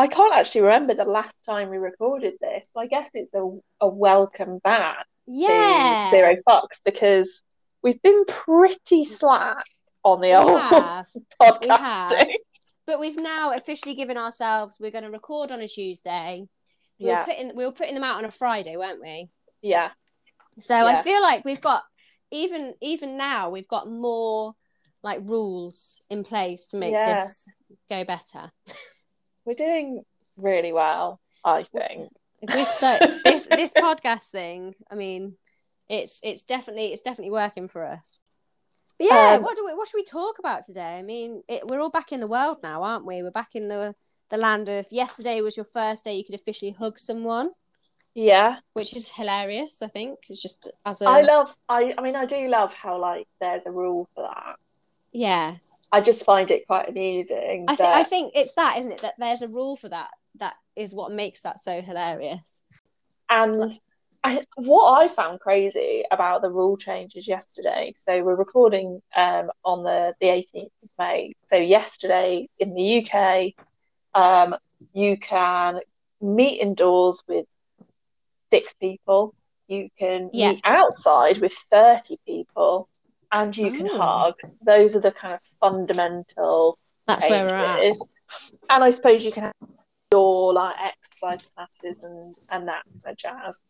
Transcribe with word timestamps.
I 0.00 0.06
can't 0.06 0.32
actually 0.34 0.62
remember 0.62 0.94
the 0.94 1.04
last 1.04 1.44
time 1.44 1.68
we 1.68 1.76
recorded 1.76 2.32
this. 2.40 2.70
So 2.72 2.80
I 2.80 2.86
guess 2.86 3.10
it's 3.12 3.34
a, 3.34 3.46
a 3.82 3.86
welcome 3.86 4.58
back 4.64 5.04
Yeah. 5.26 6.04
to 6.06 6.10
Zero 6.10 6.36
Fox 6.46 6.80
because 6.82 7.42
we've 7.82 8.00
been 8.00 8.24
pretty 8.24 9.04
slack 9.04 9.62
on 10.02 10.22
the 10.22 10.28
We 10.28 10.34
old 10.36 10.58
have. 10.58 11.06
podcasting. 11.38 12.32
But 12.86 12.98
we've 12.98 13.18
now 13.18 13.52
officially 13.52 13.94
given 13.94 14.16
ourselves 14.16 14.78
we're 14.80 14.90
going 14.90 15.04
to 15.04 15.10
record 15.10 15.52
on 15.52 15.60
a 15.60 15.68
Tuesday. 15.68 16.46
We 16.98 17.08
Yeah, 17.08 17.18
were 17.20 17.24
putting 17.26 17.54
we 17.54 17.66
were 17.66 17.72
putting 17.72 17.94
them 17.94 18.02
out 18.04 18.16
on 18.16 18.24
a 18.24 18.30
Friday, 18.30 18.78
weren't 18.78 19.02
we? 19.02 19.28
yeah, 19.60 19.90
So 20.58 20.76
Yeah. 20.76 20.84
I 20.98 21.02
feel 21.02 21.20
like 21.20 21.44
we've 21.44 21.60
got 21.60 21.82
even 22.30 22.72
even 22.80 23.18
now 23.18 23.50
we've 23.50 23.68
got 23.68 23.86
more 23.86 24.54
like 25.02 25.20
rules 25.24 26.02
in 26.08 26.24
place 26.24 26.68
to 26.68 26.78
make 26.78 26.92
Yeah. 26.94 27.16
this 27.16 27.48
go 27.90 28.02
better. 28.02 28.50
we're 29.44 29.54
doing 29.54 30.04
really 30.36 30.72
well, 30.72 31.20
I 31.44 31.62
think. 31.62 32.10
We're 32.42 32.64
so 32.64 32.98
this 33.24 33.48
this 33.48 33.74
podcast 33.74 34.30
thing. 34.30 34.74
I 34.90 34.94
mean, 34.94 35.36
it's 35.88 36.20
it's 36.22 36.44
definitely 36.44 36.92
it's 36.92 37.02
definitely 37.02 37.32
working 37.32 37.68
for 37.68 37.84
us. 37.84 38.20
But 38.98 39.08
yeah, 39.10 39.36
Um, 39.36 39.42
what 39.42 39.56
do 39.56 39.64
we 39.66 39.74
what 39.74 39.88
should 39.88 39.98
we 39.98 40.04
talk 40.04 40.38
about 40.38 40.62
today? 40.64 40.98
I 40.98 41.02
mean, 41.02 41.42
it, 41.48 41.66
we're 41.66 41.80
all 41.80 41.90
back 41.90 42.12
in 42.12 42.20
the 42.20 42.26
world 42.26 42.58
now, 42.62 42.82
aren't 42.82 43.06
we? 43.06 43.22
We're 43.22 43.30
back 43.30 43.54
in 43.54 43.68
the 43.68 43.94
the 44.30 44.36
land 44.36 44.68
of 44.68 44.86
yesterday 44.90 45.40
was 45.40 45.56
your 45.56 45.64
first 45.64 46.04
day 46.04 46.14
you 46.16 46.24
could 46.24 46.34
officially 46.34 46.70
hug 46.72 46.98
someone, 46.98 47.50
Yeah, 48.14 48.60
which 48.74 48.94
is 48.94 49.10
hilarious. 49.12 49.82
I 49.82 49.88
think 49.88 50.18
it's 50.28 50.40
just 50.42 50.70
as 50.86 51.02
a 51.02 51.06
I 51.06 51.20
love. 51.22 51.56
I 51.68 51.94
I 51.98 52.02
mean, 52.02 52.16
I 52.16 52.26
do 52.26 52.48
love 52.48 52.74
how 52.74 52.98
like 52.98 53.26
there's 53.40 53.66
a 53.66 53.70
rule 53.72 54.08
for 54.14 54.22
that. 54.22 54.56
yeah. 55.12 55.56
I 55.92 56.00
just 56.00 56.24
find 56.24 56.50
it 56.50 56.66
quite 56.66 56.88
amusing. 56.88 57.64
I, 57.68 57.74
th- 57.74 57.78
that- 57.78 57.94
I 57.96 58.04
think 58.04 58.32
it's 58.34 58.54
that, 58.54 58.78
isn't 58.78 58.92
it? 58.92 59.02
That 59.02 59.14
there's 59.18 59.42
a 59.42 59.48
rule 59.48 59.76
for 59.76 59.88
that. 59.88 60.10
That 60.36 60.54
is 60.76 60.94
what 60.94 61.12
makes 61.12 61.42
that 61.42 61.58
so 61.58 61.82
hilarious. 61.82 62.62
And 63.28 63.72
I, 64.22 64.42
what 64.56 64.92
I 65.00 65.08
found 65.08 65.40
crazy 65.40 66.04
about 66.10 66.42
the 66.42 66.50
rule 66.50 66.76
changes 66.76 67.26
yesterday, 67.26 67.92
so 67.96 68.22
we're 68.22 68.34
recording 68.36 69.00
um, 69.16 69.50
on 69.64 69.82
the, 69.82 70.14
the 70.20 70.26
18th 70.28 70.70
of 70.82 70.90
May. 70.98 71.32
So, 71.48 71.56
yesterday 71.56 72.48
in 72.58 72.74
the 72.74 73.04
UK, 73.10 73.54
um, 74.14 74.56
you 74.92 75.16
can 75.16 75.80
meet 76.20 76.60
indoors 76.60 77.22
with 77.26 77.46
six 78.50 78.74
people, 78.74 79.34
you 79.68 79.88
can 79.98 80.28
Yeah. 80.32 80.52
meet 80.52 80.60
outside 80.64 81.38
with 81.38 81.52
30 81.70 82.18
people, 82.26 82.88
and 83.32 83.56
you 83.56 83.70
can 83.72 83.88
Oh. 83.88 83.98
hug. 83.98 84.34
Those 84.62 84.96
are 84.96 85.00
the 85.00 85.12
kind 85.12 85.34
of 85.34 85.40
fundamental 85.60 86.78
That's 87.06 87.28
where 87.28 87.44
we're 87.46 87.54
at. 87.54 87.96
And 88.68 88.84
I 88.84 88.90
suppose 88.90 89.24
you 89.24 89.32
can 89.32 89.44
have 89.44 89.54
your 90.12 90.52
like 90.52 90.76
exercise 90.80 91.46
classes 91.54 92.02
and, 92.02 92.34
and 92.50 92.68
that 92.68 92.82
kind 93.02 93.12
of 93.12 93.16
jazz. 93.16 93.60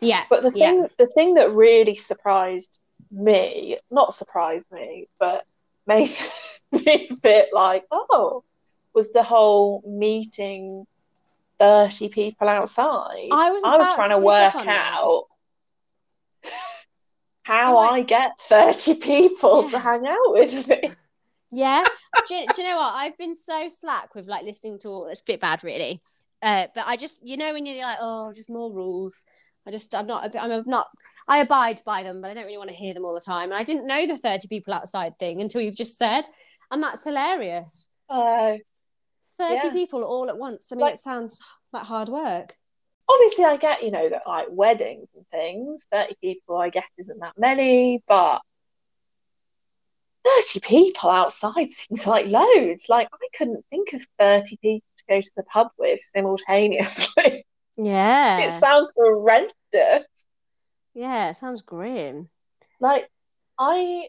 Yeah. 0.00 0.24
But 0.30 0.42
the 0.42 0.52
Yeah. 0.54 0.70
thing 0.70 0.88
the 0.98 1.06
thing 1.08 1.34
that 1.34 1.52
really 1.52 1.96
surprised 1.96 2.78
me, 3.10 3.78
not 3.90 4.14
surprised 4.14 4.70
me, 4.70 5.08
but 5.18 5.44
made 5.86 6.10
me 6.72 7.08
a 7.10 7.14
bit 7.14 7.48
like, 7.52 7.84
oh, 7.90 8.44
was 8.94 9.10
the 9.12 9.22
whole 9.22 9.82
meeting 9.86 10.86
30 11.58 12.08
people 12.10 12.48
outside. 12.48 13.28
I 13.32 13.50
was 13.50 13.64
I 13.64 13.76
was 13.76 13.94
trying 13.94 14.10
to 14.10 14.16
to 14.16 14.20
work 14.20 14.54
up 14.54 14.60
on 14.60 14.66
that. 14.66 14.94
out 14.98 15.24
how 17.48 17.76
I- 17.78 17.96
I... 17.96 18.00
get 18.02 18.38
30 18.40 18.94
people 18.96 19.64
Yeah. 19.64 19.70
to 19.70 19.78
hang 19.78 20.06
out 20.06 20.32
with 20.32 20.68
me. 20.68 20.90
Yeah. 21.50 21.82
do, 22.28 22.34
you, 22.34 22.46
do 22.54 22.62
you 22.62 22.68
know 22.68 22.76
what? 22.76 22.94
I've 22.94 23.16
been 23.16 23.34
so 23.34 23.68
slack 23.68 24.14
with 24.14 24.26
like 24.26 24.44
listening 24.44 24.78
to 24.80 24.88
all. 24.88 25.06
It's 25.06 25.22
a 25.22 25.24
bit 25.24 25.40
bad, 25.40 25.64
really. 25.64 26.02
Uh, 26.42 26.66
but 26.74 26.86
I 26.86 26.96
just, 26.96 27.26
you 27.26 27.36
know, 27.36 27.52
when 27.54 27.64
you're 27.66 27.82
like, 27.84 27.98
oh, 28.00 28.32
just 28.34 28.50
more 28.50 28.70
rules. 28.72 29.24
I 29.66 29.70
just, 29.70 29.94
I'm 29.94 30.06
not, 30.06 30.34
I'm 30.36 30.62
not, 30.66 30.86
I 31.26 31.38
abide 31.38 31.80
by 31.84 32.02
them, 32.02 32.20
but 32.20 32.30
I 32.30 32.34
don't 32.34 32.44
really 32.44 32.58
want 32.58 32.70
to 32.70 32.76
hear 32.76 32.94
them 32.94 33.04
all 33.04 33.14
the 33.14 33.20
time. 33.20 33.50
And 33.50 33.54
I 33.58 33.64
didn't 33.64 33.86
know 33.86 34.06
the 34.06 34.16
30 34.16 34.46
people 34.48 34.72
outside 34.74 35.18
thing 35.18 35.40
until 35.40 35.60
you've 35.60 35.76
just 35.76 35.96
said, 35.98 36.24
and 36.70 36.82
that's 36.82 37.04
hilarious. 37.04 37.92
Oh. 38.10 38.58
30 39.38 39.54
Yeah. 39.66 39.72
people 39.72 40.04
all 40.04 40.28
at 40.28 40.38
once. 40.38 40.70
I 40.70 40.74
mean, 40.76 40.82
Like- 40.82 40.94
it 40.94 40.98
sounds 40.98 41.40
like 41.72 41.84
hard 41.84 42.08
work. 42.08 42.56
Obviously 43.08 43.44
I 43.44 43.56
get, 43.56 43.82
you 43.82 43.90
know, 43.90 44.08
that 44.10 44.22
like 44.26 44.46
weddings 44.50 45.08
and 45.16 45.26
things, 45.30 45.86
30 45.92 46.16
people 46.20 46.56
I 46.56 46.70
guess 46.70 46.84
isn't 46.98 47.20
that 47.20 47.34
many, 47.38 48.02
but 48.06 48.40
30 50.24 50.60
people 50.60 51.10
outside 51.10 51.70
seems 51.70 52.06
like 52.06 52.26
loads. 52.26 52.86
Like 52.88 53.08
I 53.12 53.26
couldn't 53.36 53.64
think 53.70 53.92
of 53.94 54.06
30 54.18 54.58
people 54.62 54.86
to 54.98 55.04
go 55.08 55.20
to 55.20 55.30
the 55.36 55.42
pub 55.44 55.68
with 55.78 56.00
simultaneously. 56.00 57.44
Yeah. 57.80 58.40
It 58.40 58.58
sounds 58.58 58.92
horrendous. 58.96 59.54
yeah, 60.94 61.30
it 61.30 61.34
sounds 61.36 61.62
grim. 61.62 62.28
Like 62.80 63.08
I 63.56 64.08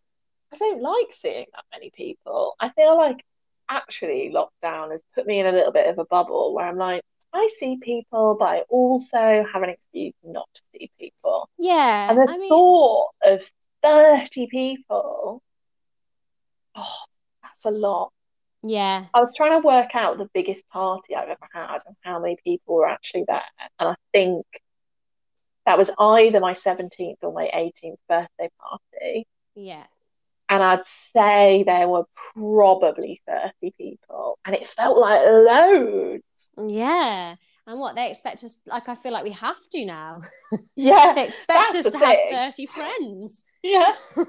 I 0.51 0.55
don't 0.57 0.81
like 0.81 1.11
seeing 1.11 1.45
that 1.53 1.65
many 1.71 1.91
people. 1.91 2.55
I 2.59 2.69
feel 2.69 2.97
like 2.97 3.23
actually 3.69 4.33
lockdown 4.33 4.89
has 4.89 5.03
put 5.13 5.27
me 5.27 5.39
in 5.39 5.45
a 5.45 5.51
little 5.51 5.71
bit 5.71 5.87
of 5.87 5.99
a 5.99 6.05
bubble 6.05 6.55
where 6.55 6.65
I'm 6.67 6.77
like, 6.79 7.03
I 7.33 7.47
see 7.47 7.77
people, 7.81 8.35
but 8.39 8.45
I 8.45 8.59
also 8.69 9.45
have 9.53 9.61
an 9.63 9.69
excuse 9.69 10.13
not 10.23 10.47
to 10.55 10.61
see 10.73 10.91
people. 10.99 11.49
Yeah. 11.57 12.09
And 12.09 12.17
the 12.17 12.27
I 12.29 12.37
mean, 12.37 12.49
thought 12.49 13.09
of 13.23 13.49
30 13.83 14.47
people, 14.47 15.41
oh, 16.75 16.97
that's 17.43 17.65
a 17.65 17.71
lot. 17.71 18.11
yeah. 18.63 19.05
I 19.13 19.19
was 19.19 19.33
trying 19.35 19.61
to 19.61 19.65
work 19.65 19.95
out 19.95 20.17
the 20.17 20.29
biggest 20.33 20.67
party 20.69 21.15
I've 21.15 21.29
ever 21.29 21.47
had 21.53 21.79
and 21.85 21.95
how 22.01 22.19
many 22.19 22.37
people 22.43 22.75
were 22.75 22.87
actually 22.87 23.25
there. 23.27 23.43
And 23.79 23.89
I 23.89 23.95
think 24.11 24.45
that 25.65 25.77
was 25.77 25.91
either 25.99 26.39
my 26.39 26.53
17th 26.53 27.17
or 27.21 27.31
my 27.31 27.49
18th 27.53 27.97
birthday 28.07 28.49
party. 28.59 29.27
Yeah. 29.55 29.85
And 30.49 30.63
I'd 30.63 30.85
say 30.85 31.63
there 31.63 31.87
were 31.87 32.05
probably 32.33 33.21
30 33.27 33.73
people. 33.77 34.39
And 34.45 34.55
it 34.55 34.67
felt 34.67 34.97
like 34.97 35.21
loads. 35.25 36.49
Yeah. 36.57 37.35
And 37.67 37.79
what 37.79 37.95
they 37.95 38.09
expect 38.09 38.43
us, 38.43 38.63
like, 38.65 38.89
I 38.89 38.95
feel 38.95 39.13
like 39.13 39.23
we 39.23 39.29
have 39.31 39.59
to 39.73 39.85
now. 39.85 40.19
Yeah. 40.75 41.13
They 41.15 41.25
expect 41.25 41.75
us 41.75 41.91
to 41.91 41.99
have 41.99 42.17
30 42.31 42.65
friends. 42.65 43.43
Yeah. 43.63 43.91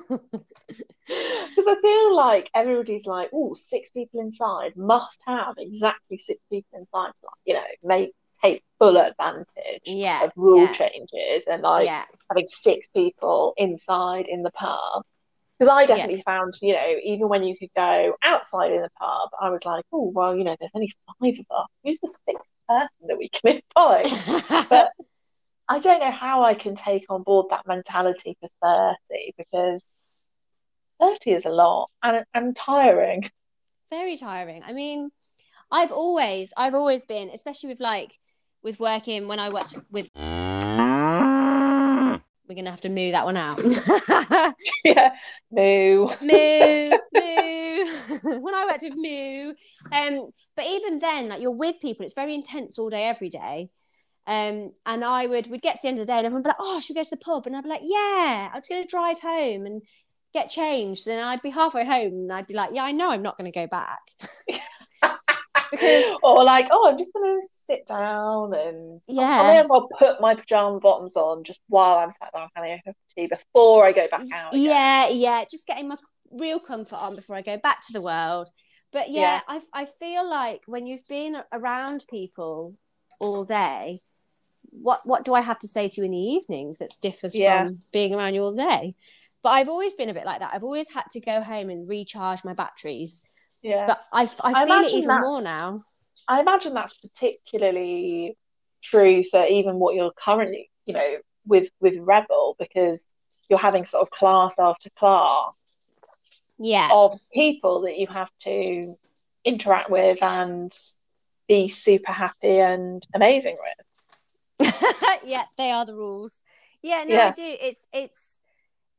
Because 1.08 1.64
I 1.66 1.76
feel 1.82 2.14
like 2.16 2.50
everybody's 2.54 3.06
like, 3.06 3.30
oh, 3.32 3.54
six 3.54 3.90
people 3.90 4.20
inside 4.20 4.76
must 4.76 5.20
have 5.26 5.54
exactly 5.58 6.18
six 6.18 6.40
people 6.50 6.78
inside 6.78 7.12
like, 7.22 7.34
you 7.44 7.54
know, 7.54 7.64
make 7.82 8.12
take 8.42 8.62
full 8.78 8.96
advantage 8.96 9.82
Yeah, 9.84 10.24
of 10.24 10.32
rule 10.36 10.62
yeah. 10.64 10.72
changes 10.72 11.46
and 11.46 11.62
like 11.62 11.86
yeah. 11.86 12.04
having 12.30 12.46
six 12.46 12.88
people 12.88 13.54
inside 13.56 14.28
in 14.28 14.42
the 14.42 14.50
pub. 14.52 15.02
Because 15.60 15.70
I 15.70 15.84
definitely 15.84 16.22
found, 16.22 16.54
you 16.62 16.72
know, 16.72 16.96
even 17.04 17.28
when 17.28 17.42
you 17.42 17.54
could 17.54 17.68
go 17.76 18.14
outside 18.24 18.72
in 18.72 18.80
the 18.80 18.88
pub, 18.98 19.28
I 19.38 19.50
was 19.50 19.66
like, 19.66 19.84
oh, 19.92 20.10
well, 20.14 20.34
you 20.34 20.42
know, 20.42 20.56
there's 20.58 20.70
only 20.74 20.90
five 21.20 21.38
of 21.38 21.46
us. 21.50 21.66
Who's 21.84 22.00
the 22.00 22.08
sixth 22.08 22.48
person 22.66 23.08
that 23.08 23.18
we 23.18 23.28
can 23.28 23.60
invite? 23.76 24.66
But 24.70 24.90
I 25.68 25.78
don't 25.78 26.00
know 26.00 26.10
how 26.10 26.44
I 26.44 26.54
can 26.54 26.74
take 26.74 27.04
on 27.10 27.24
board 27.24 27.48
that 27.50 27.66
mentality 27.66 28.38
for 28.40 28.48
30 29.10 29.34
because 29.36 29.84
30 30.98 31.30
is 31.30 31.44
a 31.44 31.50
lot 31.50 31.90
and, 32.02 32.24
and 32.32 32.56
tiring. 32.56 33.24
Very 33.90 34.16
tiring. 34.16 34.62
I 34.62 34.72
mean, 34.72 35.10
I've 35.70 35.92
always, 35.92 36.54
I've 36.56 36.74
always 36.74 37.04
been, 37.04 37.28
especially 37.28 37.68
with 37.68 37.80
like, 37.80 38.18
with 38.62 38.80
working 38.80 39.28
when 39.28 39.38
I 39.38 39.50
worked 39.50 39.74
with. 39.90 40.08
We're 42.50 42.56
gonna 42.56 42.70
have 42.70 42.80
to 42.80 42.88
moo 42.88 43.12
that 43.12 43.24
one 43.24 43.36
out. 43.36 43.60
yeah. 44.84 45.16
No. 45.52 46.10
moo, 46.20 46.90
moo. 47.14 48.18
when 48.40 48.54
I 48.56 48.66
worked 48.68 48.82
with 48.82 48.96
moo, 48.96 49.54
um, 49.92 50.30
but 50.56 50.66
even 50.66 50.98
then, 50.98 51.28
like 51.28 51.40
you're 51.40 51.52
with 51.54 51.78
people, 51.80 52.04
it's 52.04 52.12
very 52.12 52.34
intense 52.34 52.76
all 52.76 52.90
day, 52.90 53.04
every 53.04 53.28
day. 53.28 53.70
Um, 54.26 54.72
and 54.84 55.04
I 55.04 55.26
would, 55.26 55.46
we'd 55.48 55.62
get 55.62 55.76
to 55.76 55.82
the 55.82 55.88
end 55.90 56.00
of 56.00 56.08
the 56.08 56.12
day, 56.12 56.18
and 56.18 56.26
everyone 56.26 56.42
would 56.42 56.48
be 56.48 56.48
like, 56.48 56.56
"Oh, 56.58 56.80
should 56.80 56.94
we 56.94 56.98
go 56.98 57.04
to 57.04 57.10
the 57.10 57.16
pub?" 57.18 57.46
And 57.46 57.56
I'd 57.56 57.62
be 57.62 57.70
like, 57.70 57.82
"Yeah, 57.84 58.50
I'm 58.52 58.60
just 58.60 58.68
gonna 58.68 58.82
drive 58.82 59.20
home 59.20 59.64
and 59.64 59.82
get 60.34 60.50
changed." 60.50 61.06
And 61.06 61.20
I'd 61.20 61.42
be 61.42 61.50
halfway 61.50 61.84
home, 61.86 62.14
and 62.14 62.32
I'd 62.32 62.48
be 62.48 62.54
like, 62.54 62.70
"Yeah, 62.72 62.82
I 62.82 62.90
know 62.90 63.12
I'm 63.12 63.22
not 63.22 63.36
gonna 63.36 63.52
go 63.52 63.68
back." 63.68 64.00
Because- 65.70 66.16
or 66.22 66.44
like, 66.44 66.68
oh, 66.70 66.88
I'm 66.88 66.98
just 66.98 67.12
gonna 67.12 67.38
sit 67.52 67.86
down 67.86 68.54
and 68.54 69.00
yeah 69.08 69.42
I 69.42 69.46
may 69.52 69.58
as 69.58 69.68
well 69.68 69.88
put 69.98 70.20
my 70.20 70.34
pajama 70.34 70.80
bottoms 70.80 71.16
on 71.16 71.44
just 71.44 71.60
while 71.68 71.98
I'm 71.98 72.12
sat 72.12 72.32
down 72.32 72.48
having 72.54 72.72
a 72.72 72.76
cup 72.82 72.88
of 72.88 73.14
tea 73.16 73.26
before 73.26 73.86
I 73.86 73.92
go 73.92 74.06
back 74.10 74.22
out. 74.32 74.52
again. 74.52 74.64
yeah, 74.64 75.08
yeah. 75.10 75.44
Just 75.50 75.66
getting 75.66 75.88
my 75.88 75.96
real 76.32 76.60
comfort 76.60 76.96
on 77.00 77.14
before 77.16 77.36
I 77.36 77.42
go 77.42 77.56
back 77.56 77.84
to 77.86 77.92
the 77.92 78.00
world. 78.02 78.48
But 78.92 79.10
yeah, 79.10 79.40
Yeah. 79.48 79.60
I 79.74 79.82
I 79.82 79.84
feel 79.84 80.28
like 80.28 80.62
when 80.66 80.86
you've 80.86 81.06
been 81.08 81.36
around 81.52 82.04
people 82.10 82.74
all 83.20 83.44
day, 83.44 84.00
what 84.70 85.00
what 85.04 85.24
do 85.24 85.34
I 85.34 85.40
have 85.40 85.58
to 85.60 85.68
say 85.68 85.88
to 85.88 86.00
you 86.00 86.04
in 86.04 86.10
the 86.12 86.18
evenings 86.18 86.78
that 86.78 86.94
differs 87.00 87.36
Yeah. 87.36 87.64
from 87.66 87.80
being 87.92 88.14
around 88.14 88.34
you 88.34 88.42
all 88.42 88.52
day? 88.54 88.94
But 89.42 89.50
I've 89.50 89.68
always 89.70 89.94
been 89.94 90.10
a 90.10 90.14
bit 90.14 90.26
like 90.26 90.40
that. 90.40 90.50
I've 90.52 90.64
always 90.64 90.90
had 90.92 91.04
to 91.12 91.20
go 91.20 91.40
home 91.40 91.70
and 91.70 91.88
recharge 91.88 92.44
my 92.44 92.52
batteries. 92.52 93.22
Yeah. 93.62 93.86
But 93.86 94.00
I 94.12 94.22
I 94.42 94.64
feel 94.66 94.80
it 94.80 94.92
even 94.92 95.20
more 95.20 95.42
now. 95.42 95.84
I 96.28 96.40
imagine 96.40 96.74
that's 96.74 96.94
particularly 96.94 98.36
true 98.82 99.22
for 99.24 99.44
even 99.46 99.78
what 99.78 99.94
you're 99.94 100.12
currently, 100.12 100.70
you 100.86 100.94
know, 100.94 101.16
with 101.46 101.70
with 101.80 101.96
Rebel 101.98 102.56
because 102.58 103.06
you're 103.48 103.58
having 103.58 103.84
sort 103.84 104.02
of 104.02 104.10
class 104.10 104.58
after 104.58 104.90
class 104.90 105.52
yeah 106.58 106.88
of 106.92 107.18
people 107.32 107.80
that 107.82 107.98
you 107.98 108.06
have 108.06 108.30
to 108.38 108.96
interact 109.44 109.90
with 109.90 110.22
and 110.22 110.72
be 111.48 111.66
super 111.66 112.12
happy 112.12 112.58
and 112.60 113.02
amazing 113.14 113.56
with. 113.60 114.74
yeah 115.24 115.44
they 115.56 115.70
are 115.70 115.86
the 115.86 115.94
rules 115.94 116.44
yeah 116.82 117.02
no 117.06 117.14
Yeah. 117.14 117.28
i 117.28 117.30
do 117.32 117.56
it's 117.60 117.88
it's 117.92 118.40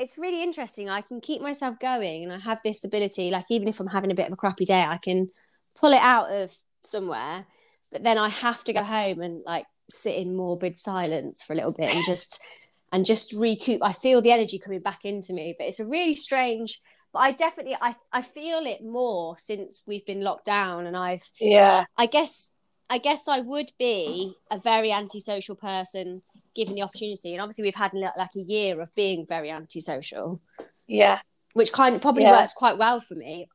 it's 0.01 0.17
really 0.17 0.41
interesting 0.41 0.89
i 0.89 1.01
can 1.01 1.21
keep 1.21 1.41
myself 1.41 1.79
going 1.79 2.23
and 2.23 2.33
i 2.33 2.39
have 2.39 2.59
this 2.63 2.83
ability 2.83 3.29
like 3.29 3.45
even 3.49 3.67
if 3.67 3.79
i'm 3.79 3.87
having 3.87 4.11
a 4.11 4.15
bit 4.15 4.27
of 4.27 4.33
a 4.33 4.37
crappy 4.37 4.65
day 4.65 4.83
i 4.83 4.97
can 4.97 5.29
pull 5.75 5.93
it 5.93 6.01
out 6.01 6.31
of 6.31 6.55
somewhere 6.83 7.45
but 7.91 8.03
then 8.03 8.17
i 8.17 8.27
have 8.27 8.63
to 8.63 8.73
go 8.73 8.83
home 8.83 9.21
and 9.21 9.43
like 9.45 9.65
sit 9.89 10.15
in 10.15 10.35
morbid 10.35 10.75
silence 10.77 11.43
for 11.43 11.53
a 11.53 11.55
little 11.55 11.73
bit 11.73 11.93
and 11.93 12.03
just 12.05 12.43
and 12.91 13.05
just 13.05 13.33
recoup 13.33 13.81
i 13.83 13.93
feel 13.93 14.21
the 14.21 14.31
energy 14.31 14.57
coming 14.57 14.81
back 14.81 15.05
into 15.05 15.33
me 15.33 15.55
but 15.57 15.67
it's 15.67 15.79
a 15.79 15.85
really 15.85 16.15
strange 16.15 16.81
but 17.13 17.19
i 17.19 17.31
definitely 17.31 17.77
i 17.81 17.95
i 18.11 18.21
feel 18.21 18.59
it 18.59 18.83
more 18.83 19.37
since 19.37 19.83
we've 19.87 20.05
been 20.05 20.21
locked 20.21 20.45
down 20.45 20.85
and 20.85 20.97
i've 20.97 21.23
Yeah. 21.39 21.85
I 21.97 22.07
guess 22.07 22.53
I 22.91 22.97
guess 22.97 23.29
I 23.29 23.39
would 23.39 23.69
be 23.79 24.33
a 24.51 24.59
very 24.59 24.91
antisocial 24.91 25.55
person 25.55 26.23
given 26.55 26.75
the 26.75 26.81
opportunity, 26.81 27.33
and 27.33 27.41
obviously 27.41 27.63
we've 27.63 27.75
had 27.75 27.91
like 27.93 28.35
a 28.35 28.39
year 28.39 28.81
of 28.81 28.93
being 28.95 29.25
very 29.25 29.49
antisocial, 29.49 30.41
Yeah. 30.87 31.19
which 31.53 31.71
kind 31.71 31.95
of 31.95 32.01
probably 32.01 32.23
Yeah. 32.23 32.31
worked 32.31 32.55
quite 32.55 32.77
well 32.77 32.99
for 32.99 33.15
me. 33.15 33.47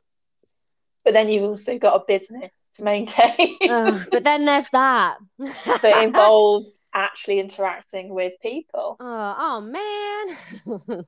But 1.04 1.14
then 1.14 1.28
you've 1.28 1.44
also 1.44 1.78
got 1.78 1.94
a 1.94 2.04
business 2.06 2.50
to 2.75 2.82
maintain 2.84 3.56
but 4.10 4.22
then 4.25 4.44
there's 4.44 4.69
that. 4.70 5.16
that 5.38 6.02
involves 6.04 6.81
actually 6.93 7.38
interacting 7.38 8.08
with 8.10 8.32
people. 8.43 8.96
oh, 9.00 9.34
oh 9.38 9.60
man. 9.60 11.04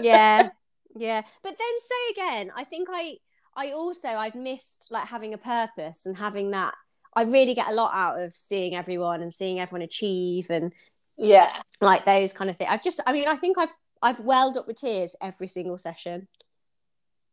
yeah, 0.00 0.50
yeah. 0.96 1.22
But 1.42 1.56
then 1.58 1.78
say 1.88 2.22
again, 2.22 2.52
I 2.56 2.64
think 2.64 2.88
I 2.90 3.16
I 3.54 3.72
also 3.72 4.08
I've 4.08 4.34
missed 4.34 4.88
like 4.90 5.08
having 5.08 5.34
a 5.34 5.38
purpose 5.38 6.06
and 6.06 6.16
having 6.16 6.50
that. 6.52 6.74
I 7.14 7.22
really 7.22 7.54
get 7.54 7.68
a 7.68 7.74
lot 7.74 7.92
out 7.94 8.20
of 8.20 8.32
seeing 8.32 8.74
everyone 8.74 9.20
and 9.20 9.32
seeing 9.34 9.60
everyone 9.60 9.82
achieve 9.82 10.48
and 10.50 10.72
Yeah. 11.16 11.50
like 11.80 12.04
those 12.04 12.32
kind 12.32 12.50
of 12.50 12.56
things. 12.56 12.70
I've 12.70 12.82
just, 12.82 13.00
I 13.06 13.12
mean, 13.12 13.28
I 13.28 13.36
think 13.36 13.58
I've 13.58 13.72
I've 14.04 14.20
welled 14.20 14.56
up 14.56 14.66
with 14.66 14.76
tears 14.80 15.14
every 15.22 15.46
single 15.46 15.78
session. 15.78 16.26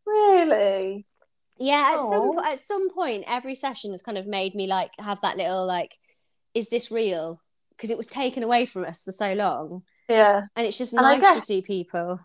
Really? 0.05 1.05
Yeah, 1.57 1.93
at 1.93 1.97
some 2.09 2.39
at 2.39 2.59
some 2.59 2.89
point, 2.89 3.25
every 3.27 3.55
session 3.55 3.91
has 3.91 4.01
kind 4.01 4.17
of 4.17 4.27
made 4.27 4.55
me 4.55 4.67
like 4.67 4.91
have 4.99 5.21
that 5.21 5.37
little 5.37 5.65
like, 5.65 5.95
is 6.53 6.69
this 6.69 6.91
real? 6.91 7.41
Because 7.75 7.89
it 7.89 7.97
was 7.97 8.07
taken 8.07 8.43
away 8.43 8.65
from 8.65 8.85
us 8.85 9.03
for 9.03 9.11
so 9.11 9.33
long, 9.33 9.83
Yeah. 10.09 10.43
and 10.55 10.67
it's 10.67 10.77
just 10.77 10.93
And 10.93 11.01
nice 11.01 11.35
to 11.35 11.41
see 11.41 11.61
people. 11.61 12.19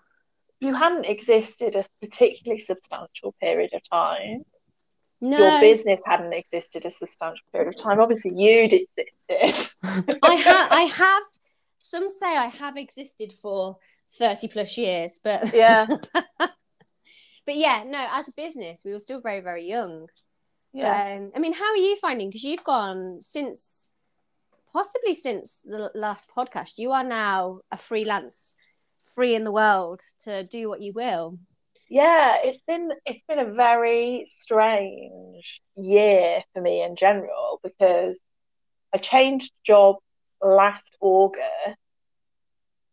You 0.61 0.75
hadn't 0.75 1.05
existed 1.07 1.75
a 1.77 1.85
particularly 2.01 2.61
substantial 2.61 3.35
period 3.41 3.71
of 3.75 3.83
time. 3.91 4.45
No, 5.21 5.39
Your 5.39 5.61
business 5.61 6.03
hadn't 6.07 6.33
existed 6.33 6.85
a 6.87 6.91
substantial 6.91 7.45
period 7.53 7.69
of 7.75 7.81
time. 7.81 8.01
Obviously, 8.01 8.33
you'd 8.35 8.73
existed. 8.73 9.77
I 10.23 10.35
have, 10.35 10.73
I 10.73 10.83
have. 10.83 11.23
Some 11.85 12.09
say 12.09 12.37
I 12.37 12.47
have 12.47 12.77
existed 12.79 13.33
for 13.33 13.77
thirty 14.19 14.49
plus 14.49 14.79
years, 14.79 15.21
but 15.23 15.53
Yeah. 15.53 15.87
but 16.39 17.57
yeah, 17.57 17.85
no. 17.87 18.07
As 18.11 18.29
a 18.29 18.33
business, 18.35 18.85
we 18.85 18.93
were 18.93 19.01
still 19.01 19.21
very, 19.21 19.41
very 19.41 19.67
young. 19.69 20.09
Yeah. 20.73 21.17
Um, 21.17 21.31
I 21.37 21.39
mean, 21.39 21.53
how 21.53 21.71
are 21.71 21.77
you 21.77 21.95
finding? 21.97 22.31
Because 22.31 22.43
you've 22.43 22.65
gone 22.65 23.21
since, 23.21 23.93
possibly 24.73 25.15
since 25.15 25.63
the 25.63 25.91
last 25.95 26.31
podcast. 26.35 26.79
You 26.79 26.93
are 26.93 27.05
now 27.05 27.61
a 27.71 27.77
freelance, 27.77 28.57
free 29.15 29.35
in 29.35 29.45
the 29.45 29.53
world 29.53 30.01
to 30.21 30.43
do 30.43 30.69
what 30.71 30.81
you 30.81 30.93
will. 30.95 31.39
yeah 31.91 32.39
it's 32.43 32.63
been 32.67 32.89
it's 33.05 33.25
been 33.29 33.39
a 33.39 33.53
very 33.53 34.25
strange 34.27 35.61
year 35.77 36.41
for 36.53 36.63
me 36.63 36.83
in 36.83 36.97
general 36.97 37.61
because 37.63 38.19
I 38.95 38.99
changed 38.99 39.53
job 39.65 39.97
last 40.45 40.97
August 41.01 41.79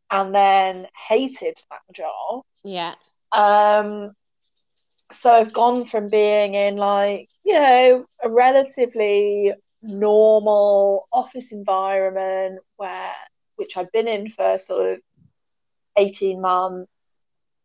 and 0.09 0.33
then 0.33 0.87
hated 1.07 1.57
that 1.69 1.81
job. 1.93 2.43
Yeah, 2.63 2.95
Um, 3.31 4.13
so 5.11 5.31
I've 5.31 5.53
gone 5.53 5.85
from 5.85 6.09
being 6.09 6.53
in 6.53 6.77
like, 6.77 7.29
you 7.43 7.53
know, 7.53 8.05
a 8.23 8.29
relatively 8.29 9.53
normal 9.81 11.07
office 11.11 11.51
environment 11.51 12.59
where 12.77 13.13
which 13.55 13.77
I've 13.77 13.91
been 13.91 14.07
in 14.07 14.29
for 14.29 14.59
sort 14.59 14.93
of 14.93 14.99
18 15.97 16.41
months 16.41 16.91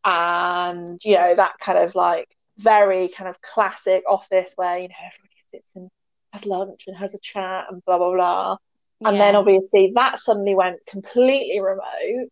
and 0.04 1.00
you 1.04 1.16
know 1.16 1.34
that 1.34 1.58
kind 1.60 1.78
of 1.78 1.94
like 1.94 2.28
very 2.58 3.08
kind 3.08 3.28
of 3.28 3.40
classic 3.42 4.04
office 4.08 4.54
where 4.56 4.78
you 4.78 4.88
know 4.88 4.94
everybody 5.04 5.34
sits 5.52 5.74
and 5.76 5.90
has 6.32 6.46
lunch 6.46 6.84
and 6.86 6.96
has 6.96 7.14
a 7.14 7.18
chat 7.20 7.66
and 7.70 7.84
blah 7.84 7.98
blah 7.98 8.12
blah 8.12 8.56
and 9.04 9.20
then 9.20 9.36
obviously 9.36 9.92
that 9.94 10.18
suddenly 10.18 10.54
went 10.54 10.78
completely 10.86 11.60
remote. 11.60 12.28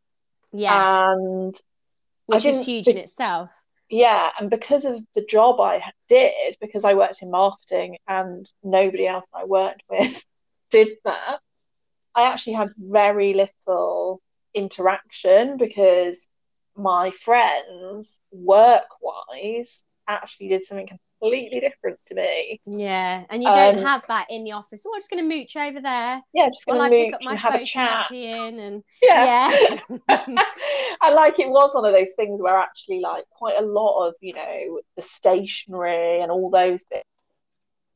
Yeah, 0.53 1.13
and 1.13 1.55
which 2.27 2.47
is 2.47 2.65
huge 2.65 2.87
be- 2.87 2.93
in 2.93 2.99
itself. 2.99 3.65
yeah 3.91 4.31
and 4.39 4.49
because 4.49 4.85
of 4.85 5.03
the 5.15 5.25
job 5.25 5.61
i 5.61 5.83
did 6.09 6.57
because 6.61 6.85
i 6.85 6.95
worked 6.95 7.23
in 7.23 7.31
marketing 7.31 7.97
and 8.09 8.47
nobody 8.63 9.07
else 9.07 9.27
i 9.35 9.45
worked 9.45 9.83
with 9.91 10.25
did 10.71 10.89
that 11.05 11.39
i 12.15 12.23
actually 12.31 12.55
had 12.55 12.69
very 12.79 13.35
little 13.35 14.21
interaction 14.55 15.57
because 15.57 16.29
my 16.77 17.11
friends 17.11 18.21
work 18.33 18.87
wise 19.03 19.85
actually 20.09 20.49
did 20.49 20.63
something 20.63 20.89
completely 21.25 21.61
different 21.61 21.99
to 22.07 22.15
me 22.15 22.61
Yeah, 22.67 23.25
and 23.31 23.43
you 23.43 23.53
don't 23.53 23.79
Um, 23.79 23.85
have 23.85 24.07
that 24.07 24.27
in 24.31 24.45
the 24.45 24.53
office. 24.53 24.85
Oh, 24.87 24.93
I'm 24.95 25.01
just 25.01 25.11
going 25.11 25.23
to 25.23 25.37
mooch 25.37 25.57
over 25.57 25.81
there 25.81 26.23
yeah 26.33 26.47
just 26.47 26.67
gonna 26.67 26.81
I 26.81 26.89
mooch 26.91 27.07
pick 27.07 27.15
up 27.15 27.23
my 27.25 27.31
and 27.33 27.41
have 27.41 27.55
a 27.55 27.65
chat 27.65 28.07
in 28.13 28.59
and 28.59 28.83
yeah, 29.03 29.51
yeah. 30.09 30.09
and 31.03 31.15
like 31.15 31.39
it 31.39 31.49
was 31.49 31.75
one 31.75 31.85
of 31.85 31.93
those 31.93 32.15
things 32.15 32.43
where 32.43 32.57
actually 32.57 33.01
like 33.01 33.25
quite 33.31 33.59
a 33.59 33.65
lot 33.65 34.09
of 34.09 34.15
you 34.21 34.35
know 34.35 34.81
the 34.97 35.03
stationery 35.03 36.21
and 36.21 36.31
all 36.31 36.51
those 36.51 36.85
bits 36.85 37.05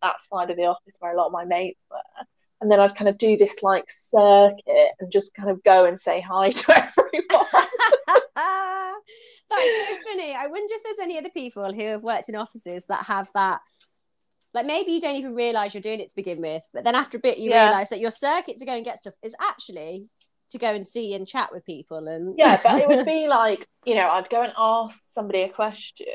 that 0.02 0.20
side 0.20 0.50
of 0.50 0.56
the 0.56 0.64
office 0.64 0.96
where 1.00 1.12
a 1.12 1.16
lot 1.16 1.26
of 1.26 1.32
my 1.32 1.44
mates 1.44 1.80
were 1.90 2.24
and 2.60 2.70
then 2.70 2.80
I'd 2.80 2.94
kind 2.94 3.08
of 3.08 3.18
do 3.18 3.36
this 3.36 3.62
like 3.62 3.84
circuit 3.88 4.90
and 5.00 5.10
just 5.12 5.34
kind 5.34 5.50
of 5.50 5.62
go 5.62 5.84
and 5.84 5.98
say 5.98 6.20
hi 6.20 6.50
to 6.50 6.72
everyone 6.76 7.68
That's 9.50 9.62
so 9.76 9.96
funny. 10.10 10.34
I 10.34 10.46
wonder 10.46 10.74
if 10.74 10.82
there's 10.82 10.98
any 11.02 11.18
other 11.18 11.30
people 11.30 11.72
who 11.72 11.86
have 11.86 12.02
worked 12.02 12.28
in 12.28 12.34
offices 12.36 12.86
that 12.86 13.06
have 13.06 13.28
that. 13.34 13.60
Like 14.54 14.66
maybe 14.66 14.92
you 14.92 15.00
don't 15.00 15.16
even 15.16 15.34
realize 15.34 15.74
you're 15.74 15.80
doing 15.80 16.00
it 16.00 16.08
to 16.10 16.16
begin 16.16 16.40
with, 16.40 16.62
but 16.72 16.84
then 16.84 16.94
after 16.94 17.16
a 17.16 17.20
bit 17.20 17.38
you 17.38 17.50
Yeah. 17.50 17.64
realize 17.64 17.88
that 17.90 18.00
your 18.00 18.10
circuit 18.10 18.56
to 18.58 18.66
go 18.66 18.72
and 18.74 18.84
get 18.84 18.98
stuff 18.98 19.14
is 19.22 19.34
actually 19.40 20.08
to 20.50 20.58
go 20.58 20.74
and 20.74 20.86
see 20.86 21.14
and 21.14 21.26
chat 21.26 21.52
with 21.52 21.64
people 21.66 22.08
and 22.08 22.34
yeah 22.38 22.58
but 22.62 22.80
it 22.80 22.88
would 22.88 23.04
be 23.16 23.28
like 23.28 23.66
you 23.84 23.94
know 23.94 24.08
I'd 24.08 24.30
go 24.30 24.42
and 24.42 24.52
ask 24.56 24.98
somebody 25.10 25.42
a 25.42 25.48
question 25.50 26.06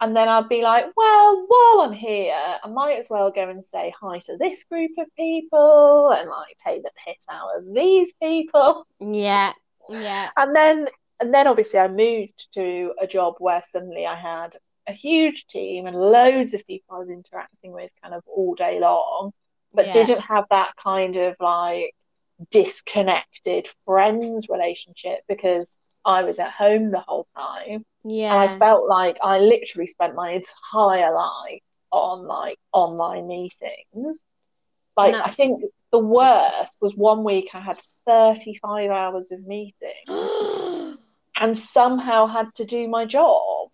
and 0.00 0.16
then 0.16 0.28
I'd 0.28 0.48
be 0.48 0.62
like 0.62 0.86
well 0.96 1.44
while 1.48 1.86
I'm 1.86 1.92
here 1.92 2.34
I 2.62 2.68
might 2.68 2.98
as 2.98 3.08
well 3.10 3.30
go 3.30 3.48
and 3.48 3.64
say 3.64 3.92
hi 4.00 4.18
to 4.20 4.36
this 4.36 4.64
group 4.64 4.92
of 4.98 5.06
people 5.16 6.12
and 6.16 6.28
like 6.28 6.56
take 6.58 6.82
the 6.82 6.90
piss 7.06 7.24
out 7.30 7.56
of 7.56 7.74
these 7.74 8.12
people 8.14 8.86
yeah, 9.00 9.52
yeah, 9.90 10.30
and 10.36 10.54
then 10.54 10.88
and 11.20 11.32
then 11.32 11.46
obviously 11.46 11.78
I 11.78 11.88
moved 11.88 12.52
to 12.54 12.92
a 13.00 13.06
job 13.06 13.36
where 13.38 13.62
suddenly 13.62 14.06
I 14.06 14.16
had 14.16 14.56
a 14.86 14.92
huge 14.92 15.46
team 15.46 15.86
and 15.86 15.96
loads 15.96 16.54
of 16.54 16.66
people 16.66 16.96
I 16.96 16.98
was 17.00 17.08
interacting 17.08 17.72
with 17.72 17.90
kind 18.02 18.14
of 18.14 18.22
all 18.26 18.54
day 18.54 18.78
long 18.80 19.32
but 19.72 19.86
yeah. 19.86 19.92
didn't 19.92 20.20
have 20.20 20.44
that 20.50 20.72
kind 20.76 21.16
of 21.16 21.36
like 21.40 21.94
disconnected 22.50 23.68
friends 23.84 24.48
relationship 24.48 25.20
because 25.28 25.78
I 26.06 26.22
was 26.22 26.38
at 26.38 26.52
home 26.52 26.90
the 26.92 27.00
whole 27.00 27.26
time 27.36 27.84
and 28.32 28.50
I 28.50 28.58
felt 28.58 28.88
like 28.88 29.18
I 29.22 29.40
literally 29.40 29.88
spent 29.88 30.14
my 30.14 30.30
entire 30.40 31.12
life 31.12 31.60
on 31.90 32.26
like 32.26 32.58
online 32.72 33.26
meetings. 33.26 34.22
Like 34.96 35.14
I 35.16 35.30
think 35.30 35.62
the 35.92 35.98
worst 35.98 36.78
was 36.80 36.94
one 36.94 37.24
week 37.24 37.50
I 37.54 37.60
had 37.60 37.82
35 38.06 38.90
hours 38.90 39.32
of 39.32 39.44
meeting 39.46 40.04
and 41.36 41.56
somehow 41.56 42.26
had 42.26 42.54
to 42.54 42.64
do 42.64 42.88
my 42.88 43.04
job. 43.04 43.68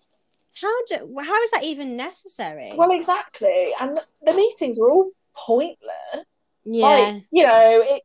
how 0.61 0.85
do 0.87 0.97
how 1.21 1.43
is 1.43 1.51
that 1.51 1.65
even 1.65 1.97
necessary? 1.97 2.73
Well, 2.75 2.91
exactly. 2.93 3.73
And 3.81 4.01
the 4.23 4.35
meetings 4.35 4.79
were 4.79 4.91
all 4.91 5.11
pointless. 5.37 6.27
yeah, 6.65 6.87
Like, 6.87 7.23
you 7.31 7.47
know, 7.47 7.83
it, 7.85 8.03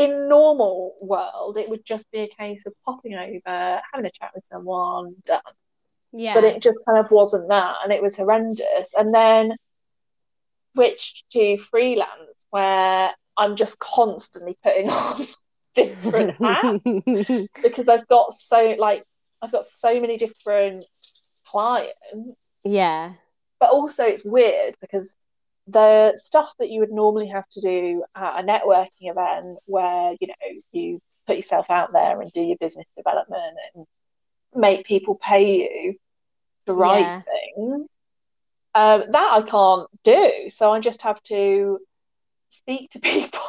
in 0.00 0.28
normal 0.28 0.94
world, 1.02 1.58
it 1.58 1.68
would 1.68 1.84
just 1.84 2.10
be 2.10 2.20
a 2.20 2.28
case 2.28 2.64
of 2.66 2.72
popping 2.86 3.14
over, 3.14 3.80
having 3.92 4.06
a 4.06 4.10
chat 4.10 4.30
with 4.34 4.42
someone, 4.50 5.14
done. 5.26 5.40
yeah, 6.12 6.34
But 6.34 6.44
it 6.44 6.62
just 6.62 6.84
kind 6.86 6.98
of 6.98 7.10
wasn't 7.10 7.48
that, 7.50 7.76
and 7.84 7.92
it 7.92 8.02
was 8.02 8.16
horrendous. 8.16 8.94
And 8.98 9.14
then 9.14 9.52
switched 10.74 11.30
to 11.32 11.58
freelance 11.58 12.46
where 12.50 13.10
I'm 13.36 13.56
just 13.56 13.78
constantly 13.78 14.56
putting 14.64 14.88
on 14.90 15.26
different 15.74 16.36
hats 16.42 16.80
because 17.62 17.88
I've 17.88 18.06
got 18.08 18.32
so 18.32 18.76
like 18.78 19.04
I've 19.42 19.52
got 19.52 19.64
so 19.66 20.00
many 20.00 20.16
different 20.16 20.86
clients. 21.46 21.94
yeah. 22.64 23.14
But 23.58 23.70
also 23.70 24.04
it's 24.04 24.24
weird 24.24 24.76
because 24.80 25.14
the 25.70 26.16
stuff 26.16 26.52
that 26.58 26.70
you 26.70 26.80
would 26.80 26.90
normally 26.92 27.28
have 27.28 27.48
to 27.50 27.60
do 27.60 28.04
at 28.14 28.40
a 28.40 28.46
networking 28.46 29.10
event 29.10 29.58
where, 29.66 30.14
you 30.20 30.26
know, 30.28 30.60
you 30.72 31.00
put 31.26 31.36
yourself 31.36 31.70
out 31.70 31.92
there 31.92 32.20
and 32.20 32.32
do 32.32 32.42
your 32.42 32.56
business 32.58 32.86
development 32.96 33.56
and 33.74 33.86
make 34.54 34.86
people 34.86 35.14
pay 35.16 35.56
you 35.56 35.94
to 36.66 36.74
write 36.74 37.06
Yeah. 37.06 37.22
things. 37.22 37.86
Um, 38.74 39.04
that 39.10 39.32
I 39.38 39.42
can't 39.42 39.88
do. 40.04 40.48
So 40.48 40.72
I 40.72 40.80
just 40.80 41.02
have 41.02 41.22
to 41.24 41.78
speak 42.50 42.90
to 42.90 43.00
people 43.00 43.40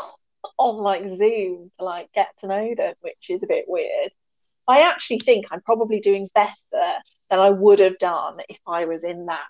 on 0.58 0.78
like 0.78 1.10
Zoom 1.10 1.72
to 1.78 1.86
like 1.86 2.12
get 2.14 2.30
to 2.40 2.48
know 2.48 2.74
them, 2.76 2.94
which 3.02 3.30
is 3.30 3.44
a 3.44 3.48
bit 3.48 3.66
weird. 3.68 4.12
I 4.68 4.82
actually 4.90 5.20
think 5.20 5.48
I'm 5.52 5.62
probably 5.62 6.00
doing 6.00 6.30
better 6.34 6.54
than 6.72 7.40
I 7.40 7.50
would 7.50 7.80
have 7.80 7.98
done 8.00 8.38
if 8.50 8.60
I 8.68 8.86
was 8.86 9.04
in 9.04 9.26
that. 9.26 9.48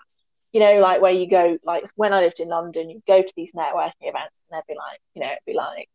You 0.52 0.60
know, 0.60 0.80
like 0.80 1.00
where 1.00 1.12
you 1.12 1.28
go, 1.28 1.58
like 1.64 1.84
when 1.96 2.12
I 2.12 2.20
lived 2.20 2.40
in 2.40 2.48
London, 2.48 2.90
you 2.90 3.02
go 3.06 3.22
to 3.22 3.32
these 3.36 3.52
networking 3.52 3.92
events 4.02 4.34
and 4.50 4.52
they'd 4.68 4.72
be 4.72 4.76
like, 4.78 5.00
you 5.14 5.22
know, 5.22 5.28
it'd 5.28 5.38
be 5.46 5.54
like 5.54 5.88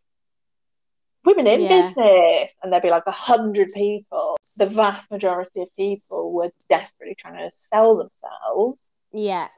women 1.25 1.45
in 1.47 1.61
Yeah. 1.61 1.81
business, 1.81 2.55
and 2.63 2.71
there'd 2.71 2.81
be 2.83 2.89
like 2.89 3.05
a 3.05 3.11
hundred 3.11 3.71
people. 3.73 4.37
The 4.55 4.65
vast 4.65 5.11
majority 5.11 5.61
of 5.61 5.67
people 5.75 6.31
were 6.31 6.51
desperately 6.69 7.15
trying 7.15 7.37
to 7.37 7.55
sell 7.55 7.95
themselves 7.97 8.79
Yeah. 9.11 9.49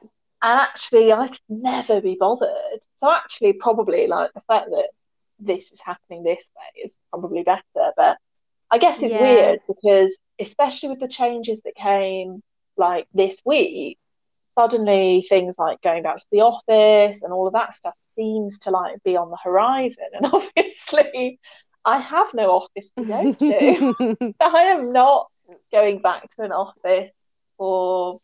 and 0.42 0.60
actually 0.60 1.12
I 1.12 1.28
could 1.28 1.40
never 1.48 2.00
be 2.02 2.16
bothered. 2.18 2.80
So 2.96 3.10
actually, 3.10 3.54
probably 3.54 4.06
like 4.06 4.32
the 4.34 4.42
fact 4.42 4.68
that 4.70 4.90
this 5.38 5.72
is 5.72 5.80
happening 5.80 6.22
this 6.22 6.50
way 6.54 6.82
is 6.82 6.98
probably 7.10 7.42
better. 7.42 7.92
But 7.96 8.18
I 8.70 8.76
guess 8.78 9.02
it's 9.02 9.14
Yeah. 9.14 9.20
weird 9.22 9.60
because 9.66 10.18
especially 10.38 10.90
with 10.90 11.00
the 11.00 11.08
changes 11.08 11.62
that 11.62 11.74
came 11.74 12.42
like 12.76 13.06
this 13.14 13.40
week, 13.44 13.98
suddenly 14.60 15.22
things 15.28 15.56
like 15.58 15.80
going 15.80 16.02
back 16.02 16.18
to 16.18 16.26
the 16.30 16.40
office 16.40 17.22
and 17.22 17.32
all 17.32 17.46
of 17.46 17.54
that 17.54 17.72
stuff 17.72 17.98
seems 18.14 18.58
to 18.60 18.70
like 18.70 19.02
be 19.04 19.16
on 19.16 19.30
the 19.30 19.38
horizon. 19.42 20.04
And 20.12 20.26
obviously, 20.32 21.40
I 21.84 21.98
have 21.98 22.34
no 22.34 22.50
office 22.60 22.90
to 22.98 23.04
go 23.04 23.32
to. 23.32 24.34
I 24.40 24.62
am 24.74 24.92
not 24.92 25.28
going 25.72 26.02
back 26.02 26.28
to 26.36 26.42
an 26.42 26.52
office 26.52 27.10
for 27.56 28.18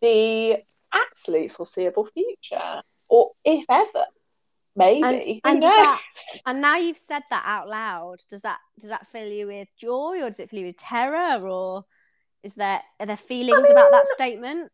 the 0.00 0.58
absolute 0.92 1.52
foreseeable 1.52 2.06
future, 2.14 2.82
or 3.08 3.30
if 3.44 3.64
ever, 3.68 4.04
maybe. 4.76 5.40
And- 5.44 5.56
and 5.56 5.62
that- 5.62 6.02
and 6.46 6.60
now 6.60 6.76
you've 6.76 6.98
said 6.98 7.22
that 7.30 7.42
out 7.46 7.68
loud. 7.68 8.18
Does 8.30 8.42
that 8.42 8.58
does 8.78 8.90
that 8.90 9.06
fill 9.08 9.28
you 9.28 9.48
with 9.48 9.68
joy 9.76 10.20
or 10.22 10.26
does 10.28 10.38
it 10.40 10.50
fill 10.50 10.60
you 10.60 10.66
with 10.66 10.76
terror 10.76 11.48
or 11.48 11.84
is 12.44 12.54
there 12.54 12.82
are 13.00 13.06
there 13.06 13.16
feelings 13.16 13.68
about 13.70 13.90
that 13.92 14.06
statement? 14.14 14.70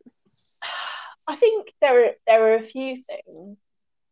I 1.28 1.36
think 1.36 1.72
there 1.80 2.06
are 2.06 2.10
there 2.26 2.52
are 2.52 2.56
a 2.56 2.62
few 2.62 3.02
things. 3.02 3.60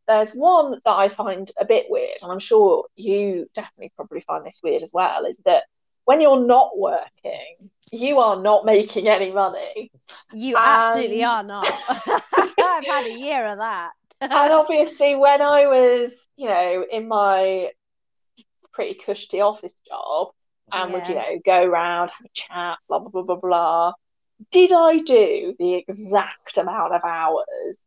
There's 0.06 0.32
one 0.32 0.72
that 0.84 0.92
I 0.92 1.08
find 1.08 1.50
a 1.58 1.64
bit 1.64 1.86
weird, 1.88 2.18
and 2.22 2.30
I'm 2.30 2.38
sure 2.38 2.86
you 2.94 3.48
definitely 3.54 3.92
probably 3.96 4.20
find 4.20 4.44
this 4.46 4.60
weird 4.62 4.82
as 4.82 4.92
well, 4.92 5.24
is 5.24 5.38
that 5.46 5.64
when 6.04 6.20
you're 6.20 6.46
not 6.46 6.78
working, 6.78 7.70
you 7.90 8.20
are 8.20 8.40
not 8.40 8.64
making 8.64 9.08
any 9.08 9.32
money. 9.32 9.90
You 10.32 10.56
absolutely 10.56 11.24
are 11.24 11.42
not. 11.42 11.66
I've 11.98 12.86
had 12.86 13.06
a 13.06 13.18
year 13.18 13.46
of 13.46 13.58
that. 13.58 13.92
and 14.20 14.32
obviously 14.32 15.16
when 15.16 15.42
I 15.42 15.66
was, 15.66 16.28
you 16.36 16.48
know, 16.48 16.84
in 16.90 17.08
my 17.08 17.70
pretty 18.72 18.94
cushy 18.94 19.40
office 19.40 19.74
job 19.88 20.28
and 20.72 20.92
would, 20.92 21.08
you 21.08 21.14
know, 21.16 21.40
go 21.44 21.64
around, 21.64 22.10
have 22.10 22.26
a 22.26 22.30
chat, 22.32 22.78
blah 22.88 23.00
blah 23.00 23.10
blah 23.10 23.22
blah 23.22 23.36
blah. 23.36 23.92
Did 24.50 24.72
I 24.72 24.98
do 24.98 25.54
the 25.58 25.74
exact 25.74 26.58
amount 26.58 26.94
of 26.94 27.02
hours 27.04 27.78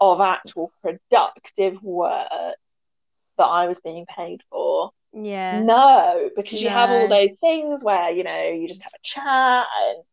of 0.00 0.20
actual 0.20 0.72
productive 0.82 1.82
work 1.82 2.28
that 2.30 3.44
I 3.44 3.66
was 3.66 3.80
being 3.80 4.06
paid 4.06 4.42
for? 4.50 4.90
yeah. 5.12 5.60
No, 5.60 6.30
because 6.36 6.62
you 6.62 6.68
have 6.70 6.90
all 6.90 7.08
those 7.08 7.34
things 7.40 7.82
where, 7.82 8.10
you 8.10 8.24
know, 8.24 8.48
you 8.48 8.68
just 8.68 8.82
have 8.82 8.94
a 8.94 9.02
chat 9.02 9.66
and 9.82 10.04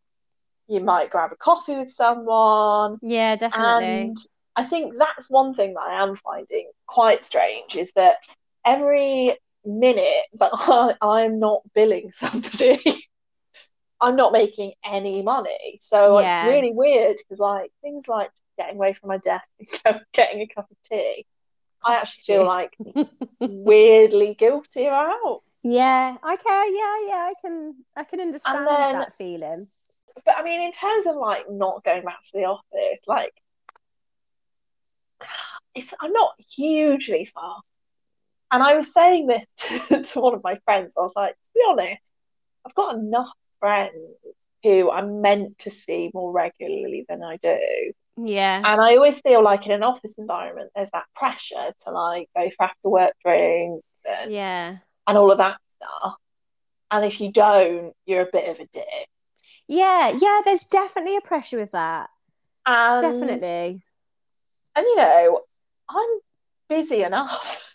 you 0.68 0.80
might 0.80 1.10
grab 1.10 1.32
a 1.32 1.36
coffee 1.36 1.76
with 1.78 1.92
someone 1.92 2.98
Yeah, 3.02 3.36
definitely. 3.36 3.86
and 3.86 4.18
I 4.56 4.64
think 4.64 4.96
that's 4.98 5.30
one 5.30 5.54
thing 5.54 5.74
that 5.74 5.82
I 5.82 6.02
am 6.04 6.16
finding 6.16 6.70
quite 6.88 7.24
strange 7.24 7.76
is 7.76 7.92
that 7.96 8.16
every 8.66 9.38
minute 9.66 10.26
but 10.38 10.52
I, 10.56 10.96
I'm 11.02 11.40
not 11.40 11.62
billing 11.74 12.12
somebody, 12.12 12.80
I'm 14.02 14.16
not 14.16 14.34
making 14.34 14.74
any 14.84 15.22
money. 15.22 15.80
So 15.82 16.20
Yeah. 16.20 16.46
it's 16.46 16.54
really 16.54 16.72
weird 16.74 17.18
because, 17.18 17.40
like, 17.40 17.72
things 17.82 18.08
like 18.08 18.30
getting 18.58 18.76
away 18.76 18.94
from 18.94 19.10
my 19.10 19.18
desk 19.18 19.50
and 19.86 20.02
getting 20.14 20.42
a 20.42 20.48
cup 20.48 20.70
of 20.70 20.78
tea, 20.90 21.26
I 21.84 21.96
actually 21.96 22.22
feel 22.36 22.46
like 22.46 22.76
weirdly 23.40 24.34
guilty 24.34 24.86
about. 24.86 25.40
yeah, 25.64 26.18
I 26.24 26.36
can. 26.36 26.74
Yeah, 26.74 26.98
yeah, 27.16 27.30
I 27.30 27.34
can. 27.42 27.76
I 27.96 28.04
can 28.04 28.20
understand 28.22 28.68
then- 28.68 29.00
that 29.00 29.14
feeling. 29.14 29.68
But 30.26 30.38
I 30.38 30.44
mean, 30.44 30.62
in 30.62 30.72
terms 30.72 31.08
of 31.08 31.16
like 31.18 31.50
not 31.52 31.84
going 31.84 32.04
back 32.04 32.24
to 32.24 32.32
the 32.34 32.46
office, 32.46 33.02
like 33.06 33.34
it's 35.74 35.94
I'm 36.00 36.14
not 36.14 36.32
hugely 36.56 37.26
far. 37.26 37.62
And 38.52 38.64
I 38.64 38.76
was 38.76 38.94
saying 38.94 39.28
this 39.28 39.46
to, 39.90 40.04
to 40.04 40.20
one 40.22 40.34
of 40.34 40.44
my 40.44 40.56
friends. 40.66 40.96
I 40.98 41.02
was 41.02 41.12
like, 41.16 41.34
to 41.34 41.38
be 41.54 41.62
honest, 41.68 42.14
I've 42.66 42.76
got 42.76 42.96
enough 42.96 43.32
friends 43.60 43.96
who 44.64 44.92
I'm 44.92 45.22
meant 45.22 45.60
to 45.60 45.72
see 45.72 46.12
more 46.14 46.32
regularly 46.32 47.06
than 47.08 47.24
I 47.24 47.38
do. 47.38 47.60
Yeah, 48.18 48.64
And 48.64 48.82
I 48.82 48.96
always 48.96 49.20
feel 49.20 49.44
like 49.44 49.66
in 49.66 49.74
an 49.74 49.84
office 49.84 50.18
environment, 50.18 50.72
there's 50.76 50.90
that 50.92 51.06
pressure 51.16 51.74
to 51.84 51.92
like 51.92 52.30
go 52.36 52.50
for 52.56 52.64
after 52.64 52.90
work 52.90 53.14
drinks 53.24 53.86
and, 54.06 54.32
yeah, 54.32 54.78
and 55.08 55.18
all 55.18 55.32
of 55.32 55.38
that 55.40 55.58
stuff. 55.78 56.16
And 56.92 57.06
if 57.06 57.20
you 57.22 57.32
don't, 57.32 57.94
you're 58.06 58.24
a 58.24 58.30
bit 58.32 58.50
of 58.50 58.60
a 58.60 58.68
dick. 58.68 59.10
yeah, 59.68 60.10
yeah. 60.10 60.42
There's 60.44 60.66
definitely 60.66 61.18
a 61.18 61.22
pressure 61.22 61.60
with 61.60 61.72
that. 61.72 62.10
And 62.66 63.02
Definitely. 63.02 63.84
And 64.76 64.86
you 64.86 64.96
know, 64.96 65.42
I'm 65.90 66.20
busy 66.70 67.04
enough. 67.04 67.75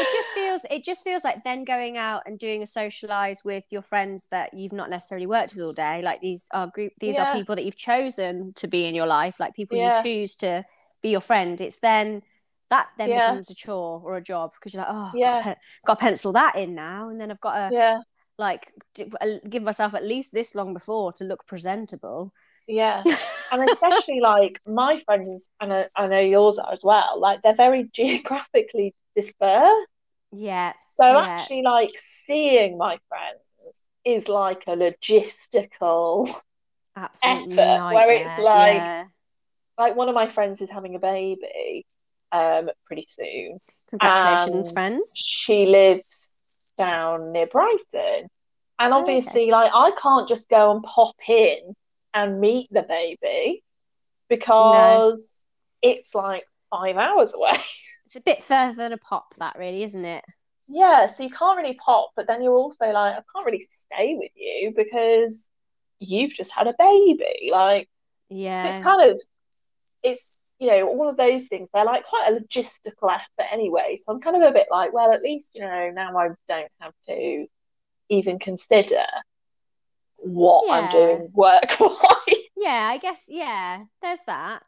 It 0.00 0.06
just 0.12 0.32
feels. 0.32 0.66
It 0.70 0.84
just 0.84 1.04
feels 1.04 1.24
like 1.24 1.44
then 1.44 1.64
going 1.64 1.96
out 1.96 2.22
and 2.26 2.38
doing 2.38 2.62
a 2.62 2.66
socialize 2.66 3.44
with 3.44 3.64
your 3.70 3.82
friends 3.82 4.28
that 4.30 4.54
you've 4.54 4.72
not 4.72 4.90
necessarily 4.90 5.26
worked 5.26 5.54
with 5.54 5.64
all 5.64 5.72
day. 5.72 6.00
Like 6.02 6.20
these 6.20 6.46
are 6.52 6.66
group. 6.66 6.92
These 7.00 7.18
Yeah. 7.18 7.30
are 7.30 7.32
people 7.36 7.54
that 7.56 7.64
you've 7.64 7.76
chosen 7.76 8.52
to 8.54 8.66
be 8.66 8.86
in 8.86 8.94
your 8.94 9.06
life. 9.06 9.38
Like 9.38 9.54
people 9.54 9.76
Yeah. 9.76 9.96
you 9.96 10.02
choose 10.02 10.36
to 10.36 10.64
be 11.02 11.10
your 11.10 11.20
friend. 11.20 11.60
It's 11.60 11.80
then 11.80 12.22
that 12.70 12.88
then 12.98 13.10
Yeah. 13.10 13.30
becomes 13.30 13.50
a 13.50 13.54
chore 13.54 14.00
or 14.04 14.16
a 14.16 14.22
job 14.22 14.52
because 14.54 14.72
you're 14.74 14.82
like, 14.84 14.92
oh, 14.92 15.10
Yeah. 15.14 15.42
got, 15.42 15.54
to 15.54 15.56
got 15.86 15.94
to 15.94 16.00
pencil 16.00 16.32
that 16.32 16.56
in 16.56 16.74
now, 16.74 17.08
and 17.08 17.20
then 17.20 17.30
I've 17.30 17.40
got 17.40 17.54
to 17.54 17.74
Yeah, 17.74 17.98
like 18.38 18.72
give 19.48 19.62
myself 19.62 19.92
at 19.94 20.04
least 20.04 20.32
this 20.32 20.54
long 20.54 20.72
before 20.72 21.12
to 21.14 21.24
look 21.24 21.46
presentable. 21.46 22.32
Yeah. 22.70 23.02
And 23.52 23.68
especially 23.68 24.20
like 24.20 24.60
my 24.64 25.00
friends, 25.00 25.48
and 25.60 25.72
I, 25.72 25.88
I 25.96 26.06
know 26.06 26.20
yours 26.20 26.56
are 26.58 26.72
as 26.72 26.84
well, 26.84 27.18
like 27.18 27.42
they're 27.42 27.54
very 27.66 27.90
geographically 27.92 28.94
dispersed. 29.16 29.88
Yeah, 30.30 30.72
So 30.86 31.04
Yeah. 31.04 31.26
actually, 31.26 31.62
like 31.62 31.90
seeing 31.98 32.78
my 32.78 32.96
friends 33.08 33.80
is 34.04 34.28
like 34.28 34.62
a 34.68 34.76
logistical, 34.76 36.28
absolute 36.96 37.58
Effort, 37.58 37.94
where 37.94 38.10
it's 38.10 38.38
like- 38.38 38.76
Yeah. 38.76 39.04
like 39.78 39.96
one 39.96 40.08
of 40.08 40.14
my 40.14 40.28
friends 40.28 40.60
is 40.60 40.70
having 40.70 40.94
a 40.94 41.00
baby 41.00 41.84
um 42.32 42.70
pretty 42.86 43.06
soon. 43.08 43.58
congratulations, 43.90 44.70
friends. 44.70 45.12
She 45.16 45.66
lives 45.66 46.32
down 46.78 47.32
near 47.32 47.48
Brighton. 47.48 48.28
And 48.78 48.94
Oh, 48.94 48.98
obviously, 48.98 49.50
like 49.50 49.72
I 49.74 49.90
can't 50.00 50.28
just 50.28 50.48
go 50.48 50.70
and 50.70 50.82
pop 50.84 51.16
in 51.28 51.74
and 52.14 52.40
meet 52.40 52.68
the 52.70 52.82
baby 52.82 53.62
because 54.28 55.44
it's 55.82 56.14
like 56.14 56.44
five 56.70 56.96
hours 56.96 57.34
away. 57.34 57.52
It's 58.06 58.16
a 58.16 58.20
bit 58.22 58.42
further 58.42 58.74
than 58.74 58.92
a 58.92 58.96
pop, 58.98 59.36
that 59.36 59.56
really, 59.56 59.84
isn't 59.84 60.04
it? 60.04 60.24
Yeah, 60.66 61.06
so 61.06 61.22
you 61.22 61.30
can't 61.30 61.56
really 61.56 61.74
pop, 61.74 62.10
but 62.16 62.26
then 62.26 62.42
you're 62.42 62.54
also 62.56 62.86
like, 62.86 63.14
I 63.14 63.20
can't 63.32 63.46
really 63.46 63.60
stay 63.60 64.16
with 64.18 64.32
you 64.34 64.72
because 64.76 65.48
you've 66.00 66.34
just 66.34 66.52
had 66.52 66.66
a 66.66 66.74
baby. 66.76 67.50
Like, 67.52 67.88
Yeah. 68.28 68.66
it's 68.66 68.82
kind 68.84 69.12
of, 69.12 69.22
it's, 70.02 70.28
you 70.58 70.66
know, 70.66 70.88
all 70.88 71.08
of 71.08 71.16
those 71.16 71.46
things, 71.46 71.68
they're 71.72 71.84
like 71.84 72.04
quite 72.04 72.32
a 72.32 72.40
logistical 72.40 73.14
effort 73.14 73.46
anyway. 73.52 73.96
So 73.96 74.12
I'm 74.12 74.20
kind 74.20 74.36
of 74.36 74.42
a 74.42 74.52
bit 74.52 74.66
like, 74.72 74.92
well, 74.92 75.12
at 75.12 75.22
least, 75.22 75.52
you 75.54 75.60
know, 75.60 75.90
now 75.94 76.18
I 76.18 76.30
don't 76.48 76.72
have 76.80 76.94
to 77.08 77.46
even 78.08 78.40
consider 78.40 79.04
what 80.22 80.70
I'm 80.70 80.90
doing 80.90 81.30
work 81.32 81.78
wise. 81.80 82.36
yeah, 82.56 82.88
I 82.92 82.98
guess. 83.00 83.26
Yeah, 83.28 83.84
there's 84.02 84.22
that. 84.26 84.62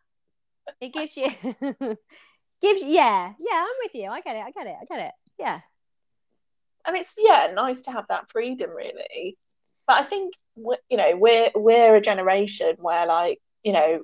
it 0.80 0.92
gives 0.92 1.16
you 1.16 1.28
gives 2.62 2.84
yeah 2.84 3.32
yeah 3.38 3.58
i'm 3.66 3.76
with 3.82 3.92
you 3.94 4.08
i 4.08 4.20
get 4.20 4.36
it 4.36 4.44
i 4.46 4.50
get 4.52 4.66
it 4.68 4.76
i 4.80 4.84
get 4.84 5.04
it 5.06 5.12
yeah 5.36 5.58
and 6.86 6.96
it's 6.96 7.14
yeah 7.18 7.50
nice 7.52 7.82
to 7.82 7.90
have 7.90 8.06
that 8.08 8.30
freedom 8.30 8.70
really 8.70 9.36
but 9.88 9.96
i 9.96 10.02
think 10.04 10.32
you 10.88 10.96
know 10.96 11.16
we're 11.16 11.50
we're 11.56 11.96
a 11.96 12.00
generation 12.00 12.76
where 12.78 13.04
like 13.06 13.40
you 13.64 13.72
know 13.72 14.00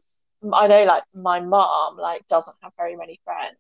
i 0.53 0.67
know 0.67 0.83
like 0.85 1.05
my 1.15 1.39
mom 1.39 1.97
like 1.97 2.27
doesn't 2.29 2.57
have 2.63 2.73
very 2.77 2.97
many 2.97 3.21
friends 3.25 3.57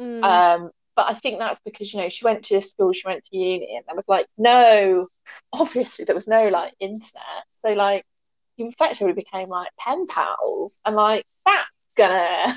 Mm. 0.00 0.24
um 0.24 0.70
but 1.00 1.10
i 1.10 1.14
think 1.14 1.38
that's 1.38 1.58
because 1.64 1.94
you 1.94 1.98
know 1.98 2.10
she 2.10 2.26
went 2.26 2.44
to 2.44 2.60
school 2.60 2.92
she 2.92 3.08
went 3.08 3.24
to 3.24 3.38
uni 3.38 3.74
and 3.74 3.84
there 3.86 3.96
was 3.96 4.04
like 4.06 4.26
no 4.36 5.06
obviously 5.52 6.04
there 6.04 6.14
was 6.14 6.28
no 6.28 6.48
like 6.48 6.74
internet 6.78 7.44
so 7.52 7.72
like 7.72 8.04
you 8.58 8.68
effectively 8.68 9.14
became 9.14 9.48
like 9.48 9.68
pen 9.78 10.06
pals 10.06 10.78
and 10.84 10.94
like 10.94 11.24
that's 11.46 11.68
gonna 11.96 12.54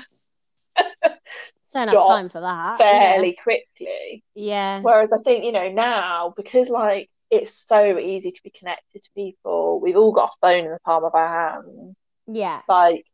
don't 1.72 1.88
have 1.88 2.06
time 2.06 2.28
for 2.28 2.42
that 2.42 2.78
fairly 2.78 3.34
quickly 3.42 4.22
yeah, 4.34 4.76
yeah. 4.76 4.80
Whereas 4.82 5.12
I 5.12 5.18
think, 5.18 5.44
you 5.44 5.52
know, 5.52 5.70
now 5.70 6.34
because 6.36 6.68
like 6.68 7.08
it's 7.30 7.66
so 7.66 7.98
easy 7.98 8.32
to 8.32 8.42
be 8.42 8.50
connected 8.50 9.02
to 9.02 9.10
people, 9.16 9.80
we've 9.80 9.96
all 9.96 10.12
got 10.12 10.30
a 10.30 10.36
phone 10.40 10.64
in 10.66 10.70
the 10.70 10.78
palm 10.84 11.04
of 11.04 11.14
our 11.14 11.28
hand. 11.54 11.96
yeah 12.26 12.60
Like 12.68 13.06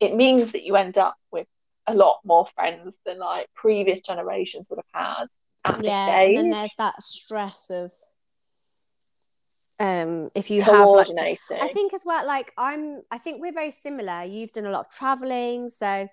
it 0.00 0.14
means 0.14 0.52
that 0.52 0.64
you 0.64 0.76
end 0.76 0.98
up 0.98 1.16
with 1.32 1.46
a 1.86 1.94
lot 1.94 2.18
more 2.24 2.46
friends 2.46 2.98
than 3.04 3.18
like 3.18 3.46
previous 3.54 4.00
generations 4.00 4.68
would 4.70 4.80
have 4.94 5.02
had 5.04 5.26
at 5.64 5.84
yeah 5.84 6.06
this 6.06 6.28
and 6.28 6.36
then 6.36 6.50
there's 6.50 6.74
that 6.76 7.02
stress 7.02 7.70
of 7.70 7.90
um 9.80 10.28
if 10.34 10.50
you 10.50 10.62
have 10.62 10.88
like. 10.88 11.08
I 11.60 11.68
think 11.68 11.92
as 11.92 12.02
well, 12.06 12.26
like 12.26 12.52
I'm, 12.56 13.02
I 13.10 13.18
think 13.18 13.40
we're 13.40 13.52
very 13.52 13.72
similar. 13.72 14.22
You've 14.22 14.52
done 14.52 14.66
a 14.66 14.70
lot 14.70 14.86
of 14.86 14.90
traveling, 14.92 15.68
so 15.68 16.08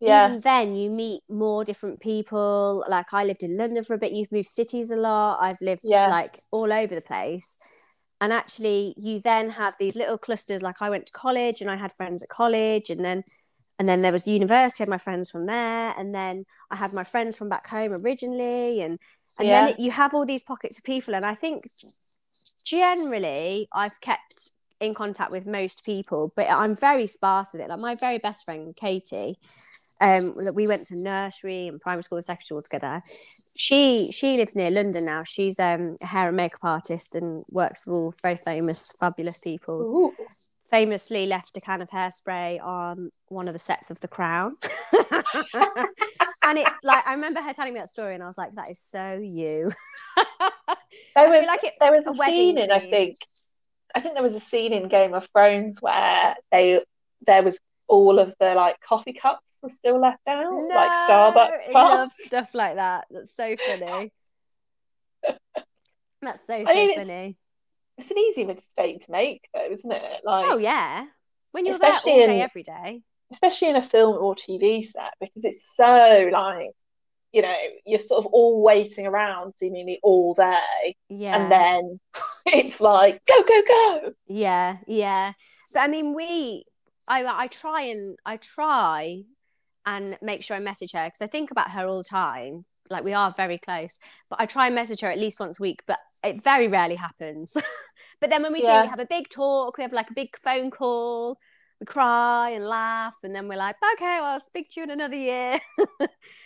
yeah, 0.00 0.26
even 0.26 0.40
then 0.40 0.74
you 0.74 0.90
meet 0.90 1.22
more 1.28 1.64
different 1.64 2.00
people. 2.00 2.84
Like 2.88 3.12
I 3.12 3.24
lived 3.24 3.42
in 3.42 3.56
London 3.56 3.84
for 3.84 3.94
a 3.94 3.98
bit. 3.98 4.12
You've 4.12 4.32
moved 4.32 4.48
cities 4.48 4.90
a 4.90 4.96
lot. 4.96 5.38
I've 5.40 5.60
lived 5.60 5.82
Yeah. 5.84 6.08
like 6.08 6.40
all 6.50 6.72
over 6.72 6.94
the 6.94 7.00
place. 7.00 7.58
And 8.20 8.32
actually, 8.32 8.94
you 8.96 9.20
then 9.20 9.50
have 9.50 9.74
these 9.78 9.94
little 9.94 10.18
clusters. 10.18 10.62
Like 10.62 10.80
I 10.80 10.90
went 10.90 11.06
to 11.06 11.12
college, 11.12 11.60
and 11.60 11.70
I 11.70 11.76
had 11.76 11.92
friends 11.92 12.22
at 12.22 12.28
college, 12.28 12.90
and 12.90 13.04
then, 13.04 13.22
and 13.78 13.88
then 13.88 14.02
there 14.02 14.12
was 14.12 14.24
the 14.24 14.32
university. 14.32 14.82
I 14.82 14.84
had 14.84 14.90
my 14.90 14.98
friends 14.98 15.30
from 15.30 15.46
there, 15.46 15.94
and 15.98 16.14
then 16.14 16.44
I 16.70 16.76
had 16.76 16.92
my 16.92 17.04
friends 17.04 17.36
from 17.36 17.48
back 17.48 17.68
home 17.68 17.92
originally, 17.92 18.80
and 18.80 18.98
and 19.38 19.48
Yeah. 19.48 19.66
then 19.66 19.74
it, 19.74 19.80
you 19.80 19.90
have 19.90 20.14
all 20.14 20.24
these 20.26 20.42
pockets 20.42 20.78
of 20.78 20.84
people. 20.84 21.14
And 21.14 21.24
I 21.24 21.34
think 21.34 21.68
generally, 22.64 23.68
I've 23.72 24.00
kept 24.00 24.50
in 24.80 24.94
contact 24.94 25.30
with 25.30 25.46
most 25.46 25.84
people, 25.84 26.32
but 26.36 26.46
I'm 26.50 26.74
very 26.74 27.06
sparse 27.06 27.52
with 27.52 27.62
it. 27.62 27.68
Like 27.68 27.78
my 27.78 27.94
very 27.94 28.18
best 28.18 28.44
friend, 28.44 28.74
Katie, 28.76 29.38
um, 30.00 30.32
look, 30.36 30.54
we 30.54 30.66
went 30.66 30.84
to 30.86 30.96
nursery 30.96 31.68
and 31.68 31.80
primary 31.80 32.02
school 32.02 32.16
and 32.16 32.24
secondary 32.24 32.44
school 32.44 32.62
together. 32.62 33.02
She 33.56 34.10
she 34.12 34.36
lives 34.36 34.54
near 34.54 34.70
London 34.70 35.06
now. 35.06 35.22
She's 35.24 35.58
um, 35.58 35.96
a 36.02 36.06
hair 36.06 36.28
and 36.28 36.36
makeup 36.36 36.60
artist 36.62 37.14
and 37.14 37.44
works 37.50 37.86
with 37.86 37.94
all 37.94 38.14
very 38.22 38.36
famous, 38.36 38.92
fabulous 39.00 39.38
people. 39.38 39.80
Ooh. 39.80 40.12
Famously 40.76 41.24
left 41.24 41.56
a 41.56 41.60
can 41.60 41.80
of 41.80 41.88
hairspray 41.88 42.62
on 42.62 43.10
one 43.28 43.48
of 43.48 43.54
the 43.54 43.58
sets 43.58 43.90
of 43.90 43.98
The 44.00 44.08
Crown. 44.08 44.56
and 44.92 46.58
it 46.58 46.68
like 46.82 47.06
I 47.06 47.12
remember 47.14 47.40
her 47.40 47.54
telling 47.54 47.72
me 47.72 47.80
that 47.80 47.88
story, 47.88 48.12
and 48.14 48.22
I 48.22 48.26
was 48.26 48.36
like, 48.36 48.54
"That 48.56 48.70
is 48.70 48.78
so 48.78 49.14
you." 49.14 49.70
There 51.14 51.28
was 51.28 51.46
like 51.46 51.64
it- 51.64 51.74
there 51.80 51.92
was 51.92 52.06
a 52.06 52.10
a, 52.10 52.16
wedding 52.16 52.36
scene 52.36 52.58
in 52.58 52.70
I 52.70 52.80
think 52.80 53.16
I 53.94 54.00
think 54.00 54.14
there 54.14 54.22
was 54.22 54.34
a 54.34 54.40
scene 54.40 54.74
in 54.74 54.88
Game 54.88 55.14
of 55.14 55.26
Thrones 55.32 55.80
where 55.80 56.34
they 56.52 56.82
there 57.26 57.42
was 57.42 57.58
all 57.88 58.18
of 58.18 58.34
the 58.38 58.54
like 58.54 58.78
coffee 58.80 59.14
cups 59.14 59.58
were 59.62 59.70
still 59.70 59.98
left 59.98 60.20
out, 60.28 60.52
like 60.52 61.08
Starbucks 61.08 61.68
I 61.68 61.72
cups. 61.72 61.74
love 61.74 62.12
stuff 62.12 62.54
like 62.54 62.74
that. 62.76 63.06
That's 63.10 63.34
so 63.34 63.56
funny. 63.56 64.12
That's 66.22 66.46
so 66.46 66.64
so 66.64 66.74
mean, 66.74 66.98
funny. 66.98 67.36
It's 67.98 68.10
an 68.10 68.18
easy 68.18 68.44
mistake 68.44 69.04
to 69.06 69.10
make, 69.10 69.48
though, 69.54 69.70
isn't 69.70 69.90
it? 69.90 70.20
Like, 70.24 70.46
Oh 70.50 70.58
yeah, 70.58 71.06
when 71.52 71.64
you're 71.64 71.74
Especially 71.74 72.12
there 72.12 72.20
all 72.22 72.26
day 72.26 72.36
in- 72.36 72.42
every 72.42 72.62
day. 72.62 73.02
especially 73.32 73.68
in 73.70 73.76
a 73.76 73.82
film 73.82 74.16
or 74.16 74.34
TV 74.34 74.84
set, 74.84 75.14
because 75.20 75.44
it's 75.44 75.74
so 75.74 76.28
like, 76.32 76.70
you 77.32 77.42
know, 77.42 77.54
you're 77.84 77.98
sort 78.00 78.18
of 78.24 78.26
all 78.32 78.62
waiting 78.62 79.06
around 79.06 79.54
seemingly 79.56 79.98
all 80.02 80.34
day, 80.34 80.94
Yeah, 81.08 81.36
and 81.42 81.50
then 81.52 82.00
it's 82.46 82.80
like 82.80 83.22
go 83.26 83.42
go 83.42 83.62
go. 83.66 84.12
yeah, 84.26 84.78
yeah. 84.86 85.32
But 85.72 85.80
I 85.80 85.88
mean, 85.88 86.14
we, 86.14 86.64
I, 87.08 87.24
I 87.26 87.46
try 87.48 87.82
and 87.82 88.16
I 88.26 88.36
try 88.36 89.24
and 89.86 90.18
make 90.20 90.42
sure 90.42 90.56
I 90.56 90.60
message 90.60 90.92
her 90.92 91.04
because 91.04 91.20
I 91.22 91.26
think 91.28 91.50
about 91.50 91.70
her 91.72 91.86
all 91.86 91.98
the 91.98 92.04
time. 92.04 92.64
Like 92.90 93.04
we 93.04 93.12
are 93.12 93.30
very 93.30 93.58
close, 93.58 93.98
but 94.30 94.40
I 94.40 94.46
try 94.46 94.66
and 94.66 94.74
message 94.74 95.00
her 95.00 95.10
at 95.10 95.18
least 95.18 95.40
once 95.40 95.58
a 95.58 95.62
week. 95.62 95.82
But 95.86 95.98
it 96.24 96.42
very 96.42 96.68
rarely 96.68 96.96
happens. 96.96 97.56
but 98.20 98.30
then 98.30 98.42
when 98.42 98.52
we 98.52 98.62
do, 98.62 98.80
we 98.80 98.86
have 98.88 99.00
a 99.00 99.06
big 99.06 99.28
talk. 99.28 99.78
We 99.78 99.82
have 99.82 99.92
like 99.92 100.10
a 100.10 100.14
big 100.14 100.36
phone 100.42 100.70
call. 100.70 101.38
We 101.80 101.86
cry 101.86 102.50
and 102.50 102.64
laugh, 102.66 103.16
and 103.22 103.34
then 103.34 103.48
we're 103.48 103.56
like, 103.58 103.76
okay, 103.94 104.18
well, 104.20 104.34
I'll 104.34 104.40
speak 104.40 104.70
to 104.72 104.80
you 104.80 104.84
in 104.84 104.90
another 104.90 105.16
year. 105.16 105.58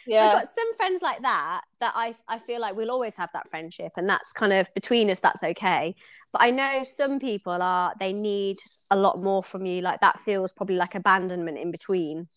Yeah 0.06 0.26
i've 0.26 0.32
got 0.32 0.46
some 0.46 0.74
friends 0.74 1.02
like 1.02 1.22
that 1.22 1.62
that 1.80 1.92
I 1.94 2.14
I 2.28 2.38
feel 2.38 2.60
like 2.60 2.74
we'll 2.74 2.90
always 2.90 3.16
have 3.16 3.30
that 3.32 3.48
friendship, 3.48 3.92
and 3.96 4.08
that's 4.08 4.32
kind 4.32 4.52
of 4.52 4.68
between 4.74 5.08
us. 5.10 5.20
That's 5.20 5.42
okay. 5.42 5.94
But 6.32 6.42
I 6.42 6.50
know 6.50 6.84
some 6.84 7.20
people 7.20 7.62
are 7.62 7.94
they 7.98 8.12
need 8.12 8.58
a 8.90 8.96
lot 8.96 9.18
more 9.18 9.42
from 9.42 9.64
you. 9.66 9.80
Like 9.82 10.00
that 10.00 10.20
feels 10.20 10.52
probably 10.52 10.76
like 10.76 10.94
abandonment 10.94 11.58
in 11.58 11.70
between. 11.70 12.28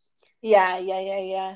yeah, 0.42 0.78
yeah, 0.78 1.00
yeah, 1.00 1.20
yeah. 1.20 1.56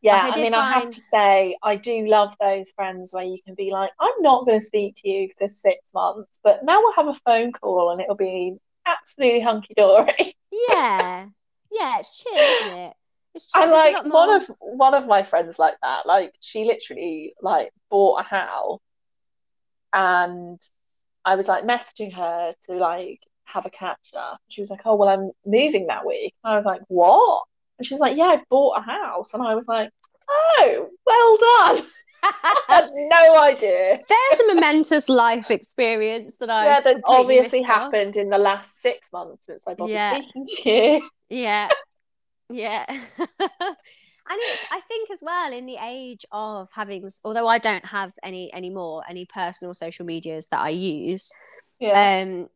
Yeah, 0.00 0.26
Like, 0.28 0.36
I 0.36 0.40
I, 0.40 0.42
mean, 0.42 0.54
I 0.54 0.72
have 0.72 0.90
to 0.90 1.00
say, 1.00 1.56
I 1.62 1.76
do 1.76 2.06
love 2.06 2.34
those 2.40 2.70
friends 2.72 3.12
where 3.12 3.24
you 3.24 3.38
can 3.44 3.54
be 3.54 3.70
like, 3.70 3.90
I'm 3.98 4.12
not 4.20 4.46
going 4.46 4.60
to 4.60 4.64
speak 4.64 4.94
to 4.98 5.08
you 5.08 5.30
for 5.36 5.48
six 5.48 5.92
months, 5.92 6.38
but 6.44 6.64
now 6.64 6.78
we'll 6.80 6.92
have 6.92 7.08
a 7.08 7.14
phone 7.14 7.52
call 7.52 7.90
and 7.90 8.00
it'll 8.00 8.14
be 8.14 8.54
absolutely 8.86 9.40
hunky 9.40 9.74
dory. 9.76 10.36
Yeah, 10.70 11.26
yeah, 11.72 11.98
it's 11.98 12.22
chill, 12.22 12.32
isn't 12.34 12.78
it? 12.78 12.94
It's 13.34 13.52
chill. 13.52 13.62
And 13.62 13.72
like 13.72 13.94
one 14.04 14.28
more- 14.28 14.36
of 14.36 14.50
one 14.60 14.94
of 14.94 15.06
my 15.06 15.22
friends 15.24 15.58
like 15.58 15.74
that, 15.82 16.06
like 16.06 16.32
she 16.40 16.64
literally 16.64 17.34
like 17.42 17.70
bought 17.90 18.20
a 18.20 18.22
house 18.24 18.80
and 19.92 20.60
I 21.24 21.34
was 21.36 21.48
like 21.48 21.64
messaging 21.64 22.12
her 22.14 22.52
to 22.66 22.72
like 22.74 23.20
have 23.44 23.66
a 23.66 23.70
catch 23.70 24.12
up. 24.16 24.38
She 24.48 24.60
was 24.60 24.70
like, 24.70 24.82
Oh 24.84 24.94
well 24.96 25.08
I'm 25.08 25.30
moving 25.44 25.86
that 25.88 26.06
week. 26.06 26.34
And 26.44 26.52
I 26.52 26.56
was 26.56 26.64
like, 26.64 26.82
What? 26.88 27.44
And 27.78 27.86
she 27.86 27.94
was 27.94 28.00
like, 28.00 28.16
Yeah, 28.16 28.24
I 28.26 28.42
bought 28.50 28.78
a 28.78 28.82
house. 28.82 29.34
And 29.34 29.42
I 29.42 29.54
was 29.54 29.68
like, 29.68 29.90
Oh, 30.30 30.88
well 31.06 31.36
done. 31.36 31.86
I 32.22 32.62
had 32.68 32.90
no 32.94 33.38
idea. 33.40 34.00
There's 34.08 34.40
a 34.40 34.54
momentous 34.54 35.08
life 35.08 35.50
experience 35.50 36.36
that 36.38 36.50
I 36.50 36.64
Yeah, 36.66 36.80
that's 36.80 37.00
obviously 37.04 37.62
happened 37.62 38.16
in 38.16 38.28
the 38.28 38.38
last 38.38 38.80
six 38.82 39.12
months 39.12 39.46
since 39.46 39.66
I 39.68 39.74
bothered 39.74 39.94
Yeah. 39.94 40.16
speaking 40.16 40.44
to 40.44 40.70
you. 40.70 41.08
Yeah, 41.30 41.68
yeah. 42.50 42.84
and 42.88 44.40
I 44.70 44.80
think 44.88 45.10
as 45.10 45.20
well 45.22 45.52
in 45.52 45.66
the 45.66 45.76
age 45.80 46.26
of 46.32 46.68
having, 46.72 47.08
although 47.24 47.46
I 47.46 47.58
don't 47.58 47.84
have 47.86 48.12
any 48.22 48.52
anymore, 48.52 49.04
any 49.08 49.24
personal 49.24 49.72
social 49.74 50.04
medias 50.04 50.48
that 50.48 50.60
I 50.60 50.70
use, 50.70 51.28
Yeah. 51.78 52.22
um, 52.22 52.48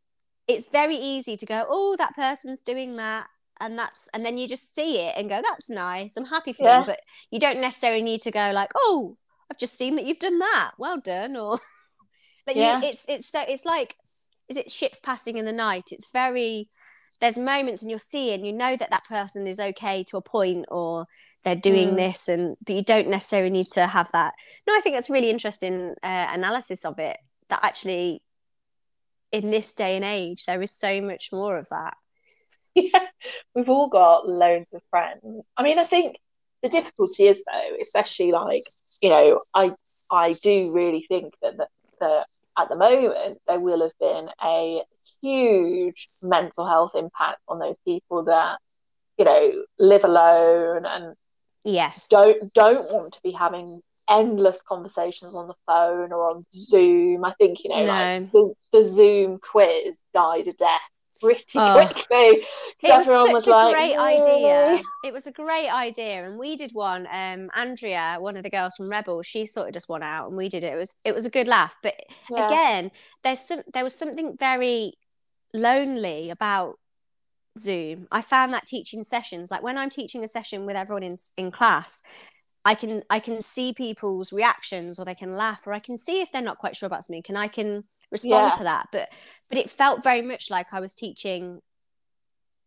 it's 0.48 0.68
very 0.68 0.96
easy 0.96 1.36
to 1.36 1.46
go, 1.46 1.64
oh, 1.68 1.94
that 1.98 2.14
person's 2.16 2.62
doing 2.62 2.96
that. 2.96 3.28
And 3.62 3.78
that's 3.78 4.08
and 4.12 4.24
then 4.24 4.36
you 4.38 4.48
just 4.48 4.74
see 4.74 4.98
it 4.98 5.14
and 5.16 5.28
go, 5.30 5.40
that's 5.42 5.70
nice. 5.70 6.16
I'm 6.16 6.26
happy 6.26 6.52
for 6.52 6.64
Yeah. 6.64 6.78
them. 6.78 6.86
But 6.86 7.00
you 7.30 7.38
don't 7.38 7.60
necessarily 7.60 8.02
need 8.02 8.20
to 8.22 8.30
go 8.30 8.50
like, 8.52 8.72
oh, 8.74 9.16
I've 9.50 9.58
just 9.58 9.78
seen 9.78 9.96
that 9.96 10.04
you've 10.04 10.18
done 10.18 10.38
that. 10.40 10.72
Well 10.78 10.98
done. 10.98 11.36
Or 11.36 11.52
like 12.46 12.56
Yeah. 12.56 12.80
you, 12.82 12.88
it's 12.88 13.04
it's 13.08 13.26
so 13.28 13.40
it's 13.46 13.64
like 13.64 13.96
is 14.48 14.56
it 14.56 14.70
ships 14.70 14.98
passing 14.98 15.36
in 15.38 15.44
the 15.44 15.52
night? 15.52 15.92
It's 15.92 16.10
very 16.12 16.68
there's 17.20 17.38
moments 17.38 17.82
and 17.82 17.90
you'll 17.90 18.00
see 18.00 18.34
and 18.34 18.44
you 18.44 18.52
know 18.52 18.76
that 18.76 18.90
that 18.90 19.04
person 19.04 19.46
is 19.46 19.60
okay 19.60 20.02
to 20.02 20.16
a 20.16 20.20
point 20.20 20.64
or 20.68 21.06
they're 21.44 21.54
doing 21.54 21.90
Mm. 21.90 21.96
this 21.96 22.28
and 22.28 22.56
but 22.66 22.74
you 22.74 22.82
don't 22.82 23.08
necessarily 23.08 23.50
need 23.50 23.66
to 23.66 23.86
have 23.86 24.10
that 24.10 24.34
no 24.66 24.74
i 24.74 24.80
think 24.80 24.96
that's 24.96 25.08
really 25.08 25.30
interesting 25.30 25.94
uh, 26.02 26.26
analysis 26.32 26.84
of 26.84 26.98
it 26.98 27.16
that 27.48 27.60
actually 27.62 28.22
in 29.30 29.52
this 29.52 29.72
day 29.72 29.94
and 29.94 30.04
age 30.04 30.46
there 30.46 30.60
is 30.60 30.72
so 30.72 31.00
much 31.00 31.30
more 31.32 31.56
of 31.56 31.68
that 31.68 31.94
yeah, 32.92 33.06
we've 33.54 33.68
all 33.68 33.88
got 33.88 34.28
loads 34.28 34.72
of 34.72 34.82
friends. 34.90 35.46
I 35.56 35.62
mean, 35.62 35.78
I 35.78 35.84
think 35.84 36.16
the 36.62 36.68
difficulty 36.68 37.26
is 37.26 37.42
though, 37.44 37.76
especially 37.80 38.32
like 38.32 38.62
you 39.00 39.10
know, 39.10 39.42
I 39.54 39.72
I 40.10 40.32
do 40.32 40.72
really 40.72 41.04
think 41.08 41.34
that 41.42 41.56
that, 41.58 41.68
that 42.00 42.26
at 42.58 42.68
the 42.68 42.76
moment 42.76 43.38
there 43.46 43.60
will 43.60 43.82
have 43.82 43.98
been 44.00 44.28
a 44.42 44.82
huge 45.22 46.08
mental 46.22 46.66
health 46.66 46.94
impact 46.94 47.40
on 47.48 47.58
those 47.58 47.76
people 47.84 48.24
that 48.24 48.58
you 49.18 49.24
know 49.24 49.64
live 49.78 50.04
alone 50.04 50.84
and 50.84 51.14
yes 51.64 52.08
don't 52.08 52.52
don't 52.54 52.90
want 52.92 53.12
to 53.14 53.20
be 53.22 53.30
having 53.32 53.80
endless 54.08 54.62
conversations 54.62 55.34
on 55.34 55.46
the 55.48 55.54
phone 55.66 56.12
or 56.12 56.30
on 56.30 56.44
Zoom. 56.52 57.24
I 57.24 57.32
think 57.32 57.62
you 57.64 57.70
know, 57.70 57.84
No. 57.86 57.86
like 57.86 58.32
the, 58.32 58.54
the 58.72 58.82
Zoom 58.82 59.38
quiz 59.38 60.02
died 60.12 60.48
a 60.48 60.52
death 60.52 60.80
pretty 61.22 61.60
Oh. 61.60 61.72
quickly 61.72 62.44
it 62.82 62.96
was 62.96 63.06
such 63.06 63.32
was 63.32 63.46
a 63.46 63.50
like, 63.50 63.66
great 63.72 63.96
idea. 63.96 64.82
It 65.04 65.12
was 65.12 65.26
a 65.26 65.32
great 65.32 65.68
idea, 65.68 66.26
and 66.26 66.38
we 66.38 66.56
did 66.56 66.72
one. 66.72 67.06
Um, 67.12 67.50
Andrea, 67.54 68.16
one 68.20 68.36
of 68.36 68.42
the 68.42 68.50
girls 68.50 68.76
from 68.76 68.88
Rebel, 68.90 69.22
she 69.22 69.46
sorted 69.46 69.76
us 69.76 69.88
one 69.88 70.02
out, 70.02 70.28
and 70.28 70.36
we 70.36 70.48
did 70.48 70.64
it. 70.64 70.72
It 70.74 70.76
was 70.76 70.94
it 71.04 71.14
was 71.14 71.26
a 71.26 71.30
good 71.30 71.48
laugh. 71.48 71.74
But 71.82 71.94
Yeah. 72.30 72.44
again, 72.44 72.90
there's 73.22 73.40
some 73.40 73.62
there 73.72 73.84
was 73.84 73.94
something 73.94 74.36
very 74.38 74.94
lonely 75.54 76.30
about 76.30 76.78
Zoom. 77.58 78.06
I 78.10 78.22
found 78.22 78.52
that 78.54 78.66
teaching 78.66 79.04
sessions, 79.04 79.50
like 79.50 79.62
when 79.62 79.78
I'm 79.78 79.90
teaching 79.90 80.24
a 80.24 80.28
session 80.28 80.66
with 80.66 80.76
everyone 80.76 81.02
in 81.02 81.16
in 81.36 81.50
class, 81.50 82.02
I 82.64 82.74
can 82.74 83.04
I 83.10 83.20
can 83.20 83.42
see 83.42 83.72
people's 83.72 84.32
reactions, 84.32 84.98
or 84.98 85.04
they 85.04 85.14
can 85.14 85.34
laugh, 85.36 85.66
or 85.66 85.72
I 85.72 85.80
can 85.80 85.96
see 85.96 86.20
if 86.20 86.32
they're 86.32 86.42
not 86.42 86.58
quite 86.58 86.76
sure 86.76 86.86
about 86.86 87.04
something, 87.04 87.24
and 87.28 87.38
I 87.38 87.48
can 87.48 87.84
respond 88.12 88.52
Yeah. 88.52 88.58
to 88.58 88.64
that. 88.64 88.88
But 88.92 89.08
but 89.48 89.58
it 89.58 89.68
felt 89.70 90.04
very 90.04 90.22
much 90.22 90.50
like 90.50 90.72
I 90.72 90.78
was 90.80 90.94
teaching 90.94 91.60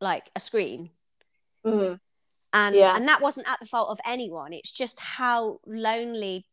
like 0.02 0.30
a 0.36 0.40
screen 0.42 0.90
Mm. 1.66 2.00
and 2.54 2.76
Yeah. 2.76 2.96
and 2.96 3.08
that 3.08 3.22
wasn't 3.22 3.48
at 3.50 3.60
the 3.62 3.66
fault 3.66 3.90
of 3.90 4.00
anyone 4.06 4.52
it's 4.54 4.70
just 4.72 5.00
how 5.00 5.60
lonely 5.66 6.46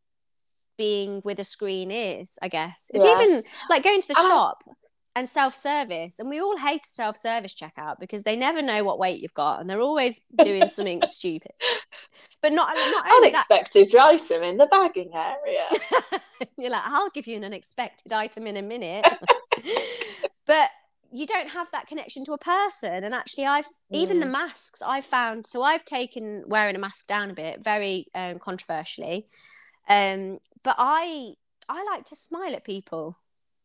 being 0.78 1.20
with 1.24 1.38
a 1.38 1.44
screen 1.44 1.90
is 1.90 2.38
i 2.40 2.48
guess 2.48 2.90
it's 2.94 3.05
Yeah. 3.05 3.20
even 3.20 3.42
like 3.68 3.83
going 3.83 4.00
to 4.00 4.09
the 4.09 4.14
And 4.16 4.26
I- 4.33 4.37
and 5.14 5.29
self-service 5.29 6.18
and 6.18 6.29
we 6.29 6.40
all 6.40 6.57
hate 6.57 6.85
a 6.85 6.88
self-service 6.88 7.55
checkout 7.55 8.01
because 8.01 8.22
they 8.22 8.35
never 8.35 8.62
know 8.62 8.83
what 8.83 8.98
weight 8.98 9.20
you've 9.20 9.35
got 9.35 9.61
and 9.61 9.68
they're 9.68 9.81
always 9.81 10.22
doing 10.42 10.66
something 10.66 11.03
stupid 11.07 11.53
but 12.40 12.53
not 12.53 12.75
not 12.75 13.07
only 13.12 13.31
that 13.31 13.46
Unexpected 13.51 13.94
item 13.94 14.42
in 14.42 14.57
the 14.57 14.66
bagging 14.66 15.11
area. 15.14 15.66
you're 16.59 16.70
like 16.70 16.83
i'll 16.87 17.11
give 17.11 17.27
you 17.27 17.37
an 17.37 17.44
unexpected 17.44 18.12
item 18.12 18.46
in 18.46 18.57
a 18.57 18.62
minute 18.62 19.07
but 20.46 20.70
you 21.14 21.27
don't 21.27 21.51
have 21.51 21.70
that 21.72 21.87
connection 21.87 22.25
to 22.25 22.33
a 22.33 22.38
person 22.38 23.05
and 23.05 23.14
actually 23.14 23.44
i've 23.44 23.68
even 23.90 24.18
the 24.18 24.27
masks 24.27 24.81
i've 24.83 25.05
found 25.05 25.46
so 25.46 25.62
i've 25.62 25.85
taken 25.85 26.42
wearing 26.46 26.75
a 26.75 26.79
mask 26.79 27.07
down 27.07 27.31
a 27.31 27.35
bit 27.35 27.62
very 27.62 28.07
um, 28.14 28.38
controversially 28.38 29.27
um 29.88 30.38
but 30.62 30.75
i 30.79 31.33
i 31.68 31.85
like 31.92 32.05
to 32.05 32.16
smile 32.16 32.55
at 32.55 32.64
people 32.64 33.18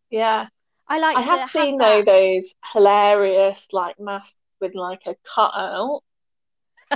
Yeah. 0.09 0.47
I 0.89 0.99
like 0.99 1.17
I 1.17 1.21
have 1.21 1.41
have 1.41 1.49
seen 1.49 1.77
though 1.77 2.01
those 2.03 2.53
hilarious 2.73 3.67
like 3.73 3.99
masks 3.99 4.35
with 4.59 4.73
like 4.75 5.01
a 5.05 5.15
cutout 5.35 6.01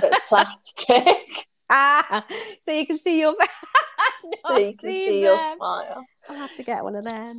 that's 0.00 0.20
plastic. 0.28 1.46
ah 1.70 2.24
so 2.62 2.72
you 2.72 2.86
can 2.86 2.98
see 2.98 3.20
your 3.20 3.34
so 4.48 4.56
you 4.56 4.72
can 4.76 4.78
see 4.78 5.20
your 5.20 5.38
smile. 5.56 6.06
i'll 6.28 6.36
have 6.36 6.54
to 6.56 6.62
get 6.62 6.82
one 6.84 6.94
of 6.94 7.04
them 7.04 7.36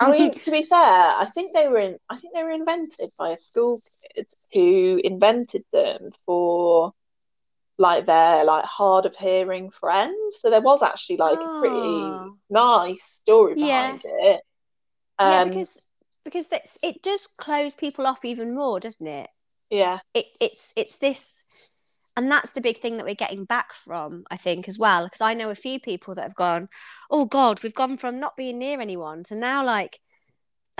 I 0.00 0.10
mean, 0.10 0.32
to 0.40 0.50
be 0.50 0.62
fair, 0.62 0.78
I 0.80 1.26
think 1.34 1.54
they 1.54 1.68
were 1.68 1.78
in 1.78 1.98
I 2.10 2.16
think 2.16 2.34
they 2.34 2.42
were 2.42 2.50
invented 2.50 3.10
by 3.18 3.30
a 3.30 3.38
school 3.38 3.80
kid 4.14 4.26
who 4.52 5.00
invented 5.04 5.62
them 5.72 6.10
for 6.26 6.92
like 7.78 8.06
their 8.06 8.44
like 8.44 8.64
hard 8.64 9.06
of 9.06 9.14
hearing 9.16 9.70
friends. 9.70 10.40
So 10.40 10.50
there 10.50 10.60
was 10.60 10.82
actually 10.82 11.18
like 11.18 11.38
a 11.44 11.58
pretty 11.58 12.10
Oh. 12.10 12.36
nice 12.50 13.04
story 13.04 13.54
Yeah. 13.56 13.92
behind 13.92 14.02
it. 14.04 14.40
yeah 15.20 15.44
Um, 15.44 15.48
because 15.50 15.80
because 16.24 16.48
that's 16.48 16.78
it 16.82 17.02
does 17.02 17.26
close 17.26 17.74
people 17.74 18.06
off 18.06 18.24
even 18.24 18.54
more 18.54 18.80
doesn't 18.80 19.06
it? 19.06 19.30
Yeah, 19.70 19.98
it, 20.14 20.26
it's 20.40 20.72
it's 20.76 20.98
this 20.98 21.44
and 22.16 22.30
that's 22.30 22.52
the 22.52 22.60
big 22.60 22.78
thing 22.78 22.96
that 22.96 23.06
we're 23.06 23.14
getting 23.14 23.44
back 23.44 23.72
from 23.72 24.24
i 24.30 24.36
think 24.36 24.68
as 24.68 24.78
well 24.78 25.04
because 25.04 25.20
i 25.20 25.34
know 25.34 25.50
a 25.50 25.54
few 25.54 25.80
people 25.80 26.14
that 26.14 26.22
have 26.22 26.34
gone 26.34 26.68
oh 27.10 27.24
god 27.24 27.62
we've 27.62 27.74
gone 27.74 27.96
from 27.96 28.20
not 28.20 28.36
being 28.36 28.58
near 28.58 28.80
anyone 28.80 29.22
to 29.24 29.34
now 29.34 29.64
like 29.64 30.00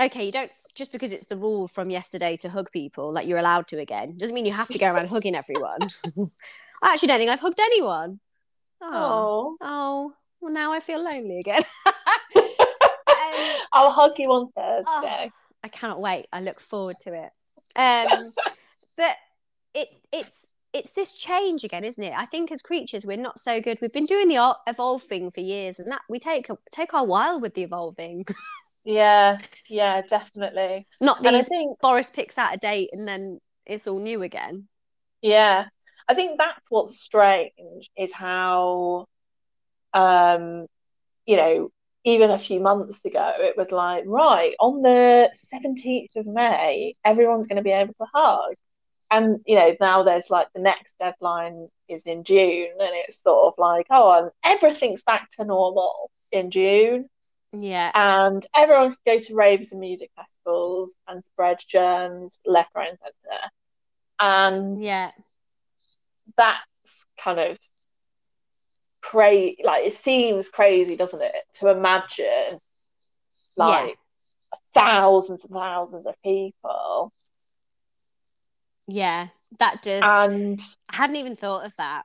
okay 0.01 0.25
you 0.25 0.31
don't 0.31 0.51
just 0.73 0.91
because 0.91 1.13
it's 1.13 1.27
the 1.27 1.37
rule 1.37 1.67
from 1.67 1.89
yesterday 1.89 2.35
to 2.37 2.49
hug 2.49 2.71
people 2.71 3.11
like 3.11 3.27
you're 3.27 3.37
allowed 3.37 3.67
to 3.67 3.79
again 3.79 4.15
doesn't 4.17 4.35
mean 4.35 4.45
you 4.45 4.53
have 4.53 4.67
to 4.67 4.77
go 4.77 4.91
around 4.91 5.07
hugging 5.07 5.35
everyone. 5.35 5.79
I 6.83 6.93
actually 6.93 7.07
don't 7.07 7.17
think 7.17 7.31
i've 7.31 7.39
hugged 7.39 7.59
anyone. 7.59 8.19
Oh. 8.81 8.91
Oh, 8.91 9.57
oh 9.61 10.13
well 10.41 10.53
now 10.53 10.73
i 10.73 10.79
feel 10.79 11.03
lonely 11.03 11.39
again 11.39 11.63
I'll 13.73 13.91
hug 13.91 14.17
you 14.17 14.29
on 14.29 14.49
Thursday. 14.51 15.31
I 15.63 15.67
cannot 15.67 16.01
wait. 16.01 16.27
I 16.31 16.41
look 16.41 16.59
forward 16.59 16.95
to 17.01 17.13
it. 17.13 17.31
Um, 17.75 18.31
but 18.97 19.15
it 19.73 19.89
it's 20.11 20.47
it's 20.73 20.91
this 20.91 21.13
change 21.13 21.63
again, 21.63 21.83
isn't 21.83 22.03
it? 22.03 22.13
I 22.15 22.25
think 22.25 22.51
as 22.51 22.61
creatures, 22.61 23.05
we're 23.05 23.17
not 23.17 23.39
so 23.39 23.61
good. 23.61 23.79
We've 23.81 23.93
been 23.93 24.05
doing 24.05 24.27
the 24.27 24.37
thing 24.99 25.31
for 25.31 25.39
years, 25.39 25.79
and 25.79 25.91
that 25.91 26.01
we 26.09 26.19
take 26.19 26.49
a, 26.49 26.57
take 26.71 26.93
our 26.93 27.05
while 27.05 27.39
with 27.39 27.53
the 27.53 27.63
evolving. 27.63 28.25
Yeah, 28.85 29.39
yeah, 29.67 30.01
definitely. 30.07 30.87
not 31.01 31.25
And 31.25 31.35
I 31.35 31.41
think 31.41 31.79
Boris 31.79 32.11
picks 32.11 32.37
out 32.37 32.53
a 32.53 32.57
date 32.57 32.91
and 32.93 33.07
then 33.07 33.41
it's 33.65 33.87
all 33.87 33.99
new 33.99 34.21
again. 34.21 34.67
Yeah, 35.23 35.65
I 36.07 36.13
think 36.13 36.37
that's 36.37 36.69
what's 36.69 36.99
strange 36.99 37.89
is 37.97 38.13
how, 38.13 39.07
um, 39.91 40.67
you 41.25 41.35
know, 41.35 41.71
even 42.05 42.29
a 42.29 42.37
few 42.37 42.59
months 42.59 43.03
ago, 43.03 43.33
it 43.39 43.57
was 43.57 43.71
like, 43.71 44.03
right, 44.05 44.55
on 44.59 44.83
the 44.83 45.29
17th 45.33 46.15
of 46.15 46.27
May, 46.27 46.93
everyone's 47.03 47.47
going 47.47 47.57
to 47.57 47.63
be 47.63 47.71
able 47.71 47.95
to 47.95 48.05
hug. 48.13 48.53
And, 49.09 49.39
you 49.45 49.55
know, 49.55 49.75
now 49.81 50.03
there's 50.03 50.29
like 50.29 50.47
the 50.53 50.61
next 50.61 50.97
deadline 50.99 51.67
is 51.89 52.05
in 52.05 52.23
June, 52.23 52.69
and 52.79 52.89
it's 52.93 53.21
sort 53.21 53.47
of 53.47 53.53
like, 53.57 53.87
oh, 53.89 54.11
and 54.11 54.31
everything's 54.43 55.03
back 55.03 55.29
to 55.31 55.45
normal 55.45 56.11
in 56.31 56.51
June. 56.51 57.09
Yeah, 57.51 57.91
And 57.93 58.45
everyone 58.55 58.95
can 59.05 59.17
go 59.17 59.23
to 59.23 59.35
raves 59.35 59.71
and 59.71 59.81
music 59.81 60.11
festivals 60.15 60.95
and 61.07 61.23
spread 61.23 61.57
germs 61.65 62.37
left, 62.45 62.71
right, 62.75 62.89
and 62.89 62.97
centre. 62.99 63.43
And 64.19 64.83
yeah, 64.83 65.11
that's 66.37 67.05
kind 67.17 67.39
of 67.39 67.59
crazy. 69.09 69.57
Like 69.63 69.85
it 69.85 69.93
seems 69.93 70.49
crazy, 70.49 70.95
doesn't 70.95 71.21
it, 71.21 71.33
to 71.55 71.69
imagine 71.69 72.59
like 73.57 73.95
thousands 74.73 75.43
and 75.45 75.53
thousands 75.53 76.05
of 76.05 76.15
people, 76.23 77.13
yeah. 78.87 79.27
That 79.59 79.81
does. 79.81 80.01
and 80.03 80.59
I 80.89 80.97
hadn't 80.97 81.15
even 81.17 81.35
thought 81.35 81.65
of 81.65 81.75
that. 81.77 82.03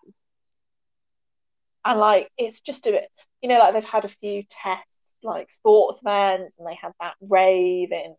and 1.84 1.98
like 1.98 2.30
it's 2.38 2.60
just 2.60 2.86
a 2.86 2.92
bit, 2.92 3.10
you 3.42 3.48
know, 3.48 3.58
like 3.58 3.74
they've 3.74 3.84
had 3.84 4.04
a 4.04 4.08
few 4.08 4.44
tests 4.48 4.86
like 5.22 5.50
sports 5.50 6.00
events, 6.02 6.56
and 6.58 6.66
they 6.66 6.76
had 6.80 6.92
that 7.00 7.14
rave 7.20 7.92
in 7.92 8.14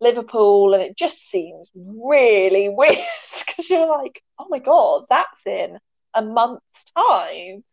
Liverpool, 0.00 0.74
and 0.74 0.82
it 0.82 0.96
just 0.96 1.18
seems 1.28 1.70
really 1.74 2.68
weird 2.76 2.98
because 3.46 3.68
you're 3.70 3.88
like, 3.88 4.22
oh 4.38 4.46
my 4.48 4.58
god, 4.58 5.04
that's 5.10 5.46
in 5.46 5.78
a 6.14 6.22
month's 6.22 6.84
time. 6.96 7.64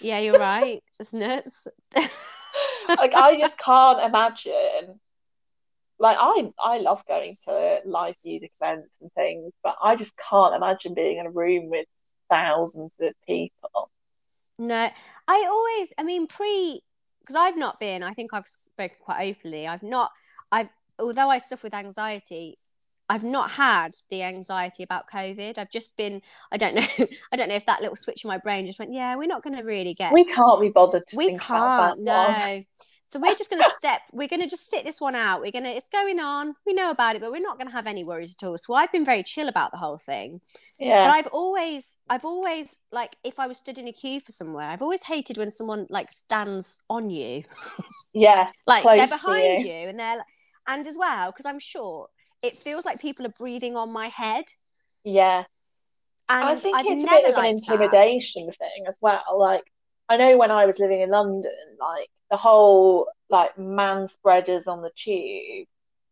Yeah, 0.00 0.18
you're 0.20 0.38
right. 0.38 0.82
It's 1.00 1.12
nuts. 1.12 1.68
like 1.94 3.14
I 3.14 3.36
just 3.38 3.58
can't 3.58 4.00
imagine. 4.02 5.00
Like 5.98 6.16
I, 6.18 6.50
I 6.62 6.78
love 6.78 7.04
going 7.06 7.36
to 7.44 7.80
live 7.84 8.14
music 8.24 8.52
events 8.60 8.96
and 9.00 9.12
things, 9.12 9.52
but 9.62 9.76
I 9.82 9.96
just 9.96 10.14
can't 10.16 10.54
imagine 10.54 10.94
being 10.94 11.18
in 11.18 11.26
a 11.26 11.30
room 11.30 11.68
with 11.70 11.86
thousands 12.30 12.92
of 13.00 13.14
people. 13.26 13.90
No, 14.58 14.90
I 15.28 15.46
always, 15.48 15.94
I 15.98 16.02
mean, 16.02 16.26
pre, 16.26 16.80
because 17.20 17.36
I've 17.36 17.56
not 17.56 17.78
been, 17.78 18.02
I 18.02 18.12
think 18.12 18.32
I've 18.32 18.48
spoken 18.48 18.96
quite 19.00 19.28
openly. 19.28 19.66
I've 19.66 19.82
not, 19.82 20.10
I've, 20.50 20.68
although 20.98 21.30
I 21.30 21.38
suffer 21.38 21.66
with 21.66 21.74
anxiety, 21.74 22.58
I've 23.08 23.24
not 23.24 23.50
had 23.50 23.96
the 24.10 24.22
anxiety 24.22 24.82
about 24.82 25.04
COVID. 25.12 25.58
I've 25.58 25.70
just 25.70 25.96
been, 25.96 26.20
I 26.52 26.56
don't 26.56 26.74
know, 26.74 26.86
I 27.32 27.36
don't 27.36 27.48
know 27.48 27.54
if 27.54 27.66
that 27.66 27.80
little 27.80 27.96
switch 27.96 28.24
in 28.24 28.28
my 28.28 28.38
brain 28.38 28.66
just 28.66 28.78
went, 28.78 28.92
yeah, 28.92 29.16
we're 29.16 29.26
not 29.26 29.42
going 29.42 29.56
to 29.56 29.62
really 29.62 29.94
get, 29.94 30.12
We 30.12 30.24
can't 30.24 30.60
be 30.60 30.68
bothered 30.68 31.06
to 31.06 31.16
we 31.16 31.28
think 31.28 31.40
can't, 31.40 32.04
that 32.04 32.38
no. 32.50 32.64
So 33.10 33.18
we're 33.18 33.34
just 33.34 33.48
going 33.48 33.62
to 33.62 33.70
step, 33.78 34.02
we're 34.12 34.28
going 34.28 34.42
to 34.42 34.48
just 34.48 34.68
sit 34.68 34.84
this 34.84 35.00
one 35.00 35.14
out. 35.14 35.40
We're 35.40 35.50
going 35.50 35.64
to, 35.64 35.70
it's 35.70 35.88
going 35.88 36.20
on. 36.20 36.54
We 36.66 36.74
know 36.74 36.90
about 36.90 37.16
it, 37.16 37.22
but 37.22 37.32
we're 37.32 37.40
not 37.40 37.56
going 37.56 37.68
to 37.68 37.72
have 37.72 37.86
any 37.86 38.04
worries 38.04 38.36
at 38.38 38.46
all. 38.46 38.58
So 38.58 38.74
I've 38.74 38.92
been 38.92 39.04
very 39.04 39.22
chill 39.22 39.48
about 39.48 39.70
the 39.70 39.78
whole 39.78 39.96
thing. 39.96 40.42
Yeah. 40.78 41.06
But 41.06 41.12
I've 41.12 41.26
always, 41.28 41.96
I've 42.10 42.26
always 42.26 42.76
like 42.92 43.16
if 43.24 43.40
I 43.40 43.46
was 43.46 43.56
stood 43.56 43.78
in 43.78 43.88
a 43.88 43.92
queue 43.92 44.20
for 44.20 44.32
somewhere, 44.32 44.66
I've 44.66 44.82
always 44.82 45.04
hated 45.04 45.38
when 45.38 45.50
someone 45.50 45.86
like 45.88 46.12
stands 46.12 46.82
on 46.90 47.08
you, 47.08 47.44
yeah, 48.12 48.50
like 48.66 48.84
they're 48.84 49.08
behind 49.08 49.62
you. 49.62 49.72
you. 49.72 49.88
and 49.88 49.98
they're, 49.98 50.22
and 50.66 50.86
as 50.86 50.96
well 50.98 51.30
because 51.30 51.46
I'm 51.46 51.58
short, 51.58 52.10
it 52.42 52.58
feels 52.58 52.84
like 52.86 53.00
people 53.00 53.26
are 53.26 53.30
breathing 53.30 53.76
on 53.76 53.92
my 53.92 54.08
head, 54.08 54.44
yeah. 55.04 55.44
and 56.28 56.48
I 56.48 56.56
think 56.56 56.76
I've 56.78 56.86
it's 56.86 57.04
a 57.04 57.08
bit 57.08 57.24
of 57.26 57.36
an 57.36 57.44
liked 57.44 57.66
that. 57.66 57.74
intimidation 57.74 58.50
thing 58.50 58.84
as 58.88 58.98
well. 59.00 59.38
Like 59.38 59.64
I 60.08 60.16
know 60.16 60.36
when 60.36 60.50
I 60.50 60.66
was 60.66 60.78
living 60.78 61.00
in 61.00 61.10
London, 61.10 61.52
like 61.80 62.08
the 62.30 62.36
whole 62.36 63.08
like 63.30 63.58
man 63.58 64.06
spreaders 64.06 64.66
on 64.68 64.82
the 64.82 64.90
tube 64.96 65.66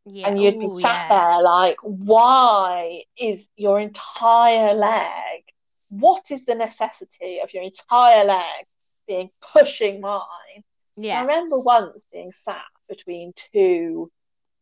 Yeah, 0.05 0.29
and 0.29 0.41
you'd 0.41 0.59
be 0.59 0.67
ooh, 0.67 0.81
sat 0.81 1.07
yeah. 1.09 1.09
there 1.09 1.43
like, 1.43 1.79
why 1.83 3.03
is 3.19 3.49
your 3.57 3.81
entire 3.81 4.75
leg? 4.75 5.43
What 5.91 6.31
is 6.31 6.45
the 6.45 6.55
necessity 6.55 7.41
of 7.43 7.53
your 7.55 7.63
entire 7.65 8.25
leg 8.25 8.67
being 9.07 9.31
pushing 9.41 10.01
mine? 10.01 10.65
Yeah. 10.97 11.19
I 11.19 11.21
remember 11.23 11.59
once 11.61 12.05
being 12.13 12.33
sat 12.33 12.65
between 12.89 13.33
two 13.53 14.11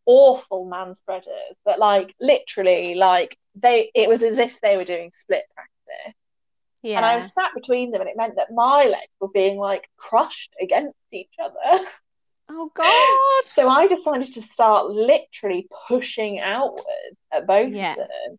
awful 0.06 0.66
man 0.66 0.94
spreaders 0.94 1.56
that 1.66 1.78
like 1.78 2.14
literally 2.20 2.94
like 2.94 3.36
they 3.54 3.90
it 3.94 4.08
was 4.08 4.22
as 4.22 4.38
if 4.38 4.60
they 4.60 4.76
were 4.76 4.84
doing 4.84 5.10
split 5.12 5.44
practice. 5.54 6.14
Yeah. 6.82 6.96
And 6.98 7.06
I 7.06 7.16
was 7.16 7.32
sat 7.32 7.54
between 7.54 7.90
them 7.92 8.02
and 8.02 8.10
it 8.10 8.16
meant 8.16 8.36
that 8.36 8.52
my 8.52 8.84
legs 8.84 9.12
were 9.20 9.28
being 9.28 9.56
like 9.56 9.88
crushed 9.96 10.52
against 10.60 10.98
each 11.12 11.32
other. 11.42 11.82
oh 12.50 12.70
God. 12.74 13.44
so 13.44 13.68
I 13.70 13.86
decided 13.86 14.34
to 14.34 14.42
start 14.42 14.90
literally 14.90 15.66
pushing 15.88 16.40
outwards 16.40 16.84
at 17.32 17.46
both 17.46 17.72
Yeah. 17.74 17.92
of 17.92 17.96
them. 17.98 18.38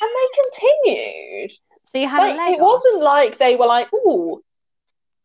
And 0.00 0.10
they 0.10 0.42
continued. 0.42 1.52
So 1.84 1.98
you 1.98 2.08
had 2.08 2.18
Like, 2.20 2.34
a 2.34 2.36
leg 2.36 2.54
it 2.54 2.60
off. 2.60 2.72
wasn't 2.72 3.02
like 3.02 3.38
they 3.38 3.54
were 3.54 3.66
like, 3.66 3.88
oh, 3.94 4.40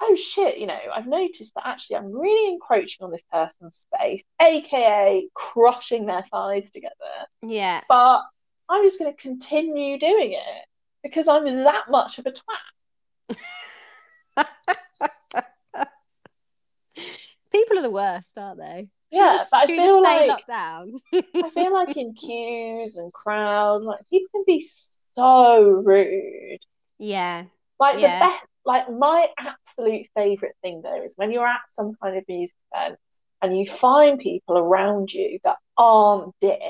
oh 0.01 0.15
shit, 0.15 0.57
you 0.57 0.65
know, 0.67 0.77
I've 0.93 1.07
noticed 1.07 1.53
that 1.55 1.67
actually 1.67 1.97
I'm 1.97 2.11
really 2.11 2.53
encroaching 2.53 3.03
on 3.05 3.11
this 3.11 3.23
person's 3.31 3.75
space, 3.77 4.23
aka 4.41 5.27
crushing 5.33 6.05
their 6.05 6.23
thighs 6.31 6.71
together. 6.71 6.93
Yeah. 7.41 7.81
But 7.89 8.21
I'm 8.69 8.83
just 8.83 8.99
going 8.99 9.13
to 9.13 9.21
continue 9.21 9.97
doing 9.99 10.33
it 10.33 10.65
because 11.03 11.27
I'm 11.27 11.45
that 11.63 11.89
much 11.89 12.19
of 12.19 12.25
a 12.27 12.31
twat. 12.31 13.37
People 17.51 17.79
are 17.79 17.81
the 17.81 17.89
worst, 17.89 18.37
aren't 18.37 18.59
they? 18.59 18.87
Should 19.11 19.17
Yeah, 19.19 19.31
just, 19.31 19.51
but 19.51 19.63
I 19.63 19.65
feel 19.65 20.03
stay 20.03 20.27
like- 20.27 20.45
down? 20.45 20.93
I 21.13 21.49
feel 21.49 21.73
like 21.73 21.97
in 21.97 22.13
queues 22.19 22.95
and 22.97 23.11
crowds, 23.11 23.85
like 23.85 24.07
people 24.07 24.27
can 24.31 24.43
be 24.45 24.63
so 25.15 25.63
rude. 25.63 26.59
yeah. 26.99 27.45
Like 27.79 27.99
Yeah. 27.99 28.19
the 28.19 28.25
best, 28.25 28.45
like 28.69 28.89
my 28.91 29.27
absolute 29.37 30.05
favorite 30.15 30.55
thing 30.61 30.81
though 30.83 31.03
is 31.03 31.15
when 31.15 31.31
you're 31.31 31.47
at 31.47 31.61
some 31.67 31.95
kind 32.01 32.15
of 32.17 32.23
music 32.27 32.55
event 32.71 32.99
and 33.41 33.57
you 33.57 33.65
find 33.65 34.19
people 34.19 34.57
around 34.57 35.11
you 35.11 35.39
that 35.43 35.57
aren't 35.77 36.33
dicks 36.39 36.61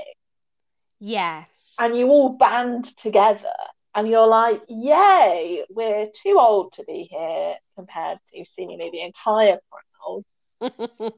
Yes. 0.99 1.75
and 1.79 1.97
you 1.97 2.07
all 2.07 2.29
band 2.29 2.85
together 2.97 3.57
and 3.95 4.07
you're 4.07 4.27
like, 4.27 4.61
yay, 4.69 5.65
we're 5.69 6.07
too 6.23 6.37
old 6.39 6.73
to 6.73 6.83
be 6.85 7.07
here 7.09 7.55
compared 7.75 8.19
to 8.33 8.45
seemingly 8.45 8.89
the 8.91 9.01
entire 9.01 9.59
crowd. 9.69 10.23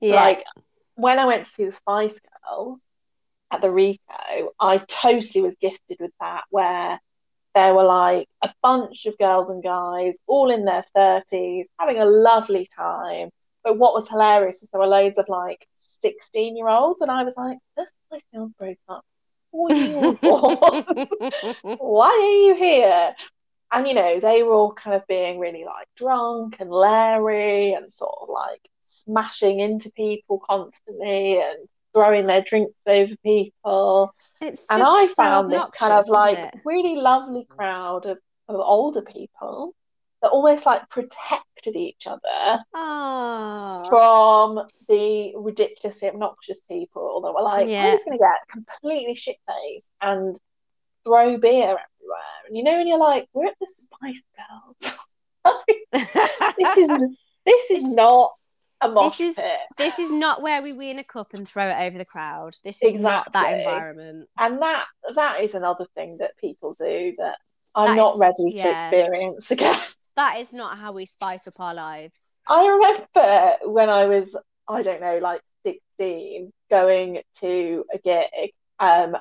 yeah. 0.00 0.14
Like 0.14 0.44
when 0.94 1.18
I 1.18 1.26
went 1.26 1.44
to 1.46 1.50
see 1.50 1.64
the 1.64 1.72
Spice 1.72 2.20
Girls 2.48 2.80
at 3.50 3.60
the 3.60 3.68
Ricoh, 3.68 4.48
I 4.60 4.78
totally 4.78 5.42
was 5.42 5.56
gifted 5.56 5.98
with 6.00 6.12
that 6.20 6.44
where 6.50 7.00
there 7.56 7.74
were 7.74 7.84
like 7.84 8.28
a 8.42 8.50
bunch 8.62 9.06
of 9.06 9.16
girls 9.16 9.48
and 9.48 9.62
guys 9.62 10.18
all 10.26 10.50
in 10.50 10.66
their 10.66 10.84
30s 10.94 11.64
having 11.80 11.98
a 11.98 12.04
lovely 12.04 12.68
time. 12.76 13.30
But 13.64 13.78
what 13.78 13.94
was 13.94 14.08
hilarious 14.08 14.62
is 14.62 14.68
there 14.68 14.80
were 14.80 14.86
loads 14.86 15.18
of 15.18 15.28
like 15.30 15.66
16 15.78 16.56
year 16.56 16.68
olds, 16.68 17.00
and 17.00 17.10
I 17.10 17.24
was 17.24 17.34
like, 17.36 17.56
this 17.76 17.90
Spice 18.06 18.26
Girls 18.32 18.52
broke 18.58 18.78
up. 18.88 19.02
What 19.52 19.72
are 19.72 19.74
you 19.74 19.96
on 19.96 20.16
for? 20.18 20.84
Why 21.78 22.08
are 22.08 22.46
you 22.46 22.54
here? 22.54 23.14
And 23.72 23.88
you 23.88 23.94
know, 23.94 24.20
they 24.20 24.42
were 24.42 24.52
all 24.52 24.74
kind 24.74 24.94
of 24.94 25.06
being 25.06 25.38
really 25.38 25.64
like 25.64 25.88
drunk 25.96 26.58
and 26.60 26.70
leery 26.70 27.72
and 27.72 27.90
sort 27.90 28.18
of 28.20 28.28
like 28.28 28.60
smashing 28.84 29.60
into 29.60 29.90
people 29.92 30.40
constantly 30.46 31.40
and 31.40 31.66
throwing 31.96 32.26
their 32.26 32.42
drinks 32.42 32.74
over 32.86 33.14
people. 33.24 34.14
it's 34.42 34.66
And 34.70 34.82
I 34.82 35.06
so 35.06 35.14
found 35.14 35.50
this 35.50 35.70
kind 35.70 35.94
of 35.94 36.06
like 36.08 36.52
really 36.64 36.96
lovely 36.96 37.46
crowd 37.48 38.04
of, 38.04 38.18
of 38.48 38.60
older 38.60 39.00
people 39.00 39.74
that 40.20 40.28
almost 40.28 40.66
like 40.66 40.88
protected 40.90 41.74
each 41.74 42.06
other 42.06 42.62
from 43.88 44.60
the 44.88 45.32
ridiculously 45.36 46.08
obnoxious 46.08 46.60
people 46.68 47.22
that 47.22 47.32
were 47.32 47.42
like, 47.42 47.66
Yeah. 47.66 47.86
I'm 47.86 47.92
just 47.92 48.04
going 48.04 48.18
to 48.18 48.22
get 48.22 48.36
completely 48.50 49.14
shit 49.14 49.36
faced 49.46 49.90
and 50.02 50.36
throw 51.04 51.38
beer 51.38 51.62
everywhere. 51.62 52.42
And 52.46 52.56
you 52.56 52.62
know, 52.62 52.76
when 52.76 52.86
you're 52.86 52.98
like, 52.98 53.26
we're 53.32 53.46
at 53.46 53.54
the 53.58 53.66
Spice 53.66 54.24
Girls. 54.36 54.98
this 55.92 56.76
is 56.76 56.90
this 57.46 57.70
is 57.70 57.94
not 57.94 58.32
a 58.80 58.88
mosh 58.88 59.18
this 59.18 59.38
is- 59.38 59.44
pit. 59.44 59.58
this 59.78 59.98
is 59.98 60.10
not 60.10 60.42
where 60.42 60.62
we 60.62 60.72
win 60.72 60.98
a 60.98 61.04
cup 61.04 61.32
and 61.34 61.48
throw 61.48 61.68
it 61.68 61.86
over 61.86 61.98
the 61.98 62.04
crowd. 62.04 62.56
This 62.64 62.82
is 62.82 63.00
not 63.00 63.32
that 63.32 63.58
environment. 63.58 64.28
And 64.38 64.60
that 64.62 64.86
that 65.14 65.40
is 65.42 65.54
another 65.54 65.86
thing 65.94 66.18
that 66.18 66.36
people 66.38 66.74
do 66.78 67.14
that 67.18 67.36
I'm 67.74 67.88
That 67.88 67.96
not 67.96 68.14
is- 68.14 68.20
ready 68.20 68.54
to 68.56 68.70
experience 68.70 69.50
again. 69.50 69.78
That 70.16 70.38
is 70.38 70.54
not 70.54 70.78
how 70.78 70.92
we 70.92 71.04
spice 71.04 71.46
up 71.46 71.60
our 71.60 71.74
lives. 71.74 72.40
I 72.48 72.66
remember 72.66 73.56
when 73.70 73.90
I 73.90 74.06
was, 74.06 74.34
I 74.66 74.80
don't 74.80 75.02
know, 75.02 75.18
like 75.18 75.42
16, 75.62 76.50
going 76.70 77.20
to 77.40 77.84
a 77.92 77.98
gig. 77.98 78.52
Um, 78.78 79.18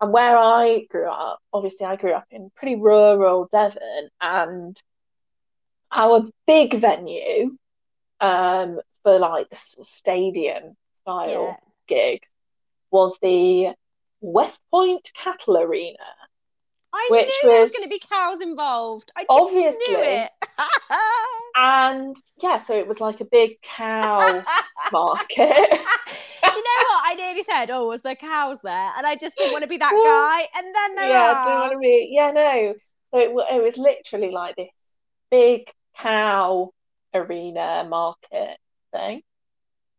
and 0.00 0.10
where 0.10 0.38
I 0.38 0.86
grew 0.88 1.06
up, 1.06 1.40
obviously, 1.52 1.86
I 1.86 1.96
grew 1.96 2.12
up 2.12 2.24
in 2.30 2.50
pretty 2.56 2.76
rural 2.76 3.46
Devon, 3.52 4.08
and 4.22 4.80
our 5.92 6.22
big 6.46 6.72
venue 6.74 7.58
um, 8.20 8.80
for 9.08 9.18
like 9.18 9.48
the 9.48 9.56
stadium 9.56 10.76
style 11.00 11.28
Yeah. 11.30 11.56
gigs 11.86 12.28
was 12.90 13.18
the 13.22 13.72
West 14.20 14.62
Point 14.70 15.10
Cattle 15.14 15.56
Arena. 15.56 15.96
I 16.92 17.08
Which 17.10 17.28
knew 17.28 17.50
there 17.50 17.60
was 17.60 17.70
was- 17.70 17.76
going 17.76 17.88
to 17.88 17.94
be 17.94 18.00
cows 18.00 18.40
involved. 18.40 19.12
I 19.16 19.20
just 19.22 19.30
Obviously. 19.30 19.94
knew 19.94 20.02
it. 20.02 20.30
And 21.56 22.16
yeah, 22.40 22.58
so 22.58 22.74
it 22.76 22.86
was 22.86 23.00
like 23.00 23.20
a 23.20 23.24
big 23.24 23.60
cow 23.62 24.44
market. 24.92 25.36
Do 25.36 25.42
you 25.42 26.64
know 26.64 26.80
what? 26.88 27.02
I 27.04 27.14
nearly 27.16 27.42
said, 27.42 27.70
"Oh, 27.70 27.88
was 27.88 28.02
there 28.02 28.14
cows 28.14 28.60
there?" 28.62 28.92
And 28.96 29.04
I 29.06 29.16
just 29.16 29.36
didn't 29.38 29.52
want 29.52 29.62
to 29.62 29.68
be 29.68 29.76
that 29.78 29.90
guy. 30.52 30.58
And 30.58 30.74
then 30.74 30.94
there 30.94 31.08
yeah, 31.08 31.32
are. 31.32 31.44
didn't 31.44 31.58
want 31.60 31.72
to 31.72 31.78
be. 31.78 32.08
Yeah, 32.12 32.30
no. 32.30 32.74
So 33.12 33.18
it, 33.18 33.56
it 33.56 33.62
was 33.62 33.76
literally 33.76 34.30
like 34.30 34.54
this 34.56 34.68
big 35.32 35.68
cow 35.96 36.70
arena 37.12 37.84
market 37.88 38.56
thing. 38.92 39.22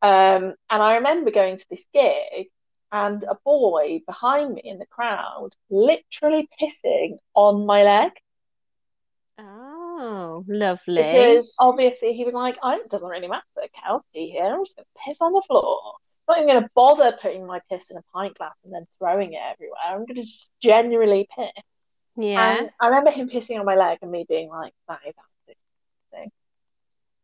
Um, 0.02 0.56
and 0.69 0.84
I 0.84 0.95
remember 0.95 1.32
going 1.32 1.58
to 1.58 1.65
this 1.69 1.86
gig 1.93 2.47
and 2.91 3.23
a 3.23 3.36
boy 3.45 4.02
behind 4.08 4.56
me 4.56 4.62
in 4.63 4.80
the 4.80 4.86
crowd 4.88 5.52
literally 5.69 6.49
pissing 6.62 7.17
on 7.36 7.65
my 7.65 7.84
leg 7.84 8.12
Oh, 9.38 10.43
lovely. 10.47 11.04
because 11.04 11.56
obviously 11.60 12.13
he 12.13 12.25
was 12.25 12.34
like, 12.34 12.58
"I 12.63 12.78
it 12.78 12.89
doesn't 12.89 13.08
really 13.10 13.28
matter 13.28 13.43
cows 13.73 14.02
pee 14.13 14.30
here. 14.30 14.45
I'm 14.45 14.63
just 14.65 14.75
going 14.75 14.86
to 14.86 15.02
piss 15.06 15.21
on 15.21 15.34
the 15.34 15.41
floor. 15.41 15.95
I'm 16.28 16.36
not 16.36 16.38
even 16.43 16.49
going 16.49 16.63
to 16.63 16.69
bother 16.75 17.17
putting 17.21 17.45
my 17.45 17.60
piss 17.69 17.91
in 17.91 17.97
a 17.97 18.02
pint 18.13 18.38
glass 18.38 18.56
and 18.63 18.73
then 18.73 18.86
throwing 18.97 19.34
it 19.34 19.41
everywhere. 19.41 19.78
I'm 19.86 20.06
going 20.06 20.15
to 20.15 20.23
just 20.23 20.52
genuinely 20.62 21.28
piss." 21.36 21.52
yeah. 22.17 22.58
And 22.58 22.69
I 22.80 22.88
remember 22.88 23.12
him 23.12 23.30
pissing 23.30 23.60
on 23.60 23.65
my 23.65 23.75
leg 23.75 23.99
and 24.02 24.12
me 24.12 24.25
being 24.28 24.49
like, 24.49 24.73
that 24.88 24.99
is 25.08 25.15
absolutely 25.17 26.32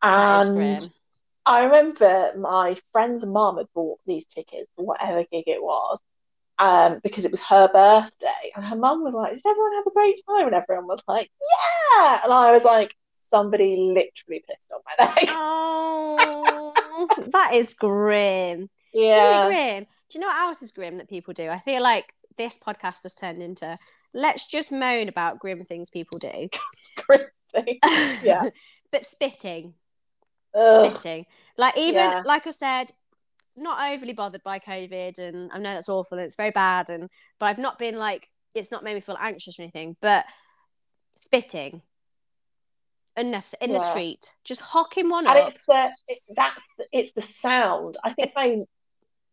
That 0.01 0.41
is 0.41 0.47
And. 0.82 0.89
I 1.45 1.63
remember 1.65 2.34
my 2.38 2.77
friend's 2.91 3.25
mum 3.25 3.58
had 3.58 3.67
bought 3.73 3.99
these 4.05 4.25
tickets 4.25 4.71
for 4.75 4.86
whatever 4.86 5.23
gig 5.31 5.43
it 5.47 5.62
was, 5.62 5.99
um, 6.60 6.99
because 7.03 7.25
it 7.25 7.31
was 7.31 7.41
her 7.43 7.67
birthday. 7.67 8.51
And 8.55 8.65
her 8.65 8.75
mum 8.75 9.03
was 9.03 9.13
like, 9.13 9.34
Did 9.34 9.45
everyone 9.45 9.73
have 9.73 9.88
a 9.88 9.91
great 9.91 10.19
time? 10.27 10.47
And 10.47 10.55
everyone 10.55 10.88
was 10.88 11.03
like, 11.08 11.29
Yeah. 11.41 12.21
And 12.23 12.34
I 12.34 12.51
was 12.51 12.63
like, 12.63 12.95
Somebody 13.21 13.75
literally 13.77 14.43
pissed 14.47 14.71
on 14.71 14.81
my 14.97 15.05
leg. 15.15 15.29
Oh, 15.29 16.73
that 17.27 17.53
is 17.53 17.73
grim. 17.73 18.69
Yeah. 18.93 19.43
Really 19.43 19.55
grim. 19.55 19.84
Do 20.10 20.17
you 20.17 20.21
know 20.21 20.27
what 20.27 20.41
else 20.41 20.62
is 20.62 20.71
grim 20.71 20.97
that 20.97 21.10
people 21.10 21.34
do? 21.34 21.49
I 21.49 21.60
feel 21.60 21.81
like 21.81 22.13
this 22.38 22.58
podcast 22.58 23.03
has 23.03 23.15
turned 23.15 23.41
into 23.41 23.77
let's 24.13 24.47
just 24.47 24.71
moan 24.71 25.10
about 25.10 25.39
grim 25.39 25.63
things 25.63 25.89
people 25.89 26.19
do. 26.19 26.49
Crazy. 26.97 27.79
Yeah. 28.23 28.49
but 28.91 29.05
spitting, 29.05 29.73
Ugh. 30.56 30.91
spitting. 30.91 31.26
Like 31.58 31.78
even 31.78 32.12
Yeah. 32.12 32.22
like 32.26 32.48
I 32.48 32.52
said, 32.52 32.91
not 33.58 33.91
overly 33.94 34.13
bothered 34.13 34.44
by 34.44 34.60
COVID, 34.60 35.18
and 35.20 35.52
I 35.52 35.58
know 35.60 35.74
that's 35.74 35.89
awful 35.89 36.18
and 36.18 36.26
it's 36.26 36.36
very 36.36 36.52
bad, 36.52 36.89
and 36.89 37.10
but 37.39 37.48
I've 37.48 37.58
not 37.60 37.80
been 37.80 37.98
like 37.98 38.30
it's 38.54 38.72
not 38.72 38.84
made 38.84 38.94
me 38.96 39.02
feel 39.02 39.18
anxious 39.20 39.60
or 39.60 39.63
anything. 39.63 39.96
But 40.02 40.26
spitting, 41.15 41.82
unnecessary 43.18 43.68
in 43.68 43.74
the 43.74 43.80
Yeah. 43.80 43.89
street, 43.89 44.34
just 44.44 44.62
hocking 44.62 45.10
one 45.10 45.28
And 45.28 45.38
up. 45.38 45.48
it's 45.48 45.65
the 45.65 45.91
it, 46.08 46.20
that's 46.36 46.63
the, 46.78 46.88
it's 46.91 47.12
the 47.13 47.22
sound. 47.22 47.98
I 48.04 48.13
think 48.13 48.32
I 48.36 48.62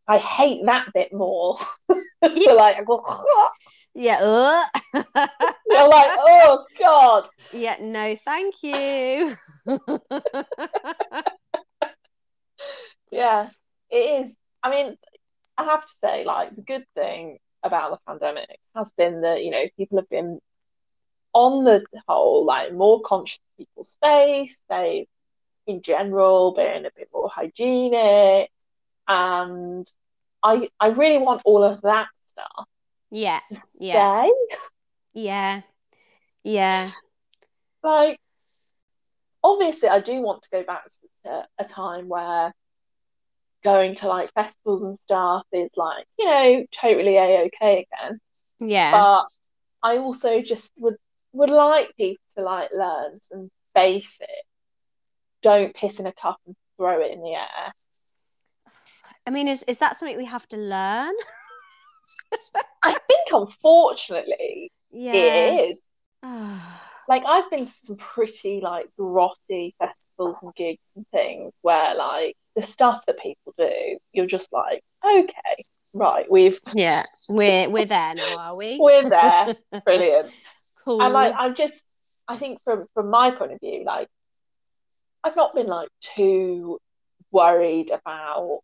I 0.09 0.19
hate 0.19 0.65
that 0.67 0.89
bit 0.95 1.13
more. 1.13 1.57
Like, 2.23 2.77
Yeah. 3.95 4.19
Uh. 4.23 4.63
ugh. 4.95 5.05
you're 5.67 5.89
like, 5.89 6.11
oh 6.19 6.65
god. 6.79 7.29
yeah. 7.53 7.77
No, 7.81 8.17
thank 8.17 8.63
you. 8.63 9.37
Yeah, 13.13 13.51
it 13.91 14.25
is. 14.25 14.37
I 14.63 14.71
mean, 14.71 14.97
I 15.59 15.65
have 15.65 15.87
to 15.87 15.95
say, 16.03 16.25
like, 16.25 16.57
the 16.57 16.63
good 16.63 16.85
thing 16.95 17.39
about 17.63 17.91
the 17.93 17.99
pandemic 18.07 18.59
has 18.75 18.91
been 18.93 19.21
that, 19.21 19.45
you 19.45 19.51
know, 19.51 19.65
people 19.77 19.99
have 19.99 20.09
been, 20.09 20.41
on 21.35 21.65
the 21.65 21.85
whole, 22.09 22.45
like, 22.47 22.73
more 22.73 23.03
conscious 23.03 23.39
of 23.39 23.59
people's 23.59 23.91
space. 23.91 24.63
They've, 24.69 25.07
in 25.67 25.83
general, 25.83 26.53
been 26.55 26.87
a 26.87 26.91
bit 26.97 27.09
more 27.13 27.29
hygienic. 27.29 28.51
And 29.07 29.87
I, 30.43 30.69
I 30.81 30.89
really 30.89 31.19
want 31.19 31.43
all 31.45 31.63
of 31.63 31.83
that 31.83 32.09
stuff 32.27 32.67
Yeah. 33.13 33.41
stay. 33.53 33.87
Yeah. 33.87 34.31
Yeah. 35.13 35.61
Yeah. 36.45 36.91
Like, 37.85 38.19
obviously, 39.45 39.91
I 39.91 40.01
do 40.01 40.21
want 40.23 40.43
to 40.45 40.51
go 40.51 40.65
back 40.65 40.85
to 41.25 41.47
a 41.59 41.65
time 41.65 42.09
where 42.09 42.53
going 43.63 43.95
to 43.97 44.09
like 44.09 44.33
festivals 44.33 44.83
and 44.83 44.97
stuff 44.99 45.43
is 45.53 45.71
like, 45.77 46.07
you 46.19 46.25
know, 46.25 46.65
totally 46.73 47.17
a 47.17 47.45
okay 47.47 47.87
again. 47.87 48.19
Yeah. 48.59 48.91
But 48.93 49.27
I 49.83 49.99
also 49.99 50.41
just 50.41 50.73
would 50.79 50.97
would 51.33 51.51
like 51.51 51.95
people 51.97 52.25
to 52.37 52.43
like 52.43 52.71
learn 52.73 53.21
some 53.21 53.51
basic. 53.75 54.27
Don't 55.43 55.75
piss 55.75 56.01
in 56.01 56.07
a 56.07 56.13
cup 56.13 56.39
and 56.47 56.57
throw 56.77 57.01
it 57.03 57.13
in 57.13 57.21
the 57.21 57.35
air. 57.35 57.75
I 59.27 59.31
mean, 59.31 59.49
is 59.49 59.65
is 59.65 59.79
that 59.79 59.97
something 59.97 60.17
we 60.17 60.25
have 60.25 60.49
to 60.49 60.57
learn? 60.57 61.15
I 62.83 62.93
think, 62.93 63.29
unfortunately, 63.33 64.71
Yeah. 64.91 65.13
it 65.15 65.71
is. 65.71 65.83
Ah. 66.23 66.81
Like 67.09 67.25
I've 67.27 67.51
been 67.51 67.67
to 67.67 67.73
some 67.73 67.97
pretty 67.97 68.61
like 68.61 68.87
grotty 68.99 69.75
festivals 69.79 70.43
and 70.43 70.55
gigs 70.55 70.81
and 70.95 71.05
things 71.13 71.53
where 71.63 71.95
like 71.97 72.37
the 72.55 72.63
stuff 72.63 73.05
that 73.07 73.19
people 73.19 73.55
do, 73.59 73.99
you're 74.13 74.27
just 74.27 74.53
like, 74.53 74.83
okay, 75.05 75.65
right, 75.95 76.31
we've 76.31 76.61
yeah. 76.75 77.05
We're 77.29 77.69
we're 77.69 77.87
there 77.87 78.15
now, 78.15 78.39
are 78.39 78.55
we? 78.57 78.79
we're 78.81 79.09
there, 79.09 79.57
brilliant. 79.85 80.31
cool. 80.85 81.03
And 81.03 81.13
like 81.13 81.35
I'm 81.37 81.55
just, 81.57 81.85
I 82.29 82.37
think 82.37 82.61
from 82.63 82.87
from 82.95 83.11
my 83.11 83.31
point 83.33 83.53
of 83.53 83.61
view, 83.61 83.83
like 83.85 84.09
I've 85.25 85.37
not 85.37 85.55
been 85.55 85.67
like 85.67 85.89
too 86.01 86.79
worried 87.33 87.91
about 87.91 88.61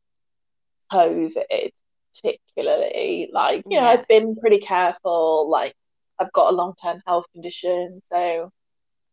COVID 0.92 1.42
particularly. 2.12 3.30
Like 3.32 3.64
you 3.68 3.78
know, 3.80 3.86
I've 3.86 4.06
been 4.08 4.36
pretty 4.36 4.58
careful. 4.58 5.48
Like 5.50 5.74
I've 6.18 6.32
got 6.32 6.52
a 6.52 6.56
long 6.56 6.74
term 6.82 7.00
health 7.06 7.24
condition, 7.32 8.02
so 8.10 8.50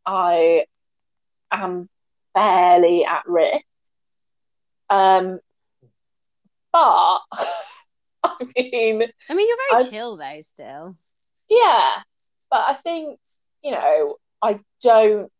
I 0.05 0.65
am 1.51 1.89
fairly 2.33 3.05
at 3.05 3.23
risk. 3.27 3.63
Um, 4.89 5.39
but 6.71 6.79
I 8.23 8.35
mean, 8.57 9.03
I 9.29 9.33
mean, 9.33 9.47
you're 9.47 9.57
very 9.69 9.81
I've- 9.83 9.89
chill 9.89 10.15
though. 10.17 10.41
Still. 10.41 10.97
yeah, 11.49 12.01
but 12.49 12.63
I 12.67 12.73
think 12.73 13.19
you 13.63 13.71
know, 13.71 14.15
I 14.41 14.59
don't. 14.81 15.31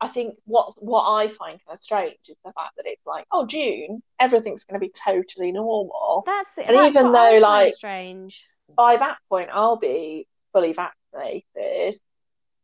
I 0.00 0.08
think 0.08 0.36
what 0.44 0.72
what 0.82 1.04
I 1.10 1.28
find 1.28 1.58
kind 1.64 1.74
of 1.76 1.80
strange 1.80 2.18
is 2.28 2.36
the 2.44 2.52
fact 2.52 2.76
that 2.76 2.86
it's 2.86 3.04
like, 3.06 3.24
oh, 3.32 3.46
June, 3.46 4.02
everything's 4.20 4.64
going 4.64 4.80
to 4.80 4.84
be 4.86 4.92
totally 4.92 5.50
normal. 5.52 6.22
That's 6.26 6.56
And 6.58 6.68
that's 6.76 6.96
even 6.96 7.12
though, 7.12 7.38
like- 7.42 7.72
strange. 7.72 8.44
By 8.76 8.96
that 8.98 9.16
point, 9.30 9.48
I'll 9.52 9.76
be 9.76 10.28
fully 10.52 10.72
vaccinated. 10.74 11.98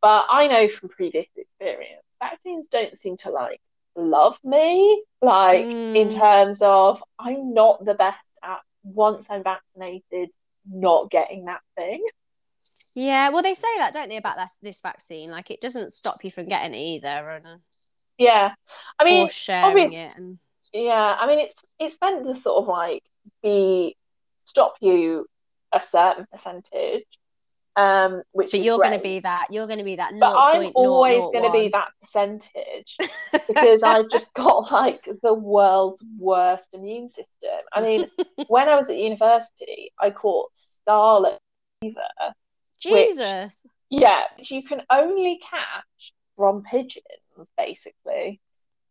But 0.01 0.27
I 0.29 0.47
know 0.47 0.67
from 0.69 0.89
previous 0.89 1.25
experience, 1.35 2.03
vaccines 2.21 2.67
don't 2.67 2.95
seem 2.97 3.17
to 3.17 3.31
like 3.31 3.59
love 3.95 4.39
me. 4.43 5.03
Like 5.21 5.65
in 5.65 6.09
Mm. 6.09 6.13
terms 6.15 6.61
of, 6.61 7.03
I'm 7.17 7.53
not 7.53 7.83
the 7.83 7.95
best 7.95 8.19
at 8.43 8.61
once 8.83 9.27
I'm 9.31 9.43
vaccinated, 9.43 10.29
not 10.71 11.09
getting 11.09 11.45
that 11.45 11.61
thing. 11.75 12.05
Yeah, 12.95 13.29
well, 13.29 13.43
they 13.43 13.53
say 13.53 13.67
that, 13.77 13.93
don't 13.93 14.07
they, 14.07 14.17
about 14.17 14.37
this 14.37 14.57
this 14.61 14.79
vaccine? 14.81 15.29
Like, 15.29 15.51
it 15.51 15.59
doesn't 15.61 15.91
stop 15.91 16.23
you 16.23 16.31
from 16.31 16.47
getting 16.47 16.73
it 16.73 16.77
either, 16.77 17.29
and, 17.29 17.45
uh, 17.45 17.57
Yeah, 18.17 18.53
I 18.97 19.03
mean, 19.03 19.27
sharing 19.27 19.91
it. 19.91 20.15
And 20.15 20.39
Yeah, 20.73 21.15
I 21.19 21.27
mean 21.27 21.39
it's 21.39 21.63
it's 21.77 21.97
meant 22.01 22.25
to 22.25 22.35
sort 22.35 22.63
of 22.63 22.67
like 22.69 23.03
be 23.43 23.97
stop 24.45 24.75
you 24.79 25.27
a 25.73 25.81
certain 25.81 26.25
percentage, 26.31 27.05
um, 27.75 28.21
which 28.31 28.51
but 28.51 28.61
you're 28.61 28.77
going 28.77 28.97
to 28.97 29.03
be 29.03 29.19
that. 29.19 29.47
You're 29.51 29.67
going 29.67 29.79
to 29.79 29.85
be 29.85 29.97
that. 29.97 30.13
But 30.17 30.33
I'm 30.33 30.71
always 30.75 31.25
going 31.33 31.43
to 31.43 31.51
be 31.51 31.67
that 31.69 31.89
percentage 32.01 32.97
because 33.47 33.83
I've 33.83 34.09
just 34.09 34.33
got 34.33 34.71
like 34.71 35.07
the 35.21 35.33
world's 35.33 36.03
worst 36.17 36.69
immune 36.73 37.07
system. 37.07 37.49
I 37.73 37.81
mean, 37.81 38.09
when 38.47 38.69
I 38.69 38.75
was 38.75 38.89
at 38.89 38.95
university, 38.95 39.91
I 39.99 40.11
caught 40.11 40.49
scarlet 40.53 41.39
fever. 41.81 41.99
Jesus. 42.79 43.65
Yeah, 43.89 44.23
which 44.37 44.51
you 44.51 44.63
can 44.63 44.81
only 44.89 45.37
catch 45.39 46.13
from 46.35 46.63
pigeons, 46.63 47.03
basically. 47.57 48.41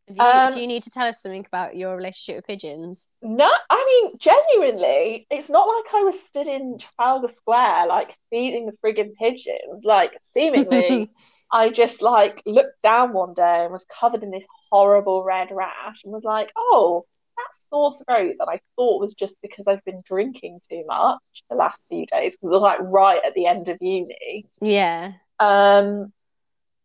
You- 0.08 0.22
Um, 0.22 0.52
do 0.54 0.60
you 0.60 0.66
need 0.66 0.82
to 0.82 0.90
tell 0.90 1.06
us 1.08 1.22
something 1.22 1.46
about 1.46 1.76
your 1.76 1.96
relationship 1.96 2.36
with 2.36 2.46
pigeons? 2.46 3.10
No, 3.22 3.50
I 3.70 3.84
mean, 4.04 4.18
genuinely, 4.18 5.26
it's 5.30 5.48
not 5.48 5.64
like 5.66 5.94
I 5.94 6.02
was 6.02 6.20
stood 6.22 6.46
in 6.46 6.76
Trafalgar 6.78 7.28
Square, 7.28 7.86
like 7.86 8.16
feeding 8.30 8.66
the 8.66 8.72
friggin' 8.84 9.14
pigeons. 9.14 9.84
Like, 9.84 10.18
seemingly, 10.22 11.10
I 11.50 11.70
just 11.70 12.02
like 12.02 12.42
looked 12.44 12.82
down 12.82 13.12
one 13.14 13.32
day 13.34 13.64
and 13.64 13.72
was 13.72 13.86
covered 13.86 14.22
in 14.22 14.30
this 14.30 14.44
horrible 14.70 15.22
red 15.24 15.48
rash 15.50 16.04
and 16.04 16.12
was 16.12 16.24
like, 16.24 16.52
oh, 16.56 17.06
that 17.36 17.54
sore 17.54 17.92
throat 17.92 18.36
that 18.38 18.48
I 18.48 18.60
thought 18.76 19.00
was 19.00 19.14
just 19.14 19.36
because 19.42 19.66
I've 19.66 19.84
been 19.84 20.02
drinking 20.04 20.60
too 20.70 20.84
much 20.86 21.20
the 21.50 21.56
last 21.56 21.82
few 21.88 22.06
days 22.06 22.36
because 22.36 22.48
it 22.48 22.52
was 22.52 22.62
like 22.62 22.80
right 22.80 23.20
at 23.24 23.34
the 23.34 23.46
end 23.46 23.68
of 23.68 23.78
uni. 23.80 24.46
Yeah. 24.60 25.12
Um, 25.40 26.12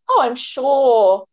oh, 0.10 0.22
I'm 0.22 0.36
sure 0.36 1.26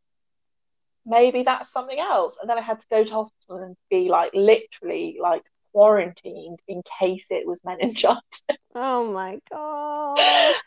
maybe 1.07 1.43
that's 1.45 1.71
something 1.71 1.99
else. 1.99 2.37
And 2.41 2.51
then 2.51 2.59
I 2.59 2.63
had 2.63 2.81
to 2.81 2.87
go 2.91 3.05
to 3.05 3.15
hospital 3.15 3.63
and 3.63 3.77
be 3.91 4.09
like 4.09 4.33
literally 4.35 5.17
like 5.21 5.43
quarantined 5.73 6.59
in 6.69 6.83
case 7.01 7.27
it 7.31 7.47
was 7.47 7.61
meningitis. 7.65 8.43
Oh 8.75 9.13
my 9.13 9.39
god. 9.51 10.19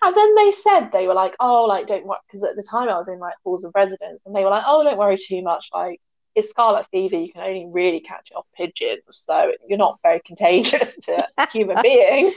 And 0.01 0.15
then 0.15 0.35
they 0.35 0.51
said 0.51 0.89
they 0.89 1.07
were 1.07 1.13
like, 1.13 1.35
oh, 1.39 1.65
like 1.65 1.87
don't 1.87 2.05
worry, 2.05 2.19
because 2.27 2.43
at 2.43 2.55
the 2.55 2.67
time 2.69 2.89
I 2.89 2.97
was 2.97 3.07
in 3.07 3.19
like 3.19 3.33
halls 3.43 3.65
of 3.65 3.71
residence, 3.75 4.23
and 4.25 4.35
they 4.35 4.43
were 4.43 4.49
like, 4.49 4.63
oh, 4.65 4.83
don't 4.83 4.97
worry 4.97 5.17
too 5.17 5.41
much, 5.41 5.69
like 5.73 5.99
it's 6.35 6.49
scarlet 6.49 6.87
fever. 6.91 7.17
You 7.17 7.31
can 7.31 7.41
only 7.41 7.67
really 7.67 7.99
catch 7.99 8.31
it 8.31 8.35
off 8.35 8.45
pigeons, 8.55 9.01
so 9.09 9.51
you're 9.67 9.77
not 9.77 9.99
very 10.03 10.21
contagious 10.25 10.97
to 10.97 11.27
human 11.51 11.81
beings. 11.81 12.33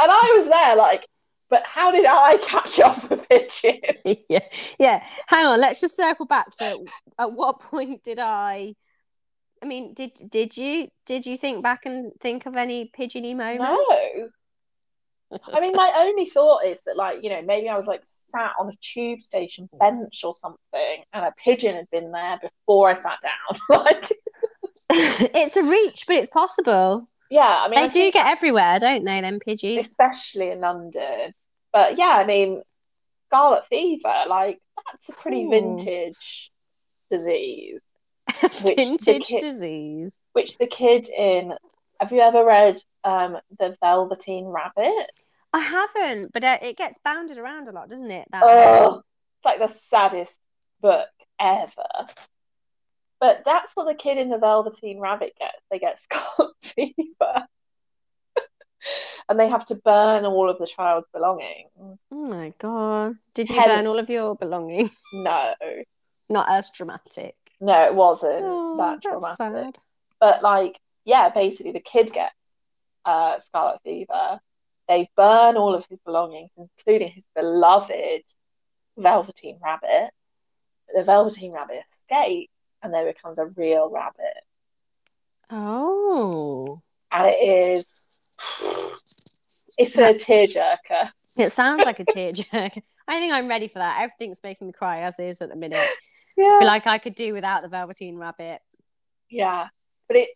And 0.00 0.10
I 0.10 0.34
was 0.36 0.48
there 0.48 0.76
like, 0.76 1.06
but 1.50 1.64
how 1.64 1.90
did 1.90 2.04
I 2.06 2.36
catch 2.38 2.78
off 2.80 3.10
a 3.10 3.16
pigeon? 3.16 3.80
yeah. 4.28 4.40
Yeah. 4.78 5.02
Hang 5.28 5.46
on. 5.46 5.60
Let's 5.60 5.80
just 5.80 5.96
circle 5.96 6.26
back. 6.26 6.52
So, 6.52 6.84
at 7.18 7.32
what 7.32 7.60
point 7.60 8.02
did 8.04 8.18
I? 8.18 8.74
I 9.62 9.66
mean, 9.66 9.94
did 9.94 10.12
did 10.28 10.56
you 10.56 10.88
did 11.06 11.26
you 11.26 11.36
think 11.36 11.62
back 11.62 11.86
and 11.86 12.12
think 12.20 12.46
of 12.46 12.56
any 12.56 12.90
pigeony 12.94 13.34
moments? 13.34 13.82
No. 14.16 14.28
I 15.52 15.60
mean, 15.60 15.72
my 15.74 15.92
only 15.96 16.26
thought 16.26 16.64
is 16.64 16.80
that, 16.86 16.96
like, 16.96 17.22
you 17.22 17.28
know, 17.30 17.42
maybe 17.42 17.68
I 17.68 17.76
was 17.76 17.86
like 17.86 18.00
sat 18.02 18.52
on 18.58 18.68
a 18.68 18.72
tube 18.80 19.20
station 19.20 19.68
hmm. 19.72 19.78
bench 19.78 20.22
or 20.24 20.34
something, 20.34 21.04
and 21.12 21.24
a 21.26 21.34
pigeon 21.36 21.76
had 21.76 21.90
been 21.90 22.12
there 22.12 22.38
before 22.40 22.90
I 22.90 22.94
sat 22.94 23.18
down. 23.22 23.58
like, 23.84 24.04
it's 24.90 25.56
a 25.56 25.62
reach, 25.62 26.04
but 26.06 26.16
it's 26.16 26.30
possible. 26.30 27.06
yeah, 27.30 27.58
I 27.60 27.68
mean, 27.68 27.78
They 27.80 27.84
I 27.84 27.88
do 27.88 28.00
think 28.00 28.14
get 28.14 28.26
everywhere, 28.26 28.78
don't 28.78 29.04
they? 29.04 29.20
Them 29.20 29.38
pidgeys. 29.38 29.80
especially 29.80 30.50
in 30.50 30.60
London. 30.60 31.34
But 31.72 31.98
yeah, 31.98 32.16
I 32.16 32.24
mean, 32.24 32.62
scarlet 33.26 33.66
fever, 33.66 34.24
like, 34.28 34.58
that's 34.90 35.10
a 35.10 35.12
pretty 35.12 35.44
Ooh. 35.44 35.50
vintage 35.50 36.50
disease, 37.10 37.80
which 38.40 38.58
the 38.62 38.74
Vintage 38.74 39.26
kid- 39.26 39.40
disease. 39.40 40.18
which 40.32 40.56
the 40.58 40.66
kid 40.66 41.06
in. 41.08 41.52
Have 42.00 42.12
you 42.12 42.20
ever 42.20 42.44
read 42.44 42.78
um, 43.04 43.38
The 43.58 43.76
Velveteen 43.80 44.46
Rabbit? 44.46 45.10
I 45.52 45.60
haven't, 45.60 46.32
but 46.32 46.44
uh, 46.44 46.58
it 46.62 46.76
gets 46.76 46.98
bounded 47.04 47.38
around 47.38 47.68
a 47.68 47.72
lot, 47.72 47.88
doesn't 47.88 48.10
it? 48.10 48.28
That 48.30 48.42
Oh, 48.44 49.02
it's 49.38 49.44
like 49.44 49.58
the 49.58 49.66
saddest 49.68 50.38
book 50.80 51.08
ever. 51.40 52.06
But 53.20 53.42
that's 53.44 53.74
what 53.74 53.86
the 53.88 53.94
kid 53.94 54.18
in 54.18 54.28
the 54.30 54.38
Velveteen 54.38 55.00
Rabbit 55.00 55.32
gets. 55.38 55.56
They 55.70 55.78
get 55.78 55.98
scarlet 55.98 56.54
fever. 56.62 57.46
and 59.28 59.40
they 59.40 59.48
have 59.48 59.66
to 59.66 59.74
burn 59.74 60.24
all 60.24 60.48
of 60.48 60.58
the 60.58 60.66
child's 60.66 61.08
belongings. 61.12 61.70
oh 61.80 61.96
my 62.12 62.52
god! 62.58 63.16
Did 63.34 63.48
you 63.48 63.56
Hence- 63.56 63.66
burn 63.68 63.86
all 63.88 63.98
of 63.98 64.08
your 64.08 64.36
belongings? 64.36 64.92
No, 65.12 65.54
Not 66.30 66.48
as 66.50 66.70
dramatic. 66.70 67.34
no, 67.60 67.86
it 67.86 67.94
wasn't 67.94 68.42
Oh, 68.44 68.76
that 68.76 69.00
dramatic. 69.02 69.36
sad. 69.36 69.78
But 70.20 70.42
like, 70.42 70.78
yeah, 71.08 71.30
basically 71.30 71.72
the 71.72 71.80
kid 71.80 72.12
gets 72.12 72.34
uh, 73.06 73.38
scarlet 73.38 73.80
fever. 73.82 74.38
They 74.88 75.08
burn 75.16 75.56
all 75.56 75.74
of 75.74 75.86
his 75.88 75.98
belongings, 76.00 76.50
including 76.56 77.08
his 77.08 77.26
beloved 77.34 78.22
Velveteen 78.98 79.58
Rabbit. 79.62 80.10
The 80.94 81.02
Velveteen 81.04 81.52
Rabbit 81.52 81.80
escapes 81.86 82.52
and 82.82 82.92
then 82.92 83.06
becomes 83.06 83.38
a 83.38 83.46
real 83.46 83.88
rabbit. 83.90 84.36
Oh, 85.50 86.82
And 87.10 87.26
it 87.26 87.78
is 87.78 88.00
it's 89.78 89.96
a 89.96 90.12
tearjerker. 90.14 91.10
it 91.36 91.50
sounds 91.50 91.84
like 91.84 92.00
a 92.00 92.04
tearjerker. 92.04 92.82
I 93.08 93.18
think 93.18 93.32
I'm 93.32 93.48
ready 93.48 93.68
for 93.68 93.78
that. 93.78 94.02
Everything's 94.02 94.42
making 94.42 94.66
me 94.66 94.72
cry 94.74 95.00
as 95.00 95.18
is 95.18 95.40
at 95.40 95.48
the 95.48 95.56
minute. 95.56 95.86
Yeah. 96.36 96.60
like 96.62 96.86
I 96.86 96.98
could 96.98 97.14
do 97.14 97.32
without 97.32 97.62
the 97.62 97.68
Velveteen 97.68 98.16
Rabbit. 98.16 98.60
Yeah. 99.30 99.68
But 100.06 100.18
it 100.18 100.28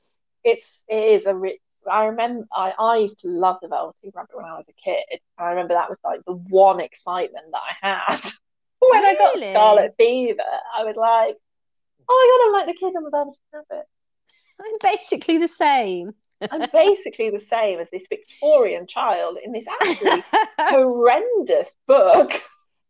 it's 0.45 0.84
it 0.88 0.95
is 0.95 1.26
a 1.26 1.34
re- 1.34 1.61
I 1.90 2.07
remember 2.07 2.47
I, 2.53 2.72
I 2.78 2.97
used 2.99 3.20
to 3.20 3.28
love 3.28 3.57
the 3.61 3.68
Velveteen 3.68 4.12
Rabbit 4.14 4.36
when 4.36 4.45
I 4.45 4.57
was 4.57 4.68
a 4.68 4.72
kid. 4.72 5.20
I 5.38 5.51
remember 5.51 5.74
that 5.74 5.90
was 5.90 5.99
like 6.05 6.20
the 6.26 6.34
one 6.34 6.80
excitement 6.80 7.47
that 7.53 7.61
I 7.82 7.86
had 7.86 8.20
when 8.78 9.05
I 9.05 9.14
got 9.14 9.34
Really? 9.34 9.53
Scarlet 9.53 9.95
Fever. 9.99 10.43
I 10.76 10.84
was 10.84 10.97
like, 10.97 11.36
oh 12.09 12.14
my 12.14 12.28
god, 12.28 12.47
I'm 12.47 12.66
like 12.66 12.74
the 12.74 12.78
kid 12.78 12.97
on 12.97 13.05
the 13.05 13.11
Velveteen 13.11 13.40
Rabbit. 13.53 13.86
I'm 14.61 14.78
basically 14.80 15.38
the 15.38 15.49
same. 15.49 16.12
I'm 16.51 16.68
basically 16.72 17.30
the 17.30 17.38
same 17.38 17.78
as 17.80 17.90
this 17.90 18.07
Victorian 18.09 18.86
child 18.86 19.38
in 19.43 19.53
this 19.53 19.66
absolutely 19.68 20.24
horrendous 20.59 21.76
book. 21.86 22.32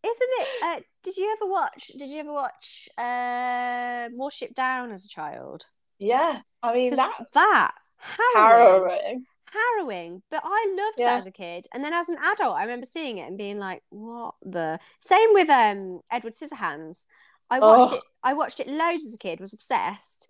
Isn't 0.05 0.31
it? 0.41 0.49
Uh, 0.65 0.81
did 1.03 1.17
you 1.17 1.33
ever 1.33 1.51
watch? 1.51 1.93
Did 1.99 2.11
you 2.11 2.21
ever 2.21 2.33
watch 2.33 2.89
uh, 2.99 4.09
Watership 4.19 4.55
Down 4.55 4.91
as 4.91 5.05
a 5.05 5.09
child? 5.09 5.67
Yeah, 6.03 6.41
I 6.63 6.75
mean 6.75 6.95
that's 6.95 7.33
that 7.35 7.73
harrowing, 7.99 8.83
harrowing. 8.91 9.27
harrowing. 9.53 10.23
But 10.31 10.43
I 10.45 10.75
loved 10.77 10.99
Yeah. 10.99 11.11
that 11.11 11.19
as 11.19 11.27
a 11.27 11.31
kid, 11.33 11.67
and 11.73 11.85
then 11.85 11.93
as 11.93 12.09
an 12.09 12.19
adult, 12.23 12.57
I 12.57 12.63
remember 12.63 12.87
seeing 12.87 13.19
it 13.19 13.29
and 13.29 13.39
being 13.39 13.59
like, 13.59 13.83
"What 13.91 14.35
the?" 14.43 14.81
Same 14.99 15.33
with 15.33 15.49
um 15.49 16.01
Edward 16.11 16.35
Scissorhands. 16.35 17.07
I 17.51 17.61
watched 17.61 17.93
Oh. 17.95 17.97
it. 17.99 18.03
I 18.23 18.33
watched 18.35 18.61
it 18.61 18.67
loads 18.69 19.05
as 19.05 19.15
a 19.15 19.19
kid. 19.19 19.39
Was 19.41 19.53
obsessed. 19.55 20.29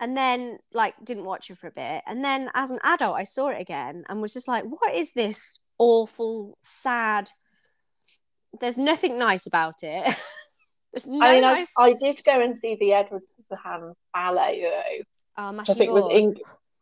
And 0.00 0.16
then, 0.16 0.58
like, 0.72 0.96
didn't 1.04 1.26
watch 1.26 1.48
it 1.50 1.58
for 1.58 1.68
a 1.68 1.70
bit. 1.70 2.02
And 2.06 2.24
then, 2.24 2.50
as 2.54 2.72
an 2.72 2.80
adult, 2.82 3.14
I 3.16 3.22
saw 3.22 3.48
it 3.50 3.60
again 3.60 4.04
and 4.08 4.20
was 4.20 4.32
just 4.32 4.48
like, 4.48 4.64
"What 4.64 4.92
is 4.94 5.12
this 5.12 5.58
awful, 5.78 6.58
sad?" 6.62 7.30
There's 8.60 8.78
nothing 8.78 9.16
nice 9.18 9.46
about 9.46 9.82
it. 9.82 10.02
There's 10.92 11.06
no 11.06 11.24
I 11.24 11.32
mean, 11.32 11.44
I. 11.44 11.64
I 11.78 11.92
did 11.94 12.22
go 12.24 12.40
and 12.40 12.56
see 12.56 12.74
the 12.74 12.92
Edward 12.92 13.22
Scissorhands 13.24 13.94
ballet, 14.12 14.60
though, 14.62 15.04
Oh, 15.38 15.48
which 15.48 15.56
Matthew 15.56 15.74
I 15.74 15.78
think 15.78 15.92
was 15.92 16.04
Bourne. 16.04 16.16
Eng- 16.16 16.36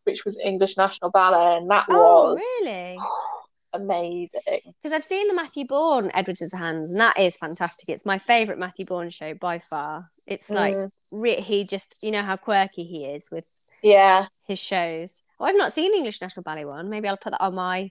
which 0.05 0.25
was 0.25 0.39
English 0.39 0.77
National 0.77 1.11
Ballet, 1.11 1.59
and 1.59 1.71
that 1.71 1.87
Oh, 1.91 2.33
was 2.35 2.43
really? 2.63 2.99
amazing. 3.73 4.61
Because 4.83 4.93
I've 4.93 5.05
seen 5.05 5.29
the 5.29 5.35
Matthew 5.35 5.67
Bourne 5.67 6.11
Edward 6.15 6.39
hands, 6.57 6.91
and 6.91 7.01
that 7.01 7.19
is 7.19 7.37
fantastic. 7.37 7.89
It's 7.89 8.07
my 8.07 8.19
favourite 8.19 8.59
Matthew 8.59 8.87
Bourne 8.87 9.11
show 9.11 9.35
by 9.35 9.59
far. 9.59 10.11
It's 10.27 10.51
like 10.51 10.75
Mm. 10.75 10.91
re- 11.13 11.41
he 11.41 11.65
just, 11.65 11.97
you 12.03 12.11
know 12.11 12.23
how 12.23 12.37
quirky 12.37 12.85
he 12.85 13.05
is 13.07 13.31
with 13.31 13.47
Yeah, 13.83 14.27
his 14.47 14.59
shows. 14.59 15.23
Oh, 15.39 15.45
I've 15.45 15.57
not 15.57 15.73
seen 15.73 15.93
the 15.93 15.99
English 15.99 16.21
National 16.21 16.43
Ballet 16.43 16.65
one. 16.65 16.89
Maybe 16.91 17.09
I'll 17.09 17.17
put 17.17 17.31
that 17.33 17.41
on 17.41 17.55
my. 17.55 17.91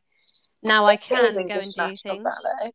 Now 0.62 0.86
I, 0.86 0.93
it 0.93 1.01
can 1.01 1.22
go 1.24 1.28
and 1.39 1.49
English 1.49 1.74
do 1.74 1.82
National 1.84 2.16
things. 2.16 2.24
Ballet. 2.24 2.72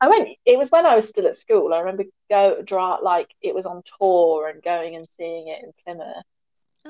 I 0.00 0.08
went. 0.08 0.28
It 0.44 0.58
was 0.58 0.70
when 0.70 0.86
I 0.86 0.96
was 0.96 1.08
still 1.08 1.26
at 1.26 1.34
school. 1.36 1.72
I 1.72 1.78
remember 1.80 2.04
go 2.30 2.60
draw 2.62 2.96
like 2.96 3.34
it 3.40 3.54
was 3.54 3.64
on 3.66 3.82
tour 3.98 4.48
and 4.48 4.62
going 4.62 4.96
and 4.96 5.08
seeing 5.08 5.48
it 5.48 5.60
in 5.62 5.72
Plymouth. 5.84 6.24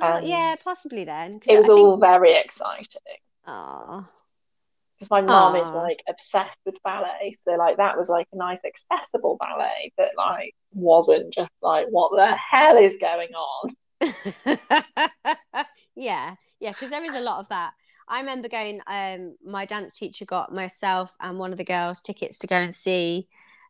Oh, 0.01 0.19
yeah, 0.23 0.55
possibly 0.63 1.05
then. 1.05 1.41
It 1.47 1.57
was 1.59 1.69
I 1.69 1.73
all 1.73 1.93
think- 1.93 2.01
very 2.01 2.35
exciting 2.35 2.87
Oh, 3.47 4.07
because 4.97 5.11
my 5.11 5.21
mum 5.21 5.55
is 5.57 5.71
like 5.71 6.03
obsessed 6.09 6.59
with 6.65 6.83
ballet. 6.83 7.35
So 7.41 7.53
like 7.57 7.77
that 7.77 7.97
was 7.99 8.09
like 8.09 8.27
a 8.33 8.37
nice 8.37 8.63
accessible 8.65 9.37
ballet 9.39 9.93
that 9.99 10.11
like 10.17 10.55
wasn't 10.73 11.33
just 11.33 11.51
like 11.63 11.87
what 11.91 12.11
the 12.17 12.35
hell 12.35 12.77
is 12.77 12.97
going 12.97 13.29
on. 13.35 13.71
yeah, 15.97 16.35
yeah, 16.61 16.71
because 16.71 16.91
there 16.91 17.05
is 17.05 17.15
a 17.15 17.21
lot 17.21 17.41
of 17.41 17.49
that. 17.49 17.73
I 18.09 18.21
remember 18.21 18.49
going. 18.49 18.81
Um, 18.87 19.37
my 19.45 19.65
dance 19.65 19.99
teacher 19.99 20.25
got 20.25 20.53
myself 20.53 21.13
and 21.21 21.39
one 21.39 21.53
of 21.53 21.59
the 21.59 21.65
girls 21.65 22.01
tickets 22.01 22.37
to 22.39 22.47
go 22.47 22.57
and 22.57 22.75
see. 22.75 23.29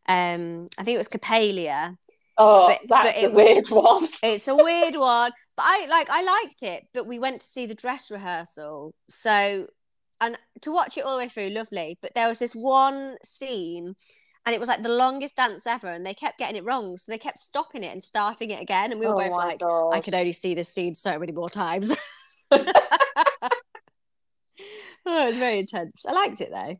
Um, 0.08 0.68
I 0.78 0.82
think 0.84 0.96
it 0.96 0.98
was 0.98 1.08
Coppélia. 1.08 1.96
Oh, 2.36 2.68
But- 2.68 2.80
that's 2.88 3.16
but 3.20 3.24
a 3.24 3.28
was- 3.32 3.44
weird 3.44 3.68
one. 3.70 4.08
It's 4.22 4.48
a 4.48 4.56
weird 4.56 4.96
one, 4.96 5.32
but 5.56 5.64
I 5.66 5.86
like. 5.86 6.08
I 6.10 6.22
liked 6.22 6.62
it, 6.62 6.88
but 6.92 7.06
we 7.06 7.18
went 7.18 7.40
to 7.40 7.46
see 7.46 7.66
the 7.66 7.74
dress 7.74 8.10
rehearsal. 8.10 8.94
So, 9.08 9.66
and 10.20 10.36
to 10.62 10.72
watch 10.72 10.98
it 10.98 11.04
all 11.04 11.12
the 11.12 11.18
way 11.18 11.28
through, 11.28 11.50
lovely. 11.50 11.98
But 12.00 12.14
there 12.14 12.28
was 12.28 12.38
this 12.38 12.54
one 12.54 13.16
scene. 13.24 13.94
And 14.46 14.54
it 14.54 14.60
was 14.60 14.68
like 14.68 14.82
the 14.82 14.90
longest 14.90 15.36
dance 15.36 15.66
ever, 15.66 15.88
and 15.88 16.04
they 16.04 16.12
kept 16.12 16.36
getting 16.38 16.56
it 16.56 16.66
wrong. 16.66 16.98
So 16.98 17.10
they 17.10 17.16
kept 17.16 17.38
stopping 17.38 17.82
it 17.82 17.92
and 17.92 18.02
starting 18.02 18.50
it 18.50 18.60
again. 18.60 18.90
And 18.90 19.00
we 19.00 19.06
were 19.06 19.14
oh 19.14 19.28
both 19.28 19.38
like, 19.38 19.60
God. 19.60 19.94
I 19.94 20.02
could 20.02 20.12
only 20.12 20.32
see 20.32 20.52
this 20.54 20.68
scene 20.68 20.94
so 20.94 21.18
many 21.18 21.32
more 21.32 21.48
times. 21.48 21.96
oh, 25.06 25.22
it 25.22 25.26
was 25.26 25.36
very 25.36 25.60
intense. 25.60 26.04
I 26.06 26.12
liked 26.12 26.40
it 26.40 26.50
though. 26.50 26.76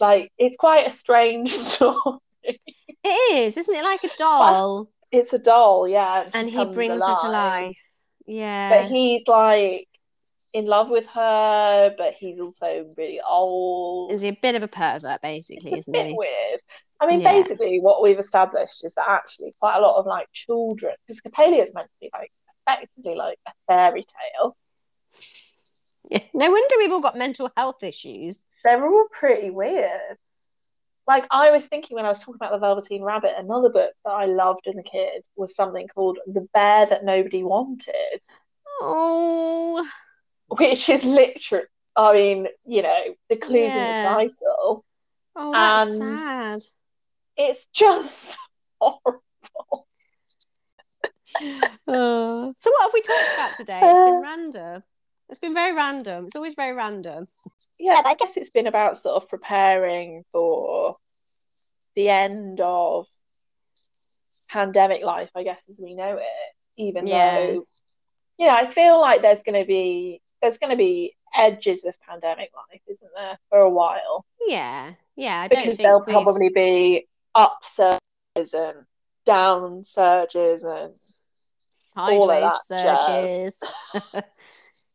like 0.00 0.32
it's 0.38 0.56
quite 0.56 0.86
a 0.86 0.90
strange 0.90 1.50
story. 1.52 2.18
It 2.44 3.34
is, 3.34 3.56
isn't 3.56 3.74
it? 3.74 3.82
Like 3.82 4.04
a 4.04 4.10
doll, 4.18 4.90
It's 5.10 5.32
a 5.32 5.38
doll, 5.38 5.88
yeah, 5.88 6.28
and 6.34 6.48
he 6.48 6.64
brings 6.66 7.02
her 7.04 7.14
to 7.22 7.28
life. 7.28 7.80
Yeah, 8.26 8.82
But 8.82 8.90
he's 8.90 9.26
like 9.28 9.88
in 10.54 10.66
love 10.66 10.90
with 10.90 11.06
her, 11.08 11.94
but 11.96 12.14
he's 12.14 12.40
also 12.40 12.92
really 12.96 13.20
old. 13.20 14.12
is 14.12 14.22
he 14.22 14.28
a 14.28 14.38
bit 14.40 14.54
of 14.54 14.62
a 14.62 14.68
pervert, 14.68 15.22
basically, 15.22 15.72
It's 15.72 15.88
a 15.88 15.90
isn't 15.90 15.92
bit 15.92 16.06
he? 16.08 16.14
weird. 16.16 16.60
I 17.00 17.06
mean, 17.06 17.20
Yeah. 17.20 17.32
basically, 17.32 17.80
what 17.80 18.02
we've 18.02 18.18
established 18.18 18.84
is 18.84 18.94
that 18.94 19.08
actually 19.08 19.54
quite 19.60 19.76
a 19.78 19.80
lot 19.80 19.96
of 19.98 20.06
like 20.06 20.30
children, 20.32 20.94
because 21.06 21.20
Coppélia 21.20 21.62
is 21.62 21.74
meant 21.74 21.88
to 21.88 21.94
be 22.00 22.10
like 22.12 22.30
effectively 22.66 23.14
like 23.14 23.38
a 23.46 23.52
fairy 23.66 24.04
tale. 24.04 24.56
Yeah. 26.10 26.18
No 26.34 26.50
wonder 26.50 26.74
we've 26.78 26.92
all 26.92 27.00
got 27.00 27.16
mental 27.16 27.50
health 27.56 27.82
issues. 27.82 28.44
They're 28.64 28.84
all 28.84 29.06
pretty 29.12 29.50
weird. 29.50 30.18
Like 31.06 31.26
I 31.30 31.50
was 31.50 31.66
thinking 31.66 31.96
when 31.96 32.04
I 32.04 32.08
was 32.08 32.20
talking 32.20 32.36
about 32.36 32.52
the 32.52 32.58
Velveteen 32.58 33.02
Rabbit, 33.02 33.32
another 33.36 33.70
book 33.70 33.92
that 34.04 34.10
I 34.10 34.26
loved 34.26 34.66
as 34.68 34.76
a 34.76 34.82
kid 34.82 35.22
was 35.36 35.54
something 35.56 35.88
called 35.88 36.18
The 36.26 36.46
Bear 36.54 36.86
That 36.86 37.04
Nobody 37.04 37.42
Wanted, 37.42 38.20
Oh, 38.80 39.86
which 40.48 40.88
is 40.88 41.04
literally, 41.04 41.66
I 41.96 42.12
mean, 42.12 42.48
you 42.66 42.82
know, 42.82 43.00
the 43.28 43.36
clues 43.36 43.72
in 43.72 43.78
the 43.78 44.02
title. 44.08 44.84
oh, 45.36 45.52
that's 45.52 45.90
And- 46.00 46.20
sad. 46.20 46.60
It's 47.36 47.66
just 47.66 48.36
horrible. 48.80 49.22
Oh. 51.88 52.54
So, 52.60 52.70
what 52.70 52.82
have 52.82 52.92
we 52.92 53.00
talked 53.02 53.34
about 53.34 53.56
today? 53.56 53.80
It's 53.82 53.98
Uh, 54.00 54.04
been 54.04 54.20
random. 54.22 54.82
It's 55.32 55.40
been 55.40 55.54
very 55.54 55.72
random. 55.72 56.26
It's 56.26 56.36
always 56.36 56.52
very 56.52 56.74
random. 56.74 57.26
Yeah, 57.78 58.02
I 58.04 58.14
guess 58.16 58.36
it's 58.36 58.50
been 58.50 58.66
about 58.66 58.98
sort 58.98 59.16
of 59.16 59.30
preparing 59.30 60.24
for 60.30 60.98
the 61.96 62.10
end 62.10 62.60
of 62.60 63.06
pandemic 64.50 65.02
life, 65.02 65.30
I 65.34 65.42
guess, 65.42 65.64
as 65.70 65.80
we 65.82 65.94
know 65.94 66.18
it. 66.18 66.26
Even 66.76 67.06
Yeah. 67.06 67.34
though, 67.34 67.66
you 68.36 68.46
know, 68.46 68.54
I 68.54 68.66
feel 68.66 69.00
like 69.00 69.22
there's 69.22 69.42
going 69.42 69.58
to 69.58 69.66
be 69.66 70.20
there's 70.42 70.58
going 70.58 70.70
to 70.70 70.76
be 70.76 71.16
edges 71.34 71.84
of 71.86 71.98
pandemic 72.02 72.50
life, 72.54 72.82
isn't 72.86 73.10
there, 73.16 73.38
for 73.48 73.60
a 73.60 73.70
while? 73.70 74.26
Yeah, 74.46 74.92
yeah. 75.16 75.40
I 75.40 75.48
Because 75.48 75.78
there'll 75.78 76.00
we've- 76.00 76.12
probably 76.12 76.50
be 76.50 77.08
up 77.34 77.60
surges 77.64 78.52
and 78.52 78.84
down 79.24 79.82
surges 79.84 80.62
and 80.62 80.92
sideways 81.70 82.50
surges. 82.66 83.62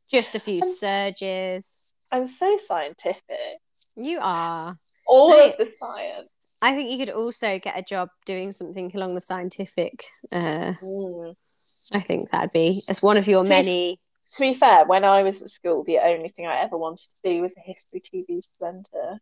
Just 0.09 0.35
a 0.35 0.39
few 0.39 0.59
s- 0.59 0.79
surges. 0.79 1.93
I'm 2.11 2.25
so 2.25 2.57
scientific. 2.57 3.59
You 3.95 4.19
are. 4.21 4.75
All 5.07 5.39
of 5.39 5.57
the 5.57 5.65
science. 5.65 6.29
I 6.61 6.73
think 6.75 6.91
you 6.91 6.97
could 6.97 7.13
also 7.13 7.59
get 7.59 7.77
a 7.77 7.81
job 7.81 8.09
doing 8.25 8.51
something 8.51 8.91
along 8.95 9.15
the 9.15 9.21
scientific. 9.21 10.05
Uh, 10.31 10.73
Mm. 10.81 11.35
I 11.91 12.01
think 12.01 12.31
that'd 12.31 12.51
be 12.51 12.83
as 12.89 13.01
one 13.01 13.17
of 13.17 13.27
your 13.27 13.43
To 13.43 13.49
be 13.49 13.55
many. 13.55 13.99
To 14.33 14.41
be 14.41 14.53
fair, 14.53 14.85
when 14.85 15.05
I 15.05 15.23
was 15.23 15.41
at 15.41 15.49
school, 15.49 15.83
the 15.85 15.99
only 15.99 16.29
thing 16.29 16.45
I 16.47 16.59
ever 16.61 16.77
wanted 16.77 17.07
to 17.23 17.31
do 17.31 17.41
was 17.41 17.55
a 17.55 17.61
history 17.61 18.01
TV 18.01 18.41
presenter. 18.59 19.19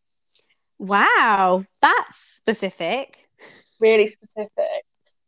Wow, 0.79 1.65
that's 1.81 2.15
specific. 2.15 3.27
Really 3.79 4.07
specific. 4.07 4.83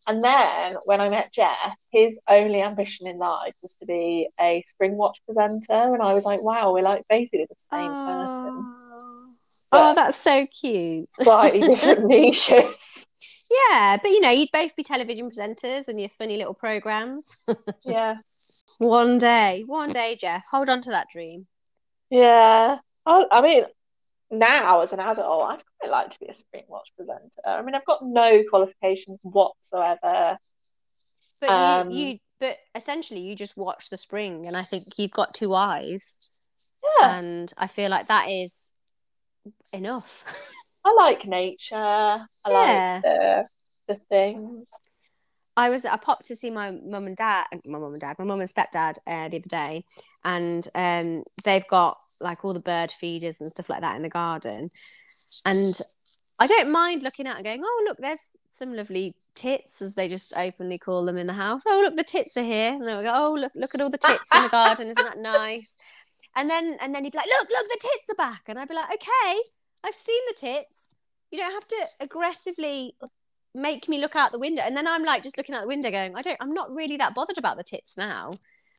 And 0.07 0.23
then 0.23 0.77
when 0.85 1.01
I 1.01 1.09
met 1.09 1.33
Jeff, 1.33 1.75
his 1.91 2.19
only 2.29 2.61
ambition 2.61 3.07
in 3.07 3.17
life 3.17 3.53
was 3.61 3.75
to 3.81 3.85
be 3.85 4.29
a 4.39 4.61
Spring 4.65 4.95
Watch 4.95 5.19
presenter. 5.25 5.73
And 5.93 6.01
I 6.01 6.13
was 6.13 6.23
like, 6.23 6.41
wow, 6.41 6.71
we're 6.73 6.81
like 6.83 7.03
basically 7.09 7.45
the 7.49 7.55
same 7.71 7.89
person. 7.89 7.95
Oh. 7.99 9.33
But- 9.69 9.91
oh, 9.91 9.93
that's 9.95 10.17
so 10.17 10.47
cute. 10.47 11.13
Slightly 11.13 11.59
different 11.59 12.05
niches. 12.07 13.05
Yeah, 13.69 13.97
but 14.01 14.11
you 14.11 14.21
know, 14.21 14.29
you'd 14.29 14.49
both 14.51 14.75
be 14.75 14.83
television 14.83 15.29
presenters 15.29 15.87
and 15.87 15.99
your 15.99 16.09
funny 16.09 16.37
little 16.37 16.53
programs. 16.53 17.45
Yeah. 17.85 18.15
one 18.77 19.17
day, 19.17 19.63
one 19.65 19.89
day, 19.89 20.15
Jeff, 20.19 20.43
hold 20.51 20.69
on 20.69 20.81
to 20.81 20.91
that 20.91 21.07
dream. 21.09 21.47
Yeah. 22.09 22.77
I, 23.05 23.25
I 23.31 23.41
mean, 23.41 23.63
now 24.31 24.81
as 24.81 24.93
an 24.93 24.99
adult, 24.99 25.43
I'd 25.51 25.63
quite 25.79 25.91
like 25.91 26.09
to 26.11 26.19
be 26.19 26.27
a 26.27 26.33
Spring 26.33 26.63
Watch 26.67 26.89
presenter. 26.95 27.41
I 27.45 27.61
mean, 27.61 27.75
I've 27.75 27.85
got 27.85 28.03
no 28.03 28.43
qualifications 28.49 29.19
whatsoever. 29.23 30.37
But 31.39 31.49
Um, 31.49 31.91
you, 31.91 32.05
you, 32.05 32.19
but 32.39 32.57
essentially, 32.75 33.21
you 33.21 33.35
just 33.35 33.57
watch 33.57 33.89
the 33.89 33.97
spring, 33.97 34.47
and 34.47 34.55
I 34.57 34.63
think 34.63 34.83
you've 34.97 35.11
got 35.11 35.33
two 35.33 35.53
eyes, 35.55 36.15
Yeah. 36.99 37.17
and 37.19 37.53
I 37.57 37.67
feel 37.67 37.89
like 37.89 38.07
that 38.07 38.29
is 38.29 38.73
enough. 39.71 40.23
I 40.85 40.93
like 40.93 41.25
nature. 41.27 41.75
I 41.75 42.27
Yeah. 42.47 43.01
like 43.01 43.03
the 43.03 43.47
the 43.87 43.95
things. 44.09 44.69
I 45.55 45.69
was 45.69 45.85
I 45.85 45.97
popped 45.97 46.25
to 46.27 46.35
see 46.35 46.51
my 46.51 46.71
mum 46.71 47.07
and 47.07 47.15
dad, 47.17 47.45
my 47.65 47.79
mum 47.79 47.93
and 47.93 48.01
dad, 48.01 48.17
my 48.19 48.25
mum 48.25 48.39
and 48.41 48.49
stepdad 48.49 48.97
uh, 49.07 49.27
the 49.29 49.37
other 49.37 49.47
day, 49.47 49.85
and 50.23 50.67
um, 50.75 51.23
they've 51.43 51.67
got 51.67 51.97
like 52.19 52.43
all 52.43 52.53
the 52.53 52.59
bird 52.59 52.91
feeders 52.91 53.41
and 53.41 53.51
stuff 53.51 53.69
like 53.69 53.81
that 53.81 53.95
in 53.95 54.01
the 54.01 54.09
garden. 54.09 54.71
And 55.45 55.79
I 56.39 56.47
don't 56.47 56.71
mind 56.71 57.03
looking 57.03 57.27
at 57.27 57.35
and 57.35 57.45
going, 57.45 57.61
oh, 57.63 57.83
look, 57.87 57.97
there's 57.97 58.29
some 58.51 58.73
lovely 58.75 59.15
tits, 59.35 59.81
as 59.81 59.95
they 59.95 60.07
just 60.07 60.35
openly 60.35 60.77
call 60.77 61.05
them 61.05 61.17
in 61.17 61.27
the 61.27 61.33
house. 61.33 61.63
Oh, 61.67 61.81
look, 61.83 61.95
the 61.95 62.03
tits 62.03 62.37
are 62.37 62.43
here. 62.43 62.73
And 62.73 62.87
then 62.87 62.97
we 62.97 63.03
go, 63.03 63.13
oh, 63.13 63.33
look, 63.33 63.51
look 63.55 63.75
at 63.75 63.81
all 63.81 63.89
the 63.89 63.97
tits 63.97 64.33
in 64.35 64.43
the 64.43 64.49
garden. 64.49 64.87
Isn't 64.87 65.03
that 65.03 65.19
nice? 65.19 65.77
And 66.35 66.49
then, 66.49 66.77
and 66.81 66.93
then 66.93 67.03
he'd 67.03 67.13
be 67.13 67.17
like, 67.17 67.27
look, 67.39 67.49
look, 67.49 67.65
the 67.65 67.79
tits 67.81 68.11
are 68.11 68.15
back. 68.15 68.43
And 68.47 68.59
I'd 68.59 68.67
be 68.67 68.75
like, 68.75 68.93
okay, 68.93 69.39
I've 69.83 69.95
seen 69.95 70.21
the 70.27 70.35
tits. 70.35 70.95
You 71.31 71.39
don't 71.39 71.51
have 71.51 71.67
to 71.67 71.85
aggressively 71.99 72.95
make 73.55 73.89
me 73.89 73.99
look 73.99 74.15
out 74.15 74.31
the 74.31 74.39
window. 74.39 74.61
And 74.63 74.77
then 74.77 74.87
I'm 74.87 75.03
like, 75.03 75.23
just 75.23 75.37
looking 75.37 75.55
out 75.55 75.61
the 75.61 75.67
window 75.67 75.89
going, 75.89 76.15
I 76.15 76.21
don't, 76.21 76.37
I'm 76.39 76.53
not 76.53 76.75
really 76.75 76.97
that 76.97 77.15
bothered 77.15 77.39
about 77.39 77.57
the 77.57 77.63
tits 77.63 77.97
now. 77.97 78.37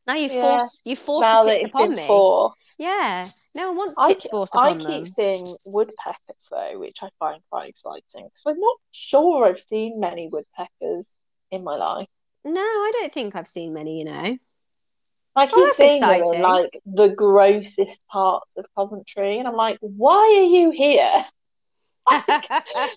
Now 0.08 0.14
you 0.14 0.30
Yeah. 0.30 0.40
forced 0.40 0.80
you 0.86 0.96
forced 0.96 1.28
now 1.28 1.42
tits 1.42 1.60
it's 1.60 1.68
upon 1.70 1.90
me. 1.90 2.06
forced. 2.06 2.74
Yeah, 2.78 3.28
no 3.54 3.68
one 3.68 3.76
wants 3.76 3.94
I, 3.98 4.08
tits 4.08 4.26
forced 4.26 4.56
I 4.56 4.70
upon 4.70 4.78
keep 4.78 4.86
them. 4.86 5.06
seeing 5.06 5.56
woodpeckers 5.66 6.48
though, 6.50 6.78
which 6.78 7.02
I 7.02 7.10
find 7.18 7.42
quite 7.50 7.68
exciting 7.68 8.24
because 8.24 8.42
I'm 8.46 8.58
not 8.58 8.76
sure 8.90 9.44
I've 9.44 9.60
seen 9.60 10.00
many 10.00 10.28
woodpeckers 10.32 11.08
in 11.50 11.62
my 11.62 11.76
life. 11.76 12.08
No, 12.42 12.60
I 12.60 12.90
don't 12.94 13.12
think 13.12 13.36
I've 13.36 13.46
seen 13.46 13.74
many. 13.74 13.98
You 13.98 14.06
know. 14.06 14.38
I 15.36 15.44
Oh, 15.44 15.46
keep 15.46 15.56
that's 15.56 15.76
seeing 15.76 16.00
them 16.00 16.22
in 16.22 16.40
like 16.42 16.80
the 16.86 17.10
grossest 17.10 18.00
parts 18.10 18.56
of 18.56 18.66
Coventry, 18.74 19.38
and 19.38 19.46
I'm 19.46 19.54
like, 19.56 19.76
why 19.80 20.38
are 20.40 20.48
you 20.48 20.70
here? 20.70 21.24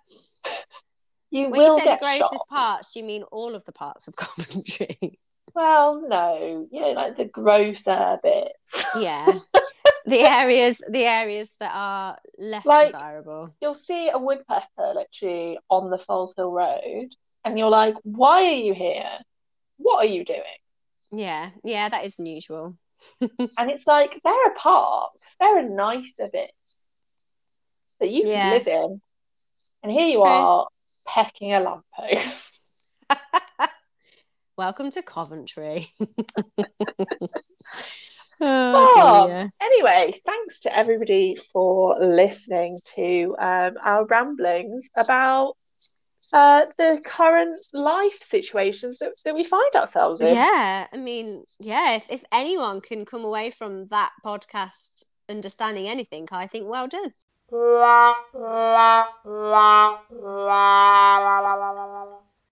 You 1.34 1.48
when 1.50 1.62
will 1.62 1.78
you 1.78 1.84
say 1.86 1.92
the 1.92 1.98
grossest 1.98 2.32
shot. 2.32 2.48
parts, 2.50 2.92
do 2.92 3.00
you 3.00 3.06
mean 3.06 3.24
all 3.24 3.56
of 3.56 3.64
the 3.64 3.72
parts 3.72 4.08
of 4.10 4.16
Coventry? 4.18 5.20
Well, 5.54 6.02
no, 6.08 6.68
you 6.72 6.82
know, 6.82 6.92
like 6.92 7.18
the 7.18 7.26
grosser 7.26 8.20
bits. 8.24 8.86
yeah, 9.00 9.26
the 10.06 10.20
areas 10.40 10.82
the 10.90 11.04
areas 11.06 11.56
that 11.60 11.72
are 11.74 12.18
less 12.38 12.66
Like- 12.66 12.88
desirable. 12.88 13.50
You'll 13.62 13.74
see 13.74 14.10
a 14.10 14.18
woodpecker 14.18 14.94
literally 14.96 15.60
on 15.70 15.90
the 15.90 15.98
Foleshill 15.98 16.52
Road, 16.52 17.10
and 17.44 17.58
you're 17.60 17.70
like, 17.70 17.96
why 18.04 18.46
are 18.46 18.54
you 18.54 18.74
here? 18.74 19.10
What 19.78 20.06
are 20.06 20.10
you 20.10 20.24
doing? 20.24 20.42
Yeah, 21.12 21.50
yeah, 21.64 21.90
that 21.90 22.06
is 22.06 22.20
unusual. 22.20 22.78
And 23.58 23.70
it's 23.72 23.88
like 23.88 24.22
there 24.24 24.34
are 24.48 24.54
parks, 24.54 25.36
there 25.40 25.58
are 25.58 25.68
nicer 25.68 26.30
bits 26.32 26.54
that 28.00 28.10
you 28.12 28.22
can 28.24 28.32
Yeah. 28.32 28.52
live 28.52 28.68
in, 28.68 29.02
and 29.84 29.92
here 29.92 30.08
you 30.08 30.22
True. 30.22 30.24
are 30.30 30.68
pecking 31.08 31.54
a 31.54 31.60
lamppost. 31.60 32.62
welcome 34.62 34.92
to 34.92 35.02
Coventry. 35.02 35.90
Oh, 38.44 39.30
oh, 39.30 39.50
anyway, 39.62 40.20
thanks 40.26 40.62
to 40.62 40.76
everybody 40.76 41.36
for 41.36 41.96
listening 42.00 42.80
to 42.96 43.36
um, 43.38 43.76
our 43.84 44.04
ramblings 44.08 44.90
about 44.98 45.58
uh, 46.34 46.66
the 46.80 47.00
current 47.06 47.62
life 47.72 48.18
situations 48.20 48.98
that, 48.98 49.12
that 49.26 49.36
we 49.36 49.44
find 49.44 49.76
ourselves 49.76 50.22
in. 50.22 50.34
Yeah, 50.34 50.88
I 50.92 50.98
mean, 50.98 51.44
yeah, 51.60 51.98
if, 51.98 52.10
if 52.10 52.24
anyone 52.32 52.82
can 52.82 53.06
come 53.06 53.24
away 53.24 53.52
from 53.52 53.86
that 53.90 54.12
podcast 54.26 55.04
understanding 55.30 55.88
anything, 55.88 56.28
I 56.32 56.48
think 56.48 56.68
well 56.68 56.88
done. 56.88 57.14
La, 57.52 58.16
la, 58.34 59.06
la, 59.24 59.92